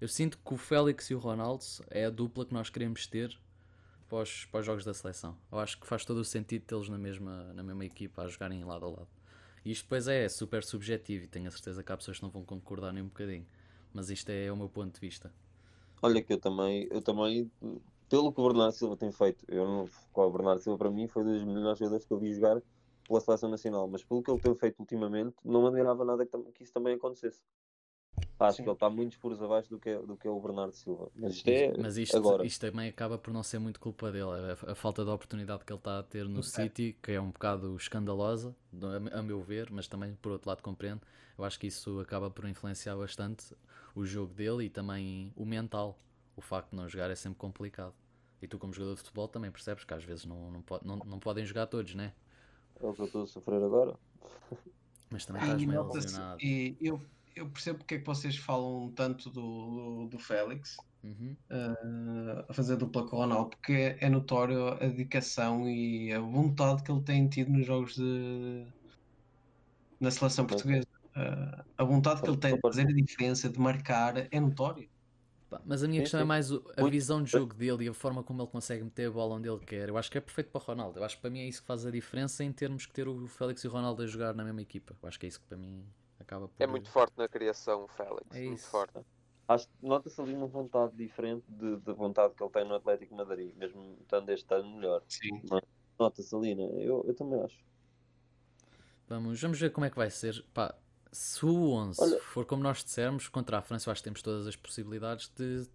Eu 0.00 0.06
sinto 0.06 0.38
que 0.38 0.54
o 0.54 0.56
Félix 0.56 1.10
e 1.10 1.14
o 1.16 1.18
Ronaldo 1.18 1.64
é 1.90 2.04
a 2.04 2.10
dupla 2.10 2.46
que 2.46 2.54
nós 2.54 2.70
queremos 2.70 3.04
ter 3.08 3.36
para 4.08 4.18
os, 4.18 4.44
para 4.44 4.60
os 4.60 4.66
jogos 4.66 4.84
da 4.84 4.94
seleção. 4.94 5.36
Eu 5.50 5.58
acho 5.58 5.80
que 5.80 5.86
faz 5.88 6.04
todo 6.04 6.18
o 6.18 6.24
sentido 6.24 6.62
tê-los 6.62 6.88
na 6.88 6.98
mesma, 6.98 7.52
na 7.52 7.64
mesma 7.64 7.84
equipa 7.84 8.22
a 8.22 8.28
jogarem 8.28 8.62
lado 8.62 8.86
a 8.86 8.88
lado. 8.90 9.08
Isto 9.64 9.84
depois 9.84 10.08
é 10.08 10.28
super 10.28 10.64
subjetivo 10.64 11.24
e 11.24 11.28
tenho 11.28 11.48
a 11.48 11.50
certeza 11.50 11.82
que 11.82 11.92
há 11.92 11.96
pessoas 11.96 12.18
que 12.18 12.22
não 12.22 12.30
vão 12.30 12.44
concordar 12.44 12.92
nem 12.92 13.02
um 13.02 13.06
bocadinho. 13.06 13.46
Mas 13.92 14.10
isto 14.10 14.30
é 14.30 14.50
o 14.50 14.56
meu 14.56 14.68
ponto 14.68 14.94
de 14.94 15.00
vista. 15.00 15.32
Olha 16.00 16.20
que 16.22 16.32
eu 16.32 16.40
também, 16.40 16.88
eu 16.90 17.00
também, 17.00 17.50
pelo 18.08 18.32
que 18.32 18.40
o 18.40 18.48
Bernardo 18.48 18.72
Silva 18.72 18.96
tem 18.96 19.12
feito, 19.12 19.44
eu 19.48 19.64
não, 19.64 19.88
o 20.12 20.30
Bernardo 20.30 20.60
Silva 20.60 20.78
para 20.78 20.90
mim 20.90 21.06
foi 21.06 21.22
dos 21.22 21.44
melhores 21.44 21.78
jogadores 21.78 22.04
que 22.04 22.12
eu 22.12 22.18
vi 22.18 22.34
jogar 22.34 22.60
pela 23.06 23.20
seleção 23.20 23.48
nacional, 23.48 23.86
mas 23.86 24.02
pelo 24.02 24.22
que 24.22 24.30
ele 24.30 24.40
tem 24.40 24.54
feito 24.56 24.80
ultimamente, 24.80 25.36
não 25.44 25.66
admirava 25.66 26.04
nada 26.04 26.26
que, 26.26 26.36
que 26.54 26.64
isso 26.64 26.72
também 26.72 26.94
acontecesse. 26.94 27.40
Acho 28.42 28.56
Sim. 28.56 28.62
que 28.64 28.68
ele 28.68 28.74
está 28.74 28.90
muitos 28.90 29.16
furos 29.18 29.42
abaixo 29.42 29.70
do 29.70 29.78
que, 29.78 29.88
é, 29.88 29.98
do 29.98 30.16
que 30.16 30.26
é 30.26 30.30
o 30.30 30.40
Bernardo 30.40 30.72
Silva. 30.72 31.08
Mas 31.14 31.34
isto, 31.36 31.48
é 31.48 31.72
Mas 31.78 31.96
isto, 31.96 32.16
agora. 32.16 32.44
isto 32.46 32.60
também 32.60 32.88
acaba 32.88 33.18
por 33.18 33.32
não 33.32 33.42
ser 33.42 33.58
muito 33.58 33.78
culpa 33.78 34.10
dele. 34.10 34.30
A, 34.66 34.72
a 34.72 34.74
falta 34.74 35.04
de 35.04 35.10
oportunidade 35.10 35.64
que 35.64 35.72
ele 35.72 35.78
está 35.78 35.98
a 35.98 36.02
ter 36.02 36.24
no 36.24 36.40
okay. 36.40 36.42
City, 36.42 36.96
que 37.02 37.12
é 37.12 37.20
um 37.20 37.30
bocado 37.30 37.76
escandalosa, 37.76 38.54
a, 39.12 39.18
a 39.18 39.22
meu 39.22 39.40
ver, 39.42 39.70
mas 39.70 39.86
também 39.86 40.14
por 40.20 40.32
outro 40.32 40.48
lado 40.48 40.62
compreendo. 40.62 41.00
Eu 41.38 41.44
acho 41.44 41.58
que 41.58 41.66
isso 41.66 42.00
acaba 42.00 42.30
por 42.30 42.46
influenciar 42.48 42.96
bastante 42.96 43.54
o 43.94 44.04
jogo 44.04 44.32
dele 44.34 44.64
e 44.64 44.70
também 44.70 45.32
o 45.36 45.44
mental. 45.44 45.98
O 46.36 46.40
facto 46.40 46.70
de 46.70 46.76
não 46.76 46.88
jogar 46.88 47.10
é 47.10 47.14
sempre 47.14 47.38
complicado. 47.38 47.94
E 48.40 48.48
tu, 48.48 48.58
como 48.58 48.72
jogador 48.72 48.94
de 48.94 49.00
futebol, 49.00 49.28
também 49.28 49.50
percebes 49.50 49.84
que 49.84 49.94
às 49.94 50.02
vezes 50.02 50.24
não, 50.24 50.50
não, 50.50 50.64
não, 50.82 50.96
não 50.96 51.18
podem 51.18 51.44
jogar 51.44 51.66
todos, 51.66 51.94
né? 51.94 52.12
É 52.80 52.86
o 52.86 52.92
que 52.92 53.00
eu 53.00 53.06
estou 53.06 53.22
a 53.22 53.26
sofrer 53.26 53.62
agora. 53.62 53.94
Mas 55.08 55.26
também 55.26 55.42
estás 55.42 55.64
meio 55.64 55.92
lesionado. 55.92 56.42
E 56.42 56.76
eu 56.80 57.00
eu 57.34 57.48
percebo 57.48 57.78
porque 57.78 57.96
é 57.96 57.98
que 57.98 58.06
vocês 58.06 58.36
falam 58.36 58.92
tanto 58.94 59.30
do, 59.30 60.08
do 60.08 60.18
Félix 60.18 60.76
uhum. 61.02 61.36
uh, 61.50 62.44
a 62.48 62.54
fazer 62.54 62.76
dupla 62.76 63.06
com 63.06 63.16
o 63.16 63.18
Ronaldo, 63.20 63.50
porque 63.50 63.96
é 63.98 64.08
notório 64.08 64.68
a 64.68 64.86
dedicação 64.86 65.68
e 65.68 66.12
a 66.12 66.20
vontade 66.20 66.82
que 66.82 66.90
ele 66.90 67.02
tem 67.02 67.28
tido 67.28 67.50
nos 67.50 67.66
jogos 67.66 67.94
de 67.94 68.66
na 70.00 70.10
seleção 70.10 70.46
portuguesa. 70.46 70.86
Uh, 71.14 71.62
a 71.78 71.84
vontade 71.84 72.22
que 72.22 72.28
ele 72.28 72.36
tem 72.36 72.54
de 72.54 72.60
fazer 72.60 72.82
a 72.82 72.92
diferença, 72.92 73.48
de 73.48 73.58
marcar, 73.58 74.26
é 74.30 74.40
notório. 74.40 74.88
Mas 75.66 75.82
a 75.82 75.88
minha 75.88 76.00
questão 76.00 76.18
é 76.18 76.24
mais 76.24 76.50
a 76.50 76.88
visão 76.88 77.22
de 77.22 77.30
jogo 77.30 77.54
dele 77.54 77.84
e 77.84 77.88
a 77.88 77.92
forma 77.92 78.22
como 78.22 78.40
ele 78.40 78.48
consegue 78.48 78.82
meter 78.82 79.08
a 79.08 79.10
bola 79.10 79.34
onde 79.34 79.48
ele 79.48 79.60
quer. 79.60 79.90
Eu 79.90 79.98
acho 79.98 80.10
que 80.10 80.16
é 80.16 80.20
perfeito 80.20 80.50
para 80.50 80.62
o 80.62 80.64
Ronaldo. 80.64 80.98
Eu 80.98 81.04
acho 81.04 81.16
que 81.16 81.20
para 81.20 81.30
mim 81.30 81.40
é 81.40 81.46
isso 81.46 81.60
que 81.60 81.66
faz 81.66 81.84
a 81.84 81.90
diferença 81.90 82.42
em 82.42 82.50
termos 82.50 82.86
que 82.86 82.92
ter 82.92 83.06
o 83.06 83.28
Félix 83.28 83.62
e 83.62 83.68
o 83.68 83.70
Ronaldo 83.70 84.02
a 84.02 84.06
jogar 84.06 84.34
na 84.34 84.44
mesma 84.44 84.62
equipa. 84.62 84.96
Eu 85.02 85.08
acho 85.08 85.20
que 85.20 85.26
é 85.26 85.28
isso 85.28 85.38
que 85.38 85.46
para 85.46 85.58
mim 85.58 85.84
Acaba 86.32 86.48
por... 86.48 86.62
É 86.62 86.66
muito 86.66 86.88
forte 86.88 87.12
na 87.18 87.28
criação, 87.28 87.86
Félix. 87.88 88.34
É 88.34 88.40
muito 88.40 88.62
forte. 88.62 89.00
Acho 89.46 89.68
nota-se 89.82 90.20
ali 90.20 90.34
uma 90.34 90.46
vontade 90.46 90.96
diferente 90.96 91.44
de, 91.48 91.76
de, 91.76 91.92
vontade 91.92 92.34
que 92.34 92.42
ele 92.42 92.50
tem 92.50 92.66
no 92.66 92.74
Atlético 92.74 93.14
Madrid, 93.14 93.54
mesmo 93.56 93.98
estando 94.00 94.30
este 94.30 94.54
ano 94.54 94.76
melhor. 94.76 95.02
Sim. 95.08 95.42
Nota-se 95.98 96.34
ali, 96.34 96.54
né? 96.54 96.64
Eu, 96.78 97.04
eu 97.06 97.14
também 97.14 97.40
acho. 97.42 97.58
Vamos, 99.08 99.40
vamos 99.40 99.60
ver 99.60 99.70
como 99.70 99.84
é 99.84 99.90
que 99.90 99.96
vai 99.96 100.10
ser. 100.10 100.42
Pá, 100.54 100.74
se 101.10 101.44
o 101.44 101.70
11 101.72 102.00
Olha... 102.00 102.20
for 102.20 102.46
como 102.46 102.62
nós 102.62 102.82
dissermos, 102.82 103.28
contra 103.28 103.58
a 103.58 103.62
França, 103.62 103.90
eu 103.90 103.92
acho 103.92 104.00
que 104.00 104.04
temos 104.04 104.22
todas 104.22 104.46
as 104.46 104.56
possibilidades 104.56 105.28
de, 105.36 105.64
de 105.64 105.70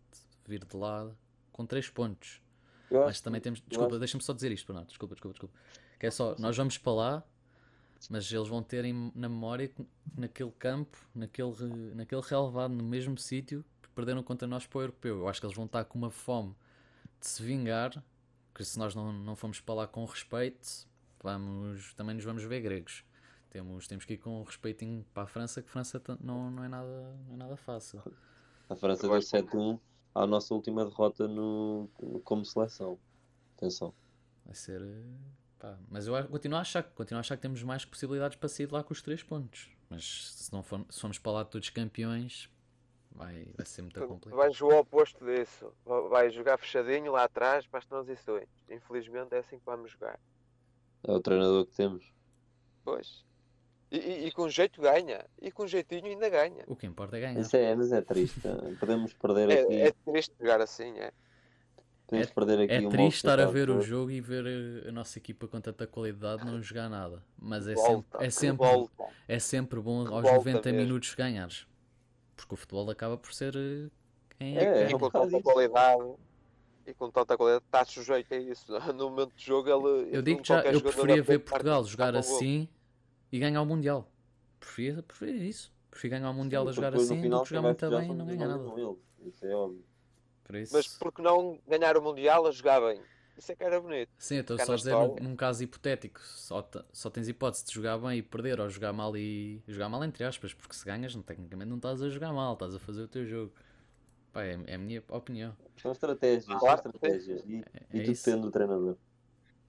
vir 0.47 0.65
de 0.65 0.75
lá 0.75 1.11
com 1.51 1.65
3 1.65 1.89
pontos. 1.89 2.41
Mas 2.89 3.21
também 3.21 3.41
temos. 3.41 3.61
Desculpa, 3.61 3.91
acho... 3.91 3.99
deixa-me 3.99 4.23
só 4.23 4.33
dizer 4.33 4.51
isto, 4.51 4.65
Bernardo. 4.65 4.87
Desculpa, 4.87 5.13
desculpa, 5.13 5.33
desculpa. 5.33 5.55
Que 5.99 6.07
é 6.07 6.11
só, 6.11 6.35
nós 6.39 6.55
vamos 6.55 6.77
para 6.77 6.93
lá 6.93 7.23
mas 8.09 8.31
eles 8.31 8.47
vão 8.47 8.61
ter 8.61 8.83
na 9.15 9.27
memória 9.27 9.67
que 9.67 9.85
naquele 10.15 10.51
campo, 10.51 10.97
naquele, 11.13 11.55
naquele 11.95 12.21
relevado, 12.21 12.73
no 12.73 12.83
mesmo 12.83 13.17
sítio, 13.17 13.65
perderam 13.97 14.21
contra 14.21 14.47
nós 14.47 14.67
para 14.67 14.77
o 14.77 14.81
europeu. 14.81 15.17
Eu 15.19 15.27
acho 15.27 15.39
que 15.39 15.45
eles 15.47 15.55
vão 15.55 15.65
estar 15.65 15.83
com 15.85 15.97
uma 15.97 16.11
fome 16.11 16.55
de 17.19 17.27
se 17.27 17.41
vingar, 17.41 18.03
que 18.53 18.63
se 18.63 18.77
nós 18.77 18.93
não, 18.93 19.11
não 19.11 19.35
formos 19.35 19.59
para 19.59 19.73
lá 19.73 19.87
com 19.87 20.05
respeito, 20.05 20.87
vamos, 21.23 21.95
também 21.95 22.15
nos 22.15 22.23
vamos 22.23 22.43
ver 22.43 22.61
gregos. 22.61 23.03
Temos, 23.49 23.87
temos 23.87 24.05
que 24.05 24.13
ir 24.13 24.17
com 24.17 24.43
respeitinho 24.43 25.03
para 25.13 25.23
a 25.23 25.27
França, 25.27 25.63
que 25.63 25.69
a 25.69 25.71
França 25.71 26.01
não, 26.21 26.51
não, 26.51 26.63
é, 26.63 26.67
nada, 26.67 27.17
não 27.27 27.33
é 27.33 27.37
nada 27.37 27.57
fácil. 27.57 28.01
A 28.69 28.75
França 28.75 29.07
deu 29.07 29.17
7-1 29.17 29.79
à 30.13 30.27
nossa 30.27 30.53
última 30.53 30.85
derrota 30.85 31.27
no, 31.27 31.89
como 32.23 32.45
seleção. 32.45 32.99
Atenção. 33.55 33.93
Vai 34.45 34.53
ser 34.53 34.81
Pá, 35.59 35.77
mas 35.89 36.07
eu 36.07 36.27
continuo 36.27 36.57
a, 36.57 36.61
achar, 36.61 36.83
continuo 36.83 37.17
a 37.17 37.21
achar 37.21 37.35
que 37.35 37.41
temos 37.41 37.63
mais 37.63 37.83
possibilidades 37.83 38.37
para 38.37 38.47
sair 38.47 38.67
de 38.67 38.73
lá 38.73 38.83
com 38.83 38.93
os 38.93 39.01
três 39.01 39.23
pontos. 39.23 39.69
Mas 39.89 40.31
se 40.33 40.53
não 40.53 40.61
for, 40.61 40.85
se 40.89 40.99
formos 40.99 41.17
para 41.17 41.31
lá 41.31 41.45
todos 41.45 41.69
campeões, 41.69 42.49
vai, 43.11 43.47
vai 43.55 43.65
ser 43.65 43.81
muito 43.81 43.99
complicado. 43.99 44.37
Vai 44.37 44.51
jogar 44.51 44.75
o 44.75 44.79
oposto 44.79 45.25
disso. 45.25 45.73
Vai 46.09 46.29
jogar 46.29 46.57
fechadinho 46.57 47.11
lá 47.11 47.23
atrás 47.23 47.65
para 47.65 47.79
as 47.79 47.85
transições. 47.85 48.47
Infelizmente 48.69 49.33
é 49.33 49.39
assim 49.39 49.57
que 49.57 49.65
vamos 49.65 49.91
jogar. 49.91 50.19
É 51.03 51.11
o 51.11 51.19
treinador 51.19 51.65
que 51.65 51.75
temos. 51.75 52.11
Pois. 52.83 53.25
E, 53.89 53.97
e, 53.97 54.27
e, 54.27 54.31
com 54.31 54.49
jeito 54.49 54.81
ganha. 54.81 55.25
E 55.41 55.51
com 55.51 55.65
jeitinho 55.65 56.05
ainda 56.05 56.29
ganha. 56.29 56.63
O 56.67 56.75
que 56.75 56.85
importa 56.85 57.17
é 57.17 57.21
ganhar. 57.21 57.39
Isso 57.39 57.55
é, 57.55 57.73
mas 57.73 57.91
é 57.91 58.01
triste. 58.01 58.41
Podemos 58.79 59.13
perder 59.13 59.49
é, 59.49 59.61
aqui. 59.61 59.81
É 59.81 59.91
triste 59.91 60.35
jogar 60.39 60.61
assim, 60.61 60.97
é. 60.99 61.11
Podemos 62.07 62.31
perder 62.31 62.61
aqui 62.61 62.73
É 62.73 62.79
um 62.79 62.89
triste 62.89 63.17
estar 63.17 63.39
a 63.39 63.45
ver 63.45 63.69
o 63.69 63.81
jogo 63.81 64.09
e 64.11 64.21
ver 64.21 64.45
eh, 64.45 64.87
a 64.87 64.91
nossa 64.93 65.17
equipa 65.19 65.47
com 65.47 65.59
tanta 65.59 65.85
qualidade 65.85 66.45
não 66.45 66.61
jogar 66.61 66.89
nada. 66.89 67.21
Mas 67.37 67.67
é 67.67 67.73
Volta, 67.73 67.91
sempre, 68.19 68.25
é 68.25 68.29
sempre, 68.29 68.65
volta. 68.67 69.03
é 69.27 69.39
sempre 69.39 69.79
bom 69.81 69.99
aos 70.07 70.23
Volta 70.23 70.31
90 70.37 70.71
mesmo. 70.71 70.87
minutos 70.87 71.13
ganhares. 71.15 71.67
Porque 72.35 72.53
o 72.53 72.57
futebol 72.57 72.89
acaba 72.89 73.17
por 73.17 73.33
ser 73.33 73.53
eh, 73.55 73.89
quem 74.39 74.57
É, 74.57 74.83
é, 74.83 74.87
quem. 74.87 74.97
com 74.97 75.09
tanta 75.09 75.27
isso. 75.27 75.41
qualidade. 75.41 76.11
E 76.85 76.93
com 76.93 77.11
tanta 77.11 77.35
qualidade, 77.35 77.65
estás 77.65 77.89
sujeito 77.89 78.33
a 78.33 78.37
isso. 78.37 78.65
No 78.95 79.09
momento 79.09 79.33
de 79.35 79.45
jogo, 79.45 79.67
ele. 79.69 80.15
Eu 80.15 80.21
digo 80.21 80.41
que 80.41 80.47
já, 80.47 80.61
eu 80.61 80.79
preferia 80.79 81.21
ver 81.21 81.39
Portugal 81.39 81.83
jogar 81.83 82.15
assim 82.15 82.69
e 83.29 83.37
ganhar 83.39 83.61
o 83.61 83.65
Mundial. 83.65 84.09
Preferia, 84.61 85.03
preferia 85.03 85.43
isso. 85.43 85.73
Prefiro 85.91 86.11
ganhar 86.11 86.29
o 86.29 86.33
Mundial 86.33 86.67
a 86.69 86.71
jogar 86.71 86.93
assim 86.95 87.29
do 87.29 87.41
que 87.43 87.49
jogar 87.49 87.61
muito 87.63 87.89
bem 87.89 88.11
e 88.11 88.15
não 88.15 88.25
ganhar 88.25 88.47
nada. 88.47 88.63
com 88.63 88.77
ele. 88.79 88.97
Isso 89.29 89.45
é 89.45 89.53
óbvio. 89.53 89.83
Por 90.47 90.55
isso, 90.55 90.73
Mas 90.73 90.87
por 90.87 91.11
que 91.13 91.21
não 91.21 91.59
ganhar 91.67 91.97
o 91.97 92.01
Mundial 92.01 92.45
a 92.47 92.51
jogar 92.51 92.79
bem? 92.81 93.01
Isso 93.37 93.51
é 93.51 93.55
que 93.55 93.63
era 93.63 93.79
bonito. 93.79 94.11
sim, 94.17 94.35
eu 94.35 94.41
estou 94.41 94.57
ficar 94.57 94.65
só 94.65 94.73
a 94.73 94.77
dizer 94.77 94.95
num, 94.95 95.15
num 95.29 95.35
caso 95.35 95.63
hipotético. 95.63 96.21
Só, 96.21 96.67
só 96.91 97.09
tens 97.09 97.27
hipótese 97.27 97.65
de 97.65 97.73
jogar 97.73 97.97
bem 97.97 98.19
e 98.19 98.21
perder 98.21 98.59
ou 98.59 98.69
jogar 98.69 98.93
mal 98.93 99.15
e. 99.15 99.61
jogar 99.67 99.89
mal 99.89 100.03
entre 100.03 100.23
aspas, 100.23 100.53
porque 100.53 100.75
se 100.75 100.85
ganhas, 100.85 101.13
não- 101.15 101.21
tecnicamente 101.23 101.69
não 101.69 101.77
estás 101.77 102.01
a 102.01 102.09
jogar 102.09 102.33
mal, 102.33 102.53
estás 102.53 102.75
a 102.75 102.79
fazer 102.79 103.03
o 103.03 103.07
teu 103.07 103.25
jogo. 103.25 103.53
Pá, 104.33 104.43
é, 104.43 104.59
é 104.67 104.75
a 104.75 104.77
minha 104.77 105.03
opinião. 105.09 105.55
São 105.77 105.91
estratégias, 105.91 106.45
são 106.45 106.57
Claro, 106.59 106.75
estratégias. 106.87 107.41
E, 107.45 107.63
É 107.73 107.97
e 107.97 108.01
tudo 108.01 108.15
depende 108.15 108.41
do 108.41 108.51
treinador. 108.51 108.97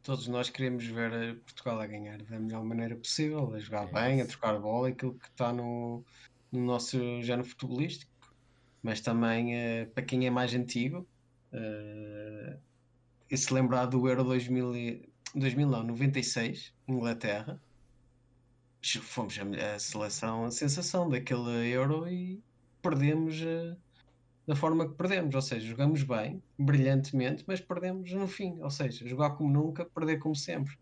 Todos 0.02 0.26
nós 0.28 0.48
queremos 0.48 0.84
ver 0.86 1.12
eh, 1.12 1.34
Portugal 1.34 1.80
a 1.80 1.86
ganhar 1.86 2.18
da 2.22 2.38
melhor 2.40 2.64
maneira 2.64 2.96
possível, 2.96 3.52
a 3.54 3.58
jogar 3.58 3.86
É 3.88 3.92
bem, 3.92 4.20
a 4.22 4.26
trocar 4.26 4.58
bola, 4.58 4.88
aquilo 4.88 5.18
que 5.18 5.28
está 5.28 5.52
no, 5.52 6.04
no 6.50 6.60
nosso 6.64 6.98
género 7.22 7.44
futebolístico. 7.48 8.10
Mas 8.82 9.00
também, 9.00 9.54
eh, 9.56 9.86
para 9.86 10.04
quem 10.04 10.26
é 10.26 10.30
mais 10.30 10.54
antigo, 10.54 11.06
eh, 11.52 12.58
e 13.30 13.36
se 13.36 13.52
lembrar 13.52 13.86
do 13.86 14.08
Euro 14.08 14.24
2000, 14.24 14.74
e- 14.76 15.08
2000 15.34 15.68
não, 15.68 15.82
96, 15.82 16.72
Inglaterra, 16.86 17.60
fomos 19.02 19.36
a, 19.38 19.74
a 19.74 19.78
seleção, 19.78 20.44
a 20.44 20.50
sensação 20.50 21.08
daquele 21.08 21.72
Euro 21.72 22.08
e 22.08 22.40
perdemos 22.80 23.40
eh, 23.42 23.76
da 24.46 24.56
forma 24.56 24.88
que 24.88 24.96
perdemos. 24.96 25.34
Ou 25.34 25.42
seja, 25.42 25.66
jogamos 25.66 26.02
bem, 26.02 26.42
brilhantemente, 26.58 27.44
mas 27.46 27.60
perdemos 27.60 28.10
no 28.12 28.26
fim. 28.26 28.58
Ou 28.62 28.70
seja, 28.70 29.06
jogar 29.06 29.36
como 29.36 29.52
nunca, 29.52 29.84
perder 29.84 30.18
como 30.18 30.34
sempre. 30.34 30.74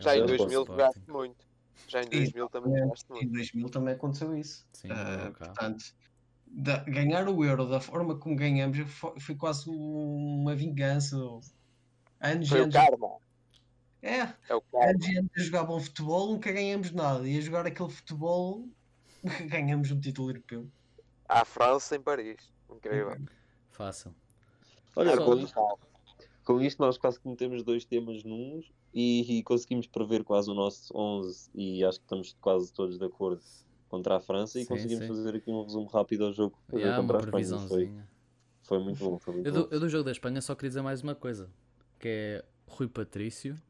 Já 0.00 0.16
em 0.16 0.20
Eu 0.20 0.26
2000 0.26 0.60
Sporting. 0.62 0.72
jogaste 0.72 1.10
muito. 1.10 1.52
Já 1.88 2.02
em 2.02 2.08
2000 2.08 2.48
também 2.48 2.78
jogaste 2.78 3.04
Em 3.10 3.14
muito. 3.14 3.32
2000 3.32 3.70
também 3.70 3.94
aconteceu 3.94 4.36
isso. 4.36 4.66
Sim, 4.72 4.88
cá. 4.88 5.30
portanto, 5.32 5.84
da- 6.54 6.84
ganhar 6.84 7.28
o 7.28 7.44
Euro 7.44 7.66
da 7.66 7.80
forma 7.80 8.16
como 8.18 8.36
ganhamos 8.36 8.78
foi, 8.90 9.18
foi 9.18 9.34
quase 9.34 9.68
uma 9.70 10.54
vingança. 10.54 11.16
Anos 12.20 12.48
Foi 12.48 12.60
o 12.60 12.62
anos, 12.64 12.74
karma. 12.74 13.16
é, 14.02 14.18
É 14.48 14.54
o 14.54 14.60
karma. 14.60 14.90
anos 14.90 15.06
e 15.08 15.16
anos 15.18 15.30
a 15.36 15.40
jogar 15.40 15.64
bom 15.64 15.80
futebol, 15.80 16.32
nunca 16.32 16.52
ganhamos 16.52 16.92
nada. 16.92 17.26
E 17.28 17.36
a 17.38 17.40
jogar 17.40 17.66
aquele 17.66 17.90
futebol, 17.90 18.68
ganhamos 19.48 19.90
um 19.90 19.98
título 19.98 20.30
europeu. 20.30 20.68
À 21.28 21.44
França 21.44 21.96
em 21.96 22.00
Paris. 22.00 22.36
Incrível. 22.70 23.16
Fácil. 23.70 24.14
Olha, 24.94 25.16
Só- 25.16 25.24
com 25.24 25.36
isto, 25.38 25.78
com 26.44 26.60
isto 26.60 26.78
nós 26.82 26.98
quase 26.98 27.18
que 27.18 27.26
metemos 27.28 27.62
dois 27.62 27.84
temas 27.84 28.22
num 28.22 28.62
e, 28.92 29.38
e 29.38 29.42
conseguimos 29.42 29.86
prever 29.86 30.22
quase 30.22 30.50
o 30.50 30.54
nosso 30.54 30.92
11 30.94 31.50
e 31.54 31.82
acho 31.84 31.98
que 31.98 32.04
estamos 32.04 32.36
quase 32.40 32.72
todos 32.72 32.98
de 32.98 33.04
acordo 33.06 33.40
contra 33.92 34.16
a 34.16 34.20
França 34.20 34.58
e 34.58 34.62
Sim, 34.62 34.68
conseguimos 34.68 35.04
sim. 35.04 35.08
fazer 35.08 35.36
aqui 35.36 35.50
um 35.50 35.62
resumo 35.64 35.86
rápido 35.86 36.24
ao 36.24 36.32
jogo, 36.32 36.56
jogo 36.66 36.78
Yeah, 36.80 36.98
contra 37.02 37.18
a 37.18 37.20
Espanha. 37.20 37.30
Foi, 37.30 37.58
previsãozinha. 37.58 38.08
foi 38.62 38.78
muito 38.78 38.98
bom. 39.04 39.18
Foi 39.18 39.34
muito 39.34 39.46
Eu 39.46 39.52
bom. 39.52 39.62
do, 39.68 39.74
eu 39.74 39.80
do 39.80 39.88
jogo 39.90 40.04
da 40.04 40.10
Espanha 40.12 40.40
só 40.40 40.54
queria 40.54 40.70
dizer 40.70 40.80
mais 40.82 41.02
uma 41.02 41.14
coisa. 41.14 41.50
Que 41.98 42.08
é 42.08 42.44
Rui 42.66 42.88
Patrício, 42.88 43.60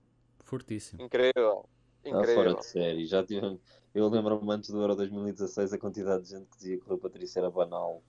fortíssimo. 0.45 1.03
Incrível. 1.03 1.67
Fora 2.05 2.21
Incrível. 2.23 2.55
de 2.55 2.67
série. 2.67 3.05
Já 3.07 3.25
tivemos... 3.25 3.59
Eu 3.93 4.09
lembro-me 4.09 4.51
antes 4.53 4.71
do 4.71 4.81
Euro 4.81 4.95
2016 4.95 5.73
a 5.73 5.79
quantidade 5.79 6.23
de 6.23 6.31
gente 6.31 6.47
que 6.51 6.57
dizia 6.57 6.79
que 6.79 6.85
o 6.87 6.89
Rui 6.91 6.99
Patrício 6.99 7.41
era 7.41 7.51
banal. 7.51 8.01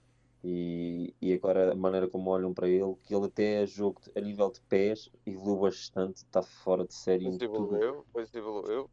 E, 0.43 1.15
e 1.19 1.33
agora 1.33 1.71
a 1.71 1.75
maneira 1.75 2.07
como 2.07 2.29
olham 2.29 2.53
para 2.53 2.67
ele, 2.67 2.95
que 3.03 3.15
ele 3.15 3.25
até 3.25 3.59
a 3.59 3.65
jogo 3.65 3.99
de- 4.01 4.11
a 4.15 4.21
nível 4.21 4.51
de 4.51 4.61
pés 4.61 5.09
evoluiu 5.25 5.61
bastante, 5.61 6.17
está 6.17 6.43
fora 6.43 6.85
de 6.85 6.93
série 6.93 7.25
em 7.25 7.29
Pois 7.37 7.37
tudo. 7.39 7.75
evoluiu. 7.75 8.05
Pois 8.13 8.33
evoluiu. 8.35 8.89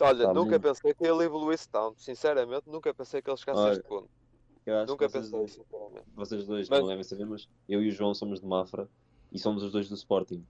Olha, 0.00 0.26
Tá 0.26 0.34
nunca 0.34 0.58
pensei 0.58 0.94
que 0.94 1.04
ele 1.04 1.24
evoluísse 1.24 1.68
tanto. 1.68 2.00
Sinceramente, 2.00 2.68
nunca 2.68 2.92
pensei 2.94 3.20
que 3.20 3.30
ele 3.30 3.36
chegasse 3.36 3.60
a 3.60 3.64
Olha, 3.64 3.72
este 3.72 3.84
ponto. 3.88 4.08
Nunca 4.86 5.08
vocês 5.08 5.30
pensei, 5.30 5.48
sinceramente. 5.48 6.06
vocês 6.14 6.46
dois 6.46 6.68
Mas- 6.68 6.80
não 6.80 6.88
devem 6.88 7.02
saber, 7.04 7.26
mas 7.26 7.48
eu 7.68 7.82
e 7.82 7.88
o 7.88 7.92
João 7.92 8.14
somos 8.14 8.40
de 8.40 8.46
Mafra 8.46 8.88
e 9.32 9.38
somos 9.38 9.62
os 9.62 9.72
dois 9.72 9.88
do 9.88 9.94
Sporting. 9.94 10.44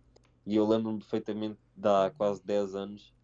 E 0.46 0.56
eu 0.56 0.66
lembro-me 0.66 0.98
perfeitamente 0.98 1.58
de 1.76 1.88
há 1.88 2.10
quase 2.16 2.42
10 2.44 2.74
anos 2.74 3.14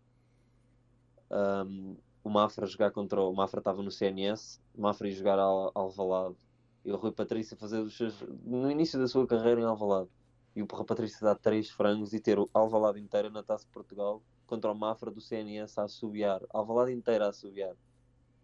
um, 1.30 1.96
o 2.22 2.30
Mafra 2.30 2.66
jogar 2.66 2.90
contra 2.90 3.20
o, 3.20 3.30
o 3.30 3.34
Mafra 3.34 3.58
estava 3.60 3.82
no 3.82 3.90
CNS, 3.90 4.60
o 4.74 4.80
Mafra 4.82 5.08
ia 5.08 5.14
jogar 5.14 5.38
ao 5.38 5.70
Alvalade 5.74 6.36
e 6.84 6.92
o 6.92 6.96
Rui 6.96 7.12
Patrício 7.12 7.56
fazer 7.56 7.80
os 7.80 7.96
seus 7.96 8.20
no 8.44 8.70
início 8.70 8.98
da 8.98 9.08
sua 9.08 9.26
carreira 9.26 9.60
em 9.60 9.64
Alvalade 9.64 10.08
e 10.54 10.62
o 10.62 10.66
Rui 10.70 10.84
Patrício 10.84 11.20
dar 11.20 11.34
3 11.34 11.68
frangos 11.70 12.12
e 12.12 12.20
ter 12.20 12.38
o 12.38 12.48
Alvalade 12.54 13.00
inteira 13.00 13.28
na 13.30 13.42
Taça 13.42 13.64
de 13.64 13.70
Portugal 13.72 14.22
contra 14.46 14.70
o 14.70 14.74
Mafra 14.74 15.10
do 15.10 15.20
CNS 15.20 15.78
a 15.78 15.84
assobiar, 15.84 16.40
Alvalade 16.50 16.92
inteira 16.92 17.26
a 17.26 17.28
assobiar 17.30 17.74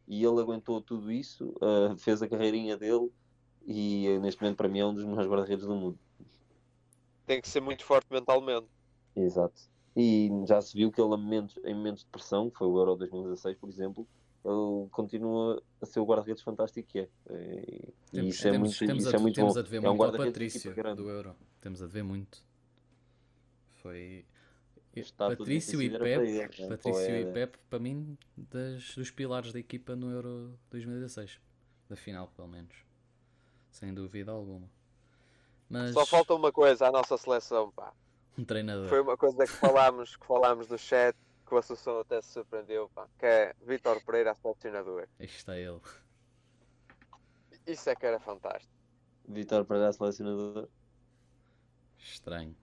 e 0.07 0.25
ele 0.25 0.41
aguentou 0.41 0.81
tudo 0.83 1.11
isso, 1.13 1.55
uh, 1.63 1.97
fez 1.97 2.21
a 2.23 2.29
carreirinha 2.29 2.77
dele 2.77 3.11
e 3.67 4.09
uh, 4.09 4.21
neste 4.21 4.43
momento 4.43 4.57
para 4.57 4.69
mim 4.69 4.81
é 4.81 4.87
um 4.87 4.95
dos 4.95 5.05
melhores 5.05 5.31
guarda-redes 5.31 5.65
do 5.67 5.75
mundo. 5.75 5.99
Tem 7.27 7.41
que 7.41 7.49
ser 7.49 7.61
muito 7.61 7.85
forte 7.85 8.07
mentalmente. 8.11 8.67
Exato. 9.15 9.61
E 9.97 10.29
já 10.47 10.61
se 10.61 10.77
viu 10.77 10.91
que 10.91 11.01
ele, 11.01 11.15
a 11.15 11.17
momentos- 11.17 11.59
em 11.65 11.75
momentos 11.75 12.03
de 12.03 12.11
pressão, 12.11 12.51
que 12.51 12.59
foi 12.59 12.67
o 12.67 12.79
Euro 12.79 12.97
2016, 12.97 13.57
por 13.59 13.69
exemplo, 13.69 14.07
ele 14.45 14.89
continua 14.91 15.63
a 15.81 15.87
ser 15.87 16.01
o 16.01 16.05
guarda-redes 16.05 16.43
fantástico 16.43 16.89
que 16.89 17.01
é. 17.01 17.09
E, 17.31 17.93
e 18.13 18.17
Temos, 18.17 18.35
isso 18.35 18.49
é 18.49 18.51
temos, 18.51 18.69
muito, 18.69 18.87
temos 18.87 19.05
isso 19.05 19.15
a, 19.15 19.19
é 19.19 19.23
muito 19.23 19.35
temos 19.37 19.55
bom. 19.55 19.61
a 19.61 19.63
dever 19.63 19.77
é 19.77 19.81
um 19.91 19.95
muito 19.97 20.05
ao 20.05 20.25
Patrício 20.27 20.75
do 20.97 21.09
Euro. 21.09 21.37
Temos 21.61 21.81
a 21.83 21.87
dever 21.87 22.03
muito. 22.03 22.45
Foi. 23.83 24.25
Está 24.95 25.29
tudo 25.31 25.39
Patrício 25.39 25.81
e 25.81 25.89
difícil, 25.89 26.07
era 26.07 26.19
para 26.19 26.21
Pep, 26.21 26.29
ele, 26.29 26.39
né? 26.39 26.69
Patrício 26.69 27.03
e 27.03 27.23
Poeda. 27.23 27.33
Pep, 27.33 27.59
para 27.71 27.79
mim, 27.79 28.19
das, 28.37 28.95
dos 28.95 29.11
pilares 29.11 29.53
da 29.53 29.59
equipa 29.59 29.97
no 29.97 30.11
Euro 30.11 30.59
2016. 30.71 31.41
Da 31.89 31.97
final, 31.97 32.29
pelo 32.29 32.49
menos. 32.49 32.75
Sem 33.71 33.95
dúvida 33.95 34.33
alguma. 34.33 34.71
Mas 35.69 35.95
Só 35.95 36.05
falta 36.05 36.35
uma 36.35 36.53
coisa 36.53 36.89
à 36.89 36.93
nossa 36.93 37.17
seleção, 37.17 37.73
pá. 37.73 37.95
um 38.37 38.45
treinador. 38.45 38.89
Foi 38.89 39.01
uma 39.01 39.17
coisa 39.17 39.47
que 39.47 39.53
falámos, 39.53 40.17
que 40.17 40.27
falámos 40.27 40.69
no 40.69 40.77
chat, 40.77 41.17
que 41.47 41.55
o 41.55 41.57
Assunção 41.57 42.01
até 42.01 42.21
se 42.21 42.33
surpreendeu, 42.33 42.91
pá. 42.95 43.09
Que 43.19 43.25
é 43.25 43.55
Vítor 43.63 44.05
Pereira, 44.05 44.37
selecionador. 44.43 45.09
Aí 45.19 45.27
está 45.27 45.57
ele. 45.57 45.81
Isso 47.67 47.89
é 47.89 47.95
que 47.95 48.05
era 48.05 48.21
fantástico. 48.21 48.71
Vitor 49.27 49.65
Pereira, 49.65 49.93
selecionador. 49.93 50.69
Estranho. 51.97 52.55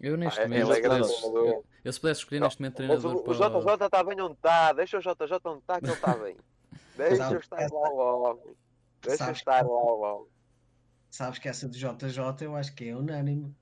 Eu 0.00 0.16
neste 0.16 0.40
é- 0.40 0.44
momento. 0.48 0.72
é 0.72 0.74
se 0.74 0.80
grande 0.80 1.00
pudesse- 1.08 1.24
eu, 1.26 1.64
eu 1.84 1.92
se 1.92 2.00
pudesse 2.00 2.20
escolher 2.20 2.40
Não, 2.40 2.46
neste 2.46 2.60
momento 2.60 2.74
treinador 2.76 3.14
o, 3.14 3.18
o 3.18 3.22
para. 3.22 3.34
JJ 3.34 3.84
está 3.86 4.04
bem 4.04 4.20
onde 4.20 4.32
está. 4.34 4.72
Deixa 4.72 4.98
o 4.98 5.00
JJ 5.00 5.40
onde 5.44 5.58
está, 5.60 5.78
que 5.80 5.86
ele 5.86 5.92
está 5.92 6.14
bem. 6.16 6.36
Deixa 6.96 7.36
estar 7.38 7.70
lá 7.72 7.90
o 7.90 8.22
homem. 8.22 8.56
Deixa 9.02 9.30
estar 9.30 9.64
lá 9.64 9.70
o 9.72 10.00
homem. 10.00 10.26
Sabes 11.10 11.38
que 11.38 11.48
essa 11.48 11.68
do 11.68 11.76
JJ 11.76 12.44
eu 12.46 12.54
acho 12.56 12.74
que 12.74 12.88
é 12.88 12.96
unânime. 12.96 13.54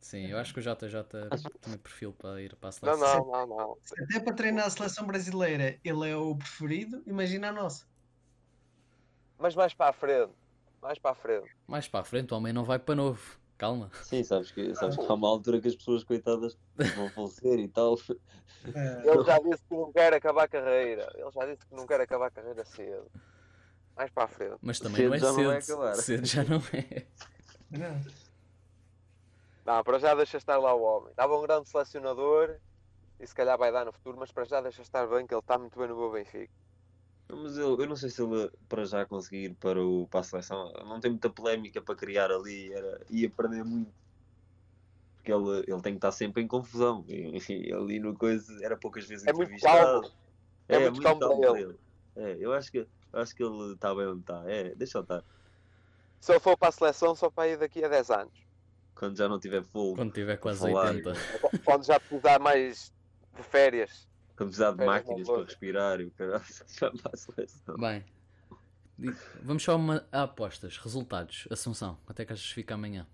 Sim, 0.00 0.26
eu 0.26 0.38
acho 0.38 0.52
que 0.52 0.60
o 0.60 0.62
JJ 0.62 1.02
tinha 1.62 1.78
perfil 1.78 2.12
para 2.12 2.40
ir 2.42 2.54
para 2.56 2.68
a 2.68 2.72
Não, 2.72 2.96
seleção. 2.98 3.26
não, 3.26 3.46
não, 3.46 3.56
não. 3.56 3.78
Se 3.82 4.02
até 4.02 4.20
para 4.20 4.34
treinar 4.34 4.66
a 4.66 4.70
seleção 4.70 5.06
brasileira 5.06 5.78
ele 5.82 6.10
é 6.10 6.14
o 6.16 6.36
preferido, 6.36 7.02
imagina 7.06 7.48
a 7.48 7.52
nossa. 7.52 7.86
Mas 9.38 9.54
mais 9.54 9.72
para 9.74 9.90
a 9.90 9.92
frente. 9.92 10.32
Mais 10.82 10.98
para 10.98 11.10
a 11.12 11.14
frente. 11.14 11.50
Mais 11.66 11.88
para 11.88 12.00
a 12.00 12.04
frente, 12.04 12.32
o 12.34 12.36
homem 12.36 12.52
não 12.52 12.64
vai 12.64 12.78
para 12.78 12.94
novo. 12.94 13.38
Calma. 13.56 13.90
Sim, 14.02 14.24
sabes 14.24 14.50
que, 14.50 14.74
sabes 14.74 14.96
que 14.96 15.04
há 15.06 15.14
uma 15.14 15.28
altura 15.28 15.60
que 15.60 15.68
as 15.68 15.76
pessoas 15.76 16.02
coitadas 16.04 16.58
vão 16.96 17.08
falecer 17.10 17.58
e 17.60 17.68
tal. 17.68 17.96
Eh, 18.74 19.02
Ele 19.04 19.24
já 19.24 19.38
disse 19.38 19.62
que 19.68 19.74
não 19.74 19.92
quer 19.92 20.12
acabar 20.12 20.44
a 20.44 20.48
carreira. 20.48 21.10
Ele 21.14 21.30
já 21.30 21.46
disse 21.46 21.66
que 21.66 21.74
não 21.74 21.86
quer 21.86 22.00
acabar 22.00 22.26
a 22.26 22.30
carreira 22.30 22.64
cedo. 22.64 23.10
Mais 23.96 24.10
para 24.10 24.24
a 24.24 24.28
frente. 24.28 24.56
Mas 24.60 24.80
também 24.80 24.96
Cedo 24.96 25.08
não 25.10 25.14
é 25.14 25.20
já 25.20 25.32
não 25.32 25.44
vai 25.44 25.62
cedo. 25.62 25.74
acabar. 25.82 25.94
cedo 25.96 26.26
já 26.26 26.44
não 26.44 26.56
é. 26.72 27.06
não. 27.70 28.00
Não, 29.64 29.84
para 29.84 29.98
já 29.98 30.14
deixa 30.14 30.36
estar 30.36 30.58
lá 30.58 30.74
o 30.74 30.82
homem. 30.82 31.12
Dava 31.16 31.38
um 31.38 31.42
grande 31.42 31.68
selecionador 31.68 32.56
e 33.20 33.26
se 33.26 33.34
calhar 33.34 33.56
vai 33.56 33.70
dar 33.72 33.84
no 33.86 33.92
futuro, 33.92 34.16
mas 34.18 34.32
para 34.32 34.44
já 34.44 34.60
deixa 34.60 34.82
estar 34.82 35.06
bem 35.06 35.26
que 35.26 35.32
ele 35.32 35.40
está 35.40 35.56
muito 35.56 35.78
bem 35.78 35.88
no 35.88 35.96
meu 35.96 36.10
Benfica. 36.10 36.52
Mas 37.28 37.56
eu, 37.56 37.78
eu 37.80 37.86
não 37.86 37.96
sei 37.96 38.10
se 38.10 38.22
ele 38.22 38.50
para 38.68 38.84
já 38.84 39.04
conseguir 39.06 39.44
ir 39.44 39.54
para, 39.54 39.82
o, 39.82 40.06
para 40.08 40.20
a 40.20 40.22
seleção 40.22 40.72
não 40.84 41.00
tem 41.00 41.10
muita 41.10 41.30
polémica 41.30 41.80
para 41.80 41.94
criar 41.96 42.30
ali, 42.30 42.72
era, 42.72 43.00
ia 43.08 43.30
perder 43.30 43.64
muito. 43.64 43.92
Porque 45.16 45.32
ele, 45.32 45.64
ele 45.66 45.80
tem 45.80 45.94
que 45.94 45.98
estar 45.98 46.12
sempre 46.12 46.42
em 46.42 46.46
confusão. 46.46 47.04
E, 47.08 47.38
e 47.48 47.72
ali 47.72 47.98
no 47.98 48.14
coisa 48.14 48.52
era 48.62 48.76
poucas 48.76 49.06
vezes 49.06 49.26
É 49.26 49.32
muito 49.32 49.54
entrevistado. 49.54 50.02
calmo. 50.02 50.16
É 50.68 50.90
muito 50.90 51.02
calmo 51.02 51.40
para 51.40 51.60
ele. 51.60 51.78
É, 52.16 52.36
eu 52.38 52.52
acho 52.52 52.70
que, 52.70 52.78
eu 52.78 53.20
acho 53.20 53.34
que 53.34 53.42
ele 53.42 53.72
está 53.72 53.94
bem 53.94 54.06
onde 54.06 54.20
está. 54.20 54.42
É, 54.46 54.74
deixa 54.74 54.98
ele 54.98 55.04
estar. 55.04 55.24
Se 56.20 56.32
ele 56.32 56.40
for 56.40 56.56
para 56.58 56.68
a 56.68 56.72
seleção, 56.72 57.14
só 57.14 57.30
para 57.30 57.48
ir 57.48 57.56
daqui 57.56 57.82
a 57.82 57.88
10 57.88 58.10
anos. 58.10 58.34
quando 58.94 59.16
já 59.16 59.28
não 59.28 59.40
tiver 59.40 59.62
fogo. 59.64 59.96
Quando 59.96 60.12
tiver 60.12 60.36
quase 60.36 60.60
falar, 60.60 60.94
80. 60.94 61.14
Quando 61.64 61.84
já 61.84 61.98
precisar 61.98 62.38
mais 62.38 62.92
de 63.34 63.42
férias. 63.42 64.06
Quando 64.36 64.48
precisar 64.48 64.72
de 64.72 64.84
máquinas 64.84 65.26
para 65.26 65.44
respirar 65.44 66.00
e 66.00 66.04
o 66.04 66.10
caralho. 66.10 66.44
Bem, 67.78 68.04
vamos 69.42 69.62
só 69.62 69.76
uma, 69.76 70.06
a 70.10 70.22
apostas. 70.22 70.76
Resultados. 70.78 71.46
Assunção. 71.50 71.98
Quanto 72.04 72.20
é 72.20 72.24
que 72.24 72.32
achas 72.32 72.46
que 72.46 72.54
fica 72.54 72.74
amanhã? 72.74 73.06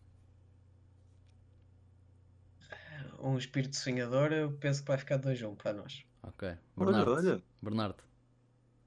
Um 3.18 3.36
espírito 3.36 3.76
sonhador, 3.76 4.32
eu 4.32 4.50
penso 4.52 4.80
que 4.80 4.88
vai 4.88 4.96
ficar 4.96 5.18
2-1 5.18 5.54
para 5.56 5.74
nós. 5.74 6.06
Ok. 6.22 6.56
Bernardo. 6.74 7.12
Olha, 7.12 7.30
olha. 7.32 7.42
Bernardo. 7.62 8.02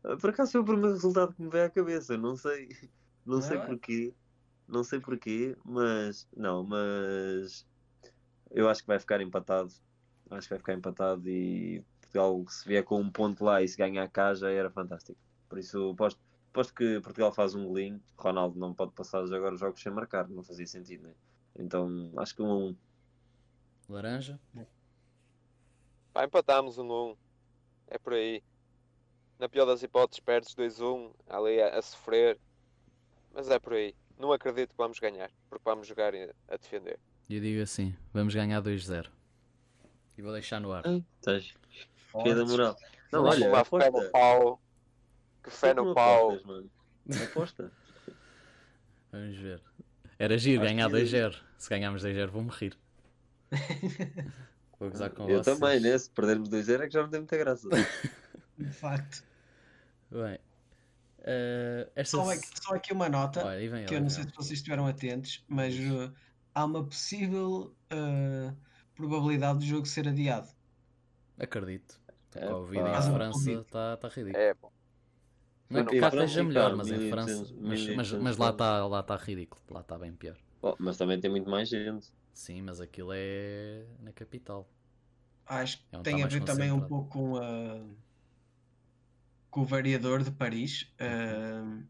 Ah, 0.03 0.17
por 0.17 0.31
acaso 0.31 0.53
foi 0.53 0.61
o 0.61 0.65
primeiro 0.65 0.93
resultado 0.93 1.33
que 1.33 1.41
me 1.41 1.49
veio 1.49 1.65
à 1.65 1.69
cabeça. 1.69 2.17
Não 2.17 2.35
sei. 2.35 2.69
Não, 3.25 3.35
não 3.35 3.41
sei 3.41 3.57
é? 3.57 3.65
porquê. 3.65 4.13
Não 4.67 4.83
sei 4.83 4.99
porquê, 4.99 5.55
mas. 5.63 6.27
Não, 6.35 6.63
mas. 6.63 7.67
Eu 8.49 8.67
acho 8.69 8.81
que 8.81 8.87
vai 8.87 8.99
ficar 8.99 9.21
empatado. 9.21 9.71
Acho 10.31 10.47
que 10.47 10.53
vai 10.53 10.59
ficar 10.59 10.73
empatado 10.73 11.29
e 11.29 11.83
Portugal, 12.13 12.45
se 12.47 12.67
vier 12.67 12.83
com 12.83 12.99
um 12.99 13.09
ponto 13.09 13.43
lá 13.43 13.61
e 13.61 13.67
se 13.67 13.77
ganhar 13.77 14.07
cá, 14.07 14.33
já 14.33 14.49
era 14.51 14.69
fantástico. 14.69 15.17
Por 15.49 15.57
isso, 15.57 15.91
aposto, 15.91 16.19
aposto 16.51 16.73
que 16.73 16.99
Portugal 17.01 17.31
faz 17.31 17.55
um 17.55 17.65
golinho. 17.65 18.01
Ronaldo 18.17 18.59
não 18.59 18.73
pode 18.73 18.91
passar 18.91 19.23
agora 19.23 19.55
os 19.55 19.59
jogos 19.59 19.81
sem 19.81 19.91
marcar, 19.91 20.27
não 20.29 20.43
fazia 20.43 20.67
sentido, 20.67 21.07
né? 21.07 21.13
Então, 21.57 22.11
acho 22.17 22.35
que 22.35 22.41
um 22.41 22.51
a 22.51 22.55
um. 22.55 22.75
Laranja? 23.89 24.39
Vai, 26.13 26.25
empatámos 26.25 26.77
um 26.77 26.91
a 26.91 27.05
um. 27.05 27.17
É 27.87 27.97
por 27.97 28.13
aí. 28.13 28.43
Na 29.39 29.49
pior 29.49 29.65
das 29.65 29.81
hipóteses, 29.81 30.19
perdes 30.19 30.55
2-1, 30.55 31.11
ali 31.27 31.61
a, 31.61 31.77
a 31.77 31.81
sofrer. 31.81 32.39
Mas 33.33 33.49
é 33.49 33.59
por 33.59 33.73
aí 33.73 33.95
não 34.17 34.31
acredito 34.31 34.69
que 34.69 34.77
vamos 34.77 34.99
ganhar, 34.99 35.29
porque 35.49 35.63
vamos 35.65 35.87
jogar 35.87 36.13
a 36.47 36.57
defender. 36.57 36.99
Eu 37.29 37.39
digo 37.41 37.61
assim, 37.61 37.95
vamos 38.13 38.33
ganhar 38.33 38.61
2-0. 38.61 39.09
E 40.17 40.21
vou 40.21 40.31
deixar 40.31 40.59
no 40.59 40.71
ar. 40.71 40.83
Estás 41.17 41.53
cheio 42.21 42.35
da 42.35 42.45
moral. 42.45 42.77
Não, 43.11 43.23
olha, 43.23 43.49
uma 43.49 43.65
fé 43.65 43.89
no 43.89 44.11
pau. 44.11 44.61
Que 45.43 45.49
fé 45.51 45.73
no 45.73 45.93
pau. 45.93 46.37
Aposta. 47.23 47.71
vamos 49.11 49.37
ver. 49.37 49.61
Era 50.17 50.37
giro 50.37 50.61
Acho 50.61 50.69
ganhar 50.69 50.89
2-0. 50.89 51.35
Se 51.57 51.69
ganharmos 51.69 52.03
2-0 52.03 52.27
vou 52.27 52.43
morrer. 52.43 52.77
vou 54.79 54.89
gozar 54.89 55.09
com 55.09 55.29
Eu 55.29 55.43
vocês. 55.43 55.57
também, 55.57 55.79
né? 55.79 55.97
Se 55.97 56.09
perdermos 56.09 56.49
2-0 56.49 56.81
é 56.81 56.87
que 56.87 56.93
já 56.93 57.01
não 57.01 57.09
tem 57.09 57.19
muita 57.19 57.37
graça. 57.37 57.67
De 58.57 58.71
facto. 58.71 59.23
Bem, 60.11 60.39
Uh, 61.23 61.89
esta... 61.95 62.17
só, 62.17 62.29
aqui, 62.29 62.47
só, 62.61 62.75
aqui, 62.75 62.91
uma 62.91 63.07
nota 63.07 63.45
Olha, 63.45 63.69
vem, 63.69 63.85
que 63.85 63.95
eu 63.95 64.01
não 64.01 64.09
sei 64.09 64.25
se 64.25 64.31
vocês 64.31 64.59
estiveram 64.59 64.85
atentos, 64.85 65.41
mas 65.47 65.73
uh, 65.73 66.13
há 66.53 66.65
uma 66.65 66.83
possível 66.83 67.73
uh, 67.93 68.53
probabilidade 68.93 69.59
do 69.59 69.65
jogo 69.65 69.85
ser 69.85 70.05
adiado. 70.05 70.49
Acredito. 71.39 71.97
É, 72.39 72.45
o 72.45 72.61
Covid 72.61 72.81
em 72.81 73.13
França 73.13 73.51
está 73.51 73.97
tá 73.97 74.07
ridículo. 74.07 74.43
É, 74.43 74.53
bom. 74.53 74.71
Não 75.69 75.79
é 75.81 75.85
que 75.85 75.99
cá 75.99 76.07
esteja 76.07 76.43
melhor, 76.43 76.75
mas 76.75 76.89
em 76.89 77.09
França. 77.09 77.53
Mas, 77.59 77.95
mas, 77.95 78.11
mas 78.11 78.37
lá 78.37 78.49
está 78.49 78.85
lá 78.85 79.01
tá 79.03 79.15
ridículo. 79.15 79.61
Lá 79.69 79.81
está 79.81 79.97
bem 79.97 80.13
pior. 80.13 80.37
Oh, 80.61 80.75
mas 80.79 80.97
também 80.97 81.19
tem 81.19 81.29
muito 81.29 81.49
mais 81.49 81.67
gente. 81.69 82.11
Sim, 82.33 82.61
mas 82.61 82.79
aquilo 82.79 83.11
é 83.13 83.85
na 83.99 84.11
capital. 84.11 84.67
Acho 85.45 85.77
que 85.77 85.83
é 85.95 85.99
tem 85.99 86.19
tá 86.19 86.25
a 86.25 86.27
ver 86.27 86.43
também 86.43 86.71
um 86.71 86.81
pouco 86.81 87.09
com 87.09 87.37
a 87.37 87.79
com 89.49 89.61
o 89.61 89.65
variador 89.65 90.23
de 90.23 90.31
Paris. 90.31 90.91
Uh, 90.99 91.83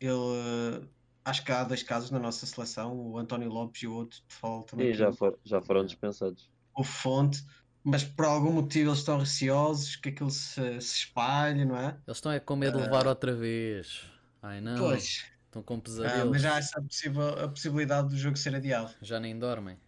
ele 0.00 0.88
acho 1.24 1.44
que 1.44 1.50
há 1.50 1.64
dois 1.64 1.82
casos 1.82 2.10
na 2.10 2.18
nossa 2.18 2.46
seleção, 2.46 2.96
o 2.96 3.18
António 3.18 3.48
Lopes 3.48 3.82
e 3.82 3.86
o 3.86 3.94
outro 3.94 4.18
de 4.18 4.34
futebol 4.34 4.62
também. 4.62 4.88
E 4.88 4.94
já, 4.94 5.12
for, 5.12 5.38
já 5.44 5.60
foram 5.60 5.84
dispensados. 5.84 6.48
O 6.74 6.84
Fonte, 6.84 7.44
mas 7.84 8.04
por 8.04 8.24
algum 8.24 8.52
motivo 8.52 8.90
eles 8.90 9.00
estão 9.00 9.18
receosos 9.18 9.96
que 9.96 10.10
aquilo 10.10 10.30
se, 10.30 10.80
se 10.80 10.96
espalhe, 10.98 11.64
não 11.64 11.76
é? 11.76 11.96
Eles 12.06 12.18
estão 12.18 12.30
é 12.30 12.38
com 12.38 12.56
medo 12.56 12.78
de 12.78 12.84
levar 12.84 13.06
uh, 13.06 13.10
outra 13.10 13.34
vez. 13.34 14.02
Ai 14.42 14.60
não. 14.60 14.78
Pois. 14.78 15.24
Estão 15.46 15.62
com 15.62 15.80
pesadelos. 15.80 16.28
Uh, 16.28 16.30
mas 16.30 16.42
já 16.42 16.54
há 16.54 16.58
essa 16.58 16.80
possível, 16.80 17.28
a 17.44 17.48
possibilidade 17.48 18.08
do 18.08 18.16
jogo 18.16 18.36
ser 18.36 18.54
adiado. 18.54 18.94
Já 19.02 19.20
nem 19.20 19.38
dormem. 19.38 19.78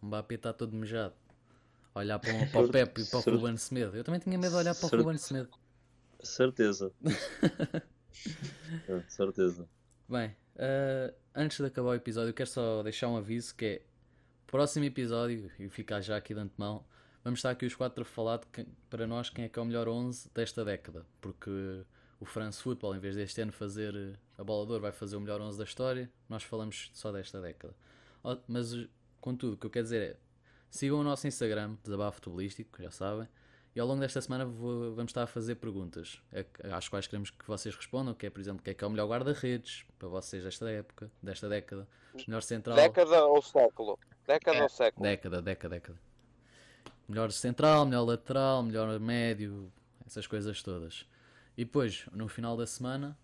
O 0.00 0.06
Mbappé 0.06 0.34
está 0.36 0.52
todo 0.52 0.76
mejado. 0.76 1.14
Olhar 1.94 2.18
para, 2.18 2.32
um, 2.32 2.46
para 2.50 2.60
o 2.60 2.68
Pepe 2.68 3.02
e 3.02 3.04
para 3.04 3.18
o 3.18 3.22
Ruben 3.22 3.56
Semedo. 3.56 3.96
Eu 3.96 4.04
também 4.04 4.20
tinha 4.20 4.38
medo 4.38 4.52
de 4.52 4.56
olhar 4.56 4.74
para 4.74 4.86
o 4.86 4.98
Ruben 5.02 5.18
Semedo. 5.18 5.50
Certeza. 6.22 6.92
é, 8.88 9.02
certeza. 9.08 9.68
Bem, 10.08 10.36
uh, 10.56 11.14
antes 11.34 11.58
de 11.58 11.66
acabar 11.66 11.90
o 11.90 11.94
episódio, 11.94 12.32
quero 12.34 12.48
só 12.48 12.82
deixar 12.82 13.08
um 13.08 13.16
aviso 13.16 13.54
que 13.54 13.64
é 13.64 13.82
próximo 14.46 14.84
episódio, 14.84 15.50
e 15.58 15.68
ficar 15.68 16.00
já 16.00 16.16
aqui 16.16 16.32
de 16.32 16.38
antemão, 16.38 16.84
vamos 17.24 17.38
estar 17.38 17.50
aqui 17.50 17.64
os 17.64 17.74
quatro 17.74 18.02
a 18.02 18.04
falar 18.04 18.36
de 18.36 18.46
que, 18.46 18.66
para 18.90 19.06
nós 19.06 19.30
quem 19.30 19.46
é 19.46 19.48
que 19.48 19.58
é 19.58 19.62
o 19.62 19.64
melhor 19.64 19.88
11 19.88 20.30
desta 20.34 20.64
década, 20.64 21.06
porque 21.20 21.50
o 22.20 22.26
France 22.26 22.62
Football, 22.62 22.94
em 22.94 22.98
vez 22.98 23.16
deste 23.16 23.40
ano 23.40 23.50
fazer 23.50 23.94
eh, 23.96 24.16
a 24.38 24.44
bola 24.44 24.78
vai 24.78 24.92
fazer 24.92 25.16
o 25.16 25.20
melhor 25.20 25.40
11 25.40 25.58
da 25.58 25.64
história, 25.64 26.10
nós 26.28 26.42
falamos 26.42 26.90
só 26.92 27.10
desta 27.10 27.40
década. 27.40 27.74
Mas, 28.46 28.74
contudo, 29.20 29.54
o 29.54 29.56
que 29.56 29.66
eu 29.66 29.70
quero 29.70 29.84
dizer 29.84 30.02
é, 30.02 30.16
sigam 30.70 31.00
o 31.00 31.02
nosso 31.02 31.26
Instagram, 31.26 31.76
Desabafo 31.82 32.16
Futebolístico, 32.16 32.82
já 32.82 32.90
sabem, 32.90 33.28
e 33.74 33.80
ao 33.80 33.86
longo 33.86 34.00
desta 34.00 34.20
semana 34.20 34.44
vou, 34.44 34.94
vamos 34.94 35.10
estar 35.10 35.24
a 35.24 35.26
fazer 35.26 35.56
perguntas 35.56 36.22
às 36.72 36.88
quais 36.88 37.06
queremos 37.08 37.30
que 37.30 37.44
vocês 37.44 37.74
respondam, 37.74 38.14
que 38.14 38.26
é, 38.26 38.30
por 38.30 38.40
exemplo, 38.40 38.62
que 38.62 38.70
é 38.70 38.74
que 38.74 38.84
é 38.84 38.86
o 38.86 38.90
melhor 38.90 39.08
guarda-redes 39.08 39.84
para 39.98 40.08
vocês 40.08 40.44
desta 40.44 40.70
época, 40.70 41.10
desta 41.20 41.48
década, 41.48 41.88
melhor 42.26 42.42
central. 42.42 42.76
Década 42.76 43.24
ou 43.26 43.42
século? 43.42 43.98
Década 44.26 44.58
é. 44.58 44.62
ou 44.62 44.68
século? 44.68 45.02
Década, 45.02 45.42
década, 45.42 45.74
década. 45.74 46.13
Melhor 47.08 47.30
central, 47.32 47.84
melhor 47.84 48.02
lateral, 48.02 48.62
melhor 48.62 48.98
médio, 48.98 49.70
essas 50.06 50.26
coisas 50.26 50.62
todas. 50.62 51.06
E 51.56 51.64
depois, 51.64 52.06
no 52.12 52.28
final 52.28 52.56
da 52.56 52.66
semana, 52.66 53.16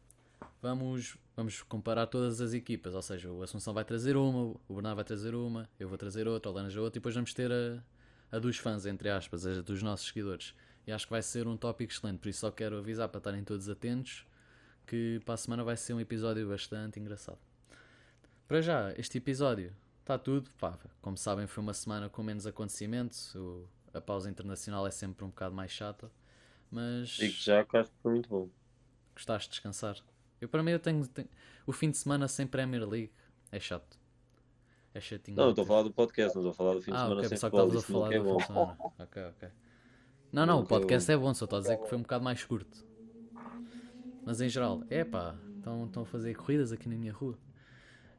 vamos, 0.62 1.16
vamos 1.36 1.62
comparar 1.62 2.06
todas 2.06 2.40
as 2.40 2.52
equipas. 2.52 2.94
Ou 2.94 3.02
seja, 3.02 3.30
o 3.30 3.42
Assunção 3.42 3.72
vai 3.72 3.84
trazer 3.84 4.16
uma, 4.16 4.54
o 4.68 4.74
Bernardo 4.74 4.96
vai 4.96 5.04
trazer 5.04 5.34
uma, 5.34 5.68
eu 5.78 5.88
vou 5.88 5.98
trazer 5.98 6.28
outra, 6.28 6.50
o 6.50 6.54
Laranja 6.54 6.80
outra, 6.80 6.98
e 6.98 7.00
depois 7.00 7.14
vamos 7.14 7.32
ter 7.32 7.50
a, 7.50 7.82
a 8.30 8.38
dos 8.38 8.58
fãs, 8.58 8.86
entre 8.86 9.08
aspas, 9.08 9.46
a 9.46 9.62
dos 9.62 9.82
nossos 9.82 10.06
seguidores. 10.08 10.54
E 10.86 10.92
acho 10.92 11.06
que 11.06 11.12
vai 11.12 11.22
ser 11.22 11.46
um 11.46 11.56
tópico 11.56 11.92
excelente, 11.92 12.18
por 12.18 12.28
isso 12.28 12.40
só 12.40 12.50
quero 12.50 12.78
avisar 12.78 13.08
para 13.08 13.18
estarem 13.18 13.44
todos 13.44 13.68
atentos 13.68 14.26
que 14.86 15.20
para 15.24 15.34
a 15.34 15.36
semana 15.36 15.62
vai 15.62 15.76
ser 15.76 15.94
um 15.94 16.00
episódio 16.00 16.48
bastante 16.48 16.98
engraçado. 16.98 17.38
Para 18.48 18.60
já, 18.60 18.92
este 18.96 19.18
episódio 19.18 19.72
está 20.00 20.18
tudo. 20.18 20.50
Pá, 20.58 20.78
como 21.00 21.16
sabem, 21.16 21.46
foi 21.46 21.62
uma 21.62 21.74
semana 21.74 22.08
com 22.08 22.22
menos 22.22 22.46
acontecimentos. 22.46 23.34
O, 23.34 23.66
a 23.92 24.00
pausa 24.00 24.28
internacional 24.30 24.86
é 24.86 24.90
sempre 24.90 25.24
um 25.24 25.28
bocado 25.28 25.54
mais 25.54 25.70
chata. 25.70 26.10
Mas. 26.70 27.18
E 27.18 27.28
que 27.28 27.42
já 27.42 27.64
que 27.64 27.76
acho 27.76 27.90
que 27.90 27.96
foi 28.02 28.12
muito 28.12 28.28
bom. 28.28 28.48
Gostaste 29.14 29.48
de 29.48 29.52
descansar? 29.52 29.96
Eu, 30.40 30.48
para 30.48 30.62
mim, 30.62 30.70
eu 30.70 30.80
tenho, 30.80 31.06
tenho, 31.06 31.28
O 31.66 31.72
fim 31.72 31.90
de 31.90 31.98
semana 31.98 32.26
sem 32.26 32.46
Premier 32.46 32.88
League 32.88 33.12
é 33.52 33.60
chato. 33.60 33.98
É 34.94 35.00
chatinho. 35.00 35.36
Não, 35.36 35.50
estou 35.50 35.64
a 35.64 35.66
falar 35.66 35.82
do 35.82 35.92
podcast, 35.92 36.34
não 36.34 36.42
estou 36.42 36.50
a 36.50 36.54
falar 36.54 36.74
do 36.74 36.82
fim 36.82 36.90
de 36.90 36.96
ah, 36.96 37.02
semana 37.02 37.20
okay, 37.20 37.28
sem 37.28 37.38
futebol. 37.38 37.74
Isso 37.74 37.92
nunca 37.92 38.14
é 38.14 38.20
bom. 38.20 38.36
ok, 38.98 39.24
ok. 39.24 39.48
Não, 40.32 40.46
não, 40.46 40.60
o 40.60 40.66
podcast 40.66 41.10
é 41.10 41.16
bom, 41.16 41.34
só 41.34 41.44
estou 41.44 41.58
a 41.58 41.62
dizer 41.62 41.76
que 41.78 41.88
foi 41.88 41.98
um 41.98 42.02
bocado 42.02 42.24
mais 42.24 42.44
curto. 42.44 42.84
Mas 44.24 44.40
em 44.40 44.48
geral, 44.48 44.82
é 44.88 45.04
pá, 45.04 45.36
estão 45.56 46.02
a 46.02 46.06
fazer 46.06 46.34
corridas 46.34 46.72
aqui 46.72 46.88
na 46.88 46.96
minha 46.96 47.12
rua. 47.12 47.36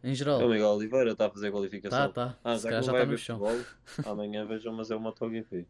Em 0.03 0.15
geral. 0.15 0.41
É 0.41 0.45
o 0.45 0.49
Miguel 0.49 0.69
Oliveira 0.69 1.11
está 1.11 1.27
a 1.27 1.29
fazer 1.29 1.51
qualificação. 1.51 2.11
Tá, 2.11 2.33
tá. 2.33 2.37
Ah, 2.43 2.57
Se 2.57 2.63
já, 2.63 2.81
já 2.81 2.91
está 2.91 3.05
no 3.05 3.17
chão. 3.17 3.39
Futebol, 3.39 3.65
amanhã 4.11 4.45
vejam, 4.45 4.73
mas 4.73 4.89
é 4.89 4.95
o 4.95 4.99
MotoGP. 4.99 5.67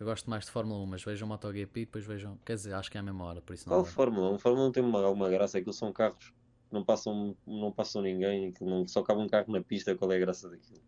Eu 0.00 0.06
gosto 0.06 0.30
mais 0.30 0.44
de 0.44 0.50
Fórmula 0.50 0.80
1, 0.80 0.86
mas 0.86 1.04
vejam 1.04 1.26
o 1.26 1.28
MotoGP 1.28 1.80
e 1.80 1.84
depois 1.84 2.04
vejam. 2.04 2.38
Quer 2.44 2.54
dizer, 2.54 2.74
acho 2.74 2.90
que 2.90 2.96
é 2.96 3.00
a 3.00 3.02
mesma 3.02 3.24
hora, 3.24 3.40
por 3.40 3.52
isso 3.52 3.68
não. 3.68 3.76
Qual 3.76 3.84
Fórmula 3.84 4.30
1? 4.34 4.38
Fórmula 4.38 4.68
1 4.68 4.72
tem 4.72 4.82
uma, 4.82 5.08
uma 5.08 5.28
graça, 5.28 5.58
aquilo 5.58 5.72
são 5.72 5.92
carros 5.92 6.32
não 6.70 6.84
passam, 6.84 7.36
não 7.46 7.72
passam 7.72 8.02
ninguém, 8.02 8.52
que 8.52 8.64
não, 8.64 8.86
só 8.86 9.02
cabe 9.02 9.20
um 9.20 9.28
carro 9.28 9.50
na 9.52 9.62
pista, 9.62 9.94
qual 9.94 10.12
é 10.12 10.16
a 10.16 10.20
graça 10.20 10.48
daquilo? 10.48 10.80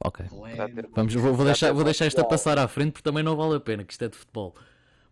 Ok. 0.00 0.26
Vamos, 0.92 1.14
vou, 1.14 1.34
vou, 1.34 1.44
deixar, 1.44 1.72
vou 1.72 1.84
deixar 1.84 2.06
esta 2.06 2.24
passar 2.24 2.58
à 2.58 2.68
frente 2.68 2.92
porque 2.92 3.02
também 3.02 3.22
não 3.22 3.36
vale 3.36 3.56
a 3.56 3.60
pena, 3.60 3.84
que 3.84 3.92
isto 3.92 4.04
é 4.04 4.08
de 4.08 4.16
futebol. 4.16 4.54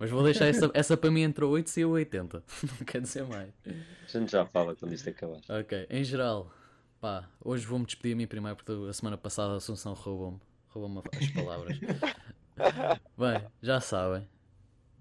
Mas 0.04 0.10
vou 0.10 0.22
deixar 0.22 0.44
essa, 0.44 0.70
essa 0.74 0.98
para 0.98 1.10
mim 1.10 1.22
entre 1.22 1.42
8 1.42 1.80
e 1.80 1.84
80. 1.86 2.42
Não 2.78 2.84
quer 2.84 3.00
dizer 3.00 3.24
mais. 3.24 3.48
A 3.66 4.18
gente 4.18 4.30
já 4.30 4.44
fala 4.44 4.76
quando 4.76 4.92
isto 4.92 5.08
acabar. 5.08 5.40
Ok, 5.48 5.86
em 5.88 6.04
geral, 6.04 6.52
pá, 7.00 7.26
hoje 7.42 7.64
vou-me 7.64 7.86
despedir 7.86 8.12
a 8.12 8.16
mim 8.16 8.26
primeiro 8.26 8.54
porque 8.54 8.70
a 8.86 8.92
semana 8.92 9.16
passada 9.16 9.54
a 9.54 9.56
Assunção 9.56 9.94
roubou-me 9.94 10.38
roubou 10.68 11.02
as 11.18 11.28
palavras. 11.30 11.78
Bem, 13.16 13.46
já 13.62 13.80
sabem 13.80 14.28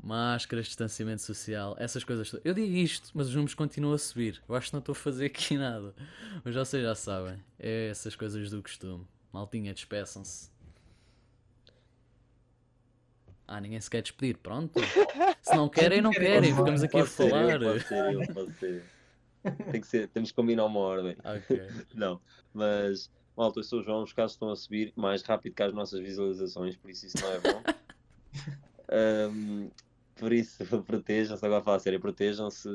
máscaras, 0.01 0.67
distanciamento 0.67 1.21
social, 1.21 1.75
essas 1.77 2.05
coisas. 2.05 2.33
Eu 2.41 2.53
digo 2.53 2.73
isto, 2.73 3.09
mas 3.13 3.27
os 3.27 3.35
números 3.35 3.53
continuam 3.53 3.95
a 3.95 3.97
subir. 3.97 4.41
Eu 4.47 4.55
acho 4.55 4.67
que 4.67 4.73
não 4.73 4.79
estou 4.79 4.93
a 4.93 4.95
fazer 4.95 5.25
aqui 5.25 5.55
nada. 5.59 5.93
Mas 6.45 6.55
vocês 6.55 6.81
já 6.81 6.95
sabem. 6.95 7.43
É 7.59 7.89
essas 7.89 8.15
coisas 8.15 8.49
do 8.49 8.63
costume. 8.63 9.05
Maltinha, 9.33 9.73
despeçam-se. 9.73 10.49
Ah, 13.47 13.59
ninguém 13.59 13.79
se 13.79 13.89
quer 13.89 14.01
despedir, 14.01 14.37
pronto. 14.37 14.79
Se 15.41 15.55
não 15.55 15.67
querem, 15.69 16.01
não 16.01 16.11
querem. 16.11 16.55
Ficamos 16.55 16.83
aqui 16.83 16.99
a 16.99 17.05
falar. 17.05 17.59
Pode 17.59 17.83
ser 17.87 18.13
eu, 18.13 18.33
pode 18.33 18.53
ser. 18.59 18.83
Tem 19.71 19.81
que 19.81 19.87
ser, 19.87 20.07
temos 20.07 20.31
que 20.31 20.35
combinar 20.35 20.65
uma 20.65 20.79
ordem. 20.79 21.17
Ok. 21.23 21.61
Não, 21.93 22.21
mas 22.53 23.11
malta, 23.35 23.59
eu 23.59 23.63
sou 23.63 23.79
o 23.79 23.83
João, 23.83 24.03
os 24.03 24.13
casos 24.13 24.33
estão 24.33 24.49
a 24.49 24.55
subir 24.55 24.93
mais 24.95 25.21
rápido 25.23 25.53
que 25.53 25.63
as 25.63 25.73
nossas 25.73 25.99
visualizações, 25.99 26.77
por 26.77 26.89
isso 26.89 27.07
isso 27.07 27.17
não 27.19 27.31
é 27.31 27.39
bom. 27.39 27.63
Um, 28.95 29.71
por 30.15 30.31
isso, 30.31 30.63
protejam-se, 30.83 31.43
agora 31.43 31.63
fala 31.63 31.77
a 31.77 31.79
sério, 31.79 31.99
protejam-se, 31.99 32.69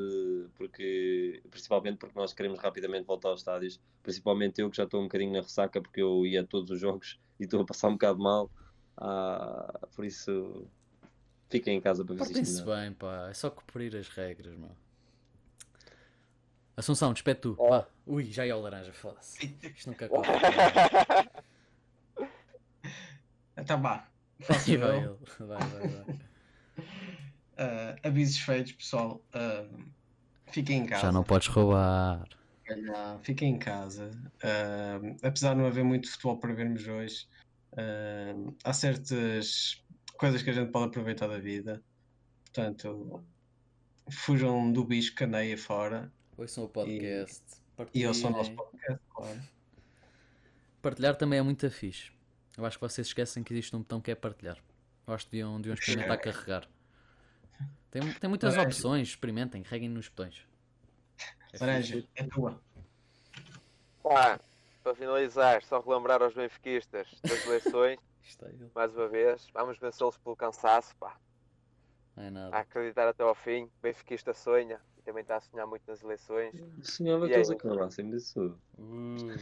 porque, 0.56 1.40
principalmente 1.48 1.98
porque 1.98 2.18
nós 2.18 2.32
queremos 2.32 2.58
rapidamente 2.58 3.06
voltar 3.06 3.28
aos 3.28 3.40
estádios, 3.40 3.80
principalmente 4.02 4.60
eu 4.60 4.68
que 4.68 4.76
já 4.76 4.82
estou 4.82 5.00
um 5.00 5.04
bocadinho 5.04 5.32
na 5.32 5.40
ressaca 5.40 5.80
porque 5.80 6.02
eu 6.02 6.26
ia 6.26 6.40
a 6.40 6.44
todos 6.44 6.70
os 6.70 6.80
jogos 6.80 7.20
e 7.38 7.44
estou 7.44 7.60
a 7.60 7.64
passar 7.64 7.88
um 7.88 7.92
bocado 7.92 8.18
mal, 8.18 8.50
ah, 9.00 9.86
por 9.94 10.04
isso 10.04 10.66
fiquem 11.48 11.78
em 11.78 11.80
casa 11.80 12.04
para 12.04 12.16
ver 12.16 12.24
se 12.24 12.40
isto 12.40 12.64
bem, 12.64 12.92
pá, 12.92 13.28
é 13.30 13.34
só 13.34 13.48
cumprir 13.50 13.94
as 13.96 14.08
regras, 14.08 14.54
mano. 14.56 14.76
Assunção, 16.76 17.12
despede 17.12 17.40
tu, 17.40 17.56
oh. 17.58 17.70
vá. 17.70 17.86
Ui, 18.06 18.24
já 18.24 18.46
é 18.46 18.54
o 18.54 18.60
laranja, 18.60 18.92
foda-se. 18.92 19.56
Isto 19.76 19.90
nunca 19.90 20.08
conta. 20.10 20.28
Então 23.56 23.80
vá. 23.80 24.08
Faço 24.40 24.78
vai, 24.78 24.98
ele. 24.98 25.16
vai, 25.40 25.58
vai, 25.58 25.88
vai. 25.88 26.14
Uh, 26.78 27.98
avisos 28.06 28.38
feitos, 28.38 28.72
pessoal. 28.72 29.20
Uh, 29.34 29.84
fiquem 30.46 30.82
em 30.82 30.86
casa. 30.86 31.02
Já 31.02 31.12
não 31.12 31.24
podes 31.24 31.48
roubar. 31.48 32.28
Não, 32.76 33.18
fiquem 33.20 33.54
em 33.54 33.58
casa. 33.58 34.10
Uh, 34.36 35.16
apesar 35.22 35.54
de 35.54 35.60
não 35.60 35.66
haver 35.66 35.84
muito 35.84 36.08
futebol 36.10 36.38
para 36.38 36.52
vermos 36.52 36.86
hoje, 36.86 37.26
há 38.64 38.72
certas 38.72 39.82
coisas 40.16 40.42
que 40.42 40.50
a 40.50 40.52
gente 40.52 40.70
pode 40.70 40.86
aproveitar 40.86 41.28
da 41.28 41.38
vida. 41.38 41.82
Portanto, 42.44 43.24
fujam 44.10 44.72
do 44.72 44.84
bicho 44.84 45.14
caneia 45.14 45.56
fora. 45.56 46.12
Ouçam 46.36 46.64
o 46.64 46.68
podcast. 46.68 47.44
E, 47.94 48.00
e 48.00 48.06
ouçam 48.06 48.30
o 48.30 48.32
nosso 48.32 48.52
podcast, 48.52 49.00
claro. 49.14 49.40
Partilhar 50.82 51.16
também 51.16 51.38
é 51.38 51.42
muito 51.42 51.68
fixe. 51.70 52.10
Eu 52.56 52.64
acho 52.66 52.78
que 52.78 52.82
vocês 52.82 53.06
esquecem 53.06 53.44
que 53.44 53.52
existe 53.52 53.74
um 53.74 53.80
botão 53.80 54.00
que 54.00 54.10
é 54.10 54.14
partilhar. 54.14 54.58
Eu 55.06 55.14
acho 55.14 55.26
que 55.26 55.32
deviam, 55.32 55.60
deviam 55.60 55.74
experimentar 55.74 56.18
carregar. 56.20 56.68
Tem, 57.90 58.12
tem 58.14 58.28
muitas 58.28 58.54
Laranja. 58.54 58.76
opções, 58.76 59.08
experimentem, 59.08 59.62
reguem 59.62 59.88
nos 59.88 60.08
botões. 60.08 60.46
É 61.52 61.58
Laranja, 61.58 62.04
é 62.14 62.24
tua. 62.24 62.60
Pá, 64.02 64.40
para 64.88 64.94
finalizar, 64.94 65.62
só 65.64 65.80
relembrar 65.80 66.22
aos 66.22 66.34
benfiquistas 66.34 67.08
das 67.22 67.46
eleições, 67.46 67.98
mais 68.74 68.94
uma 68.96 69.06
vez, 69.06 69.46
vamos 69.52 69.78
vencê-los 69.78 70.16
pelo 70.16 70.34
cansaço, 70.34 70.96
pá. 70.96 71.14
É 72.16 72.30
nada. 72.30 72.56
A 72.56 72.60
acreditar 72.60 73.06
até 73.06 73.22
ao 73.22 73.34
fim, 73.34 73.70
benfiquista 73.82 74.32
sonha, 74.32 74.80
e 74.96 75.02
também 75.02 75.20
está 75.20 75.36
a 75.36 75.40
sonhar 75.40 75.66
muito 75.66 75.82
nas 75.86 76.02
eleições. 76.02 76.54
Sonhava 76.82 77.26
que 77.26 77.34
eles 77.34 77.50
acabassem 77.50 78.10
disso. 78.10 78.58
Uh, 78.78 79.38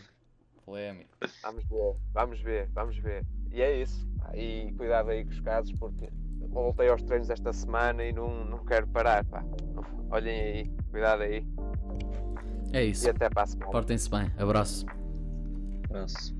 polémico. 0.64 1.16
Vamos 1.42 1.64
ver, 1.64 1.96
vamos 2.12 2.40
ver, 2.40 2.68
vamos 2.72 2.98
ver. 2.98 3.24
E 3.52 3.62
é 3.62 3.80
isso. 3.80 4.06
E 4.34 4.74
cuidado 4.76 5.10
aí 5.10 5.24
com 5.24 5.30
os 5.30 5.40
casos, 5.40 5.72
porque 5.78 6.08
voltei 6.48 6.88
aos 6.88 7.02
treinos 7.04 7.30
esta 7.30 7.52
semana 7.52 8.04
e 8.04 8.12
não, 8.12 8.44
não 8.44 8.64
quero 8.64 8.88
parar. 8.88 9.24
Pá. 9.24 9.44
Olhem 10.10 10.40
aí, 10.40 10.70
cuidado 10.90 11.22
aí. 11.22 11.46
É 12.72 12.84
isso. 12.84 13.06
E 13.06 13.10
até 13.10 13.30
para 13.30 13.44
a 13.44 13.46
semana. 13.46 13.70
Portem-se 13.70 14.10
bem. 14.10 14.30
Abraço. 14.36 14.84
Abraço. 15.96 16.35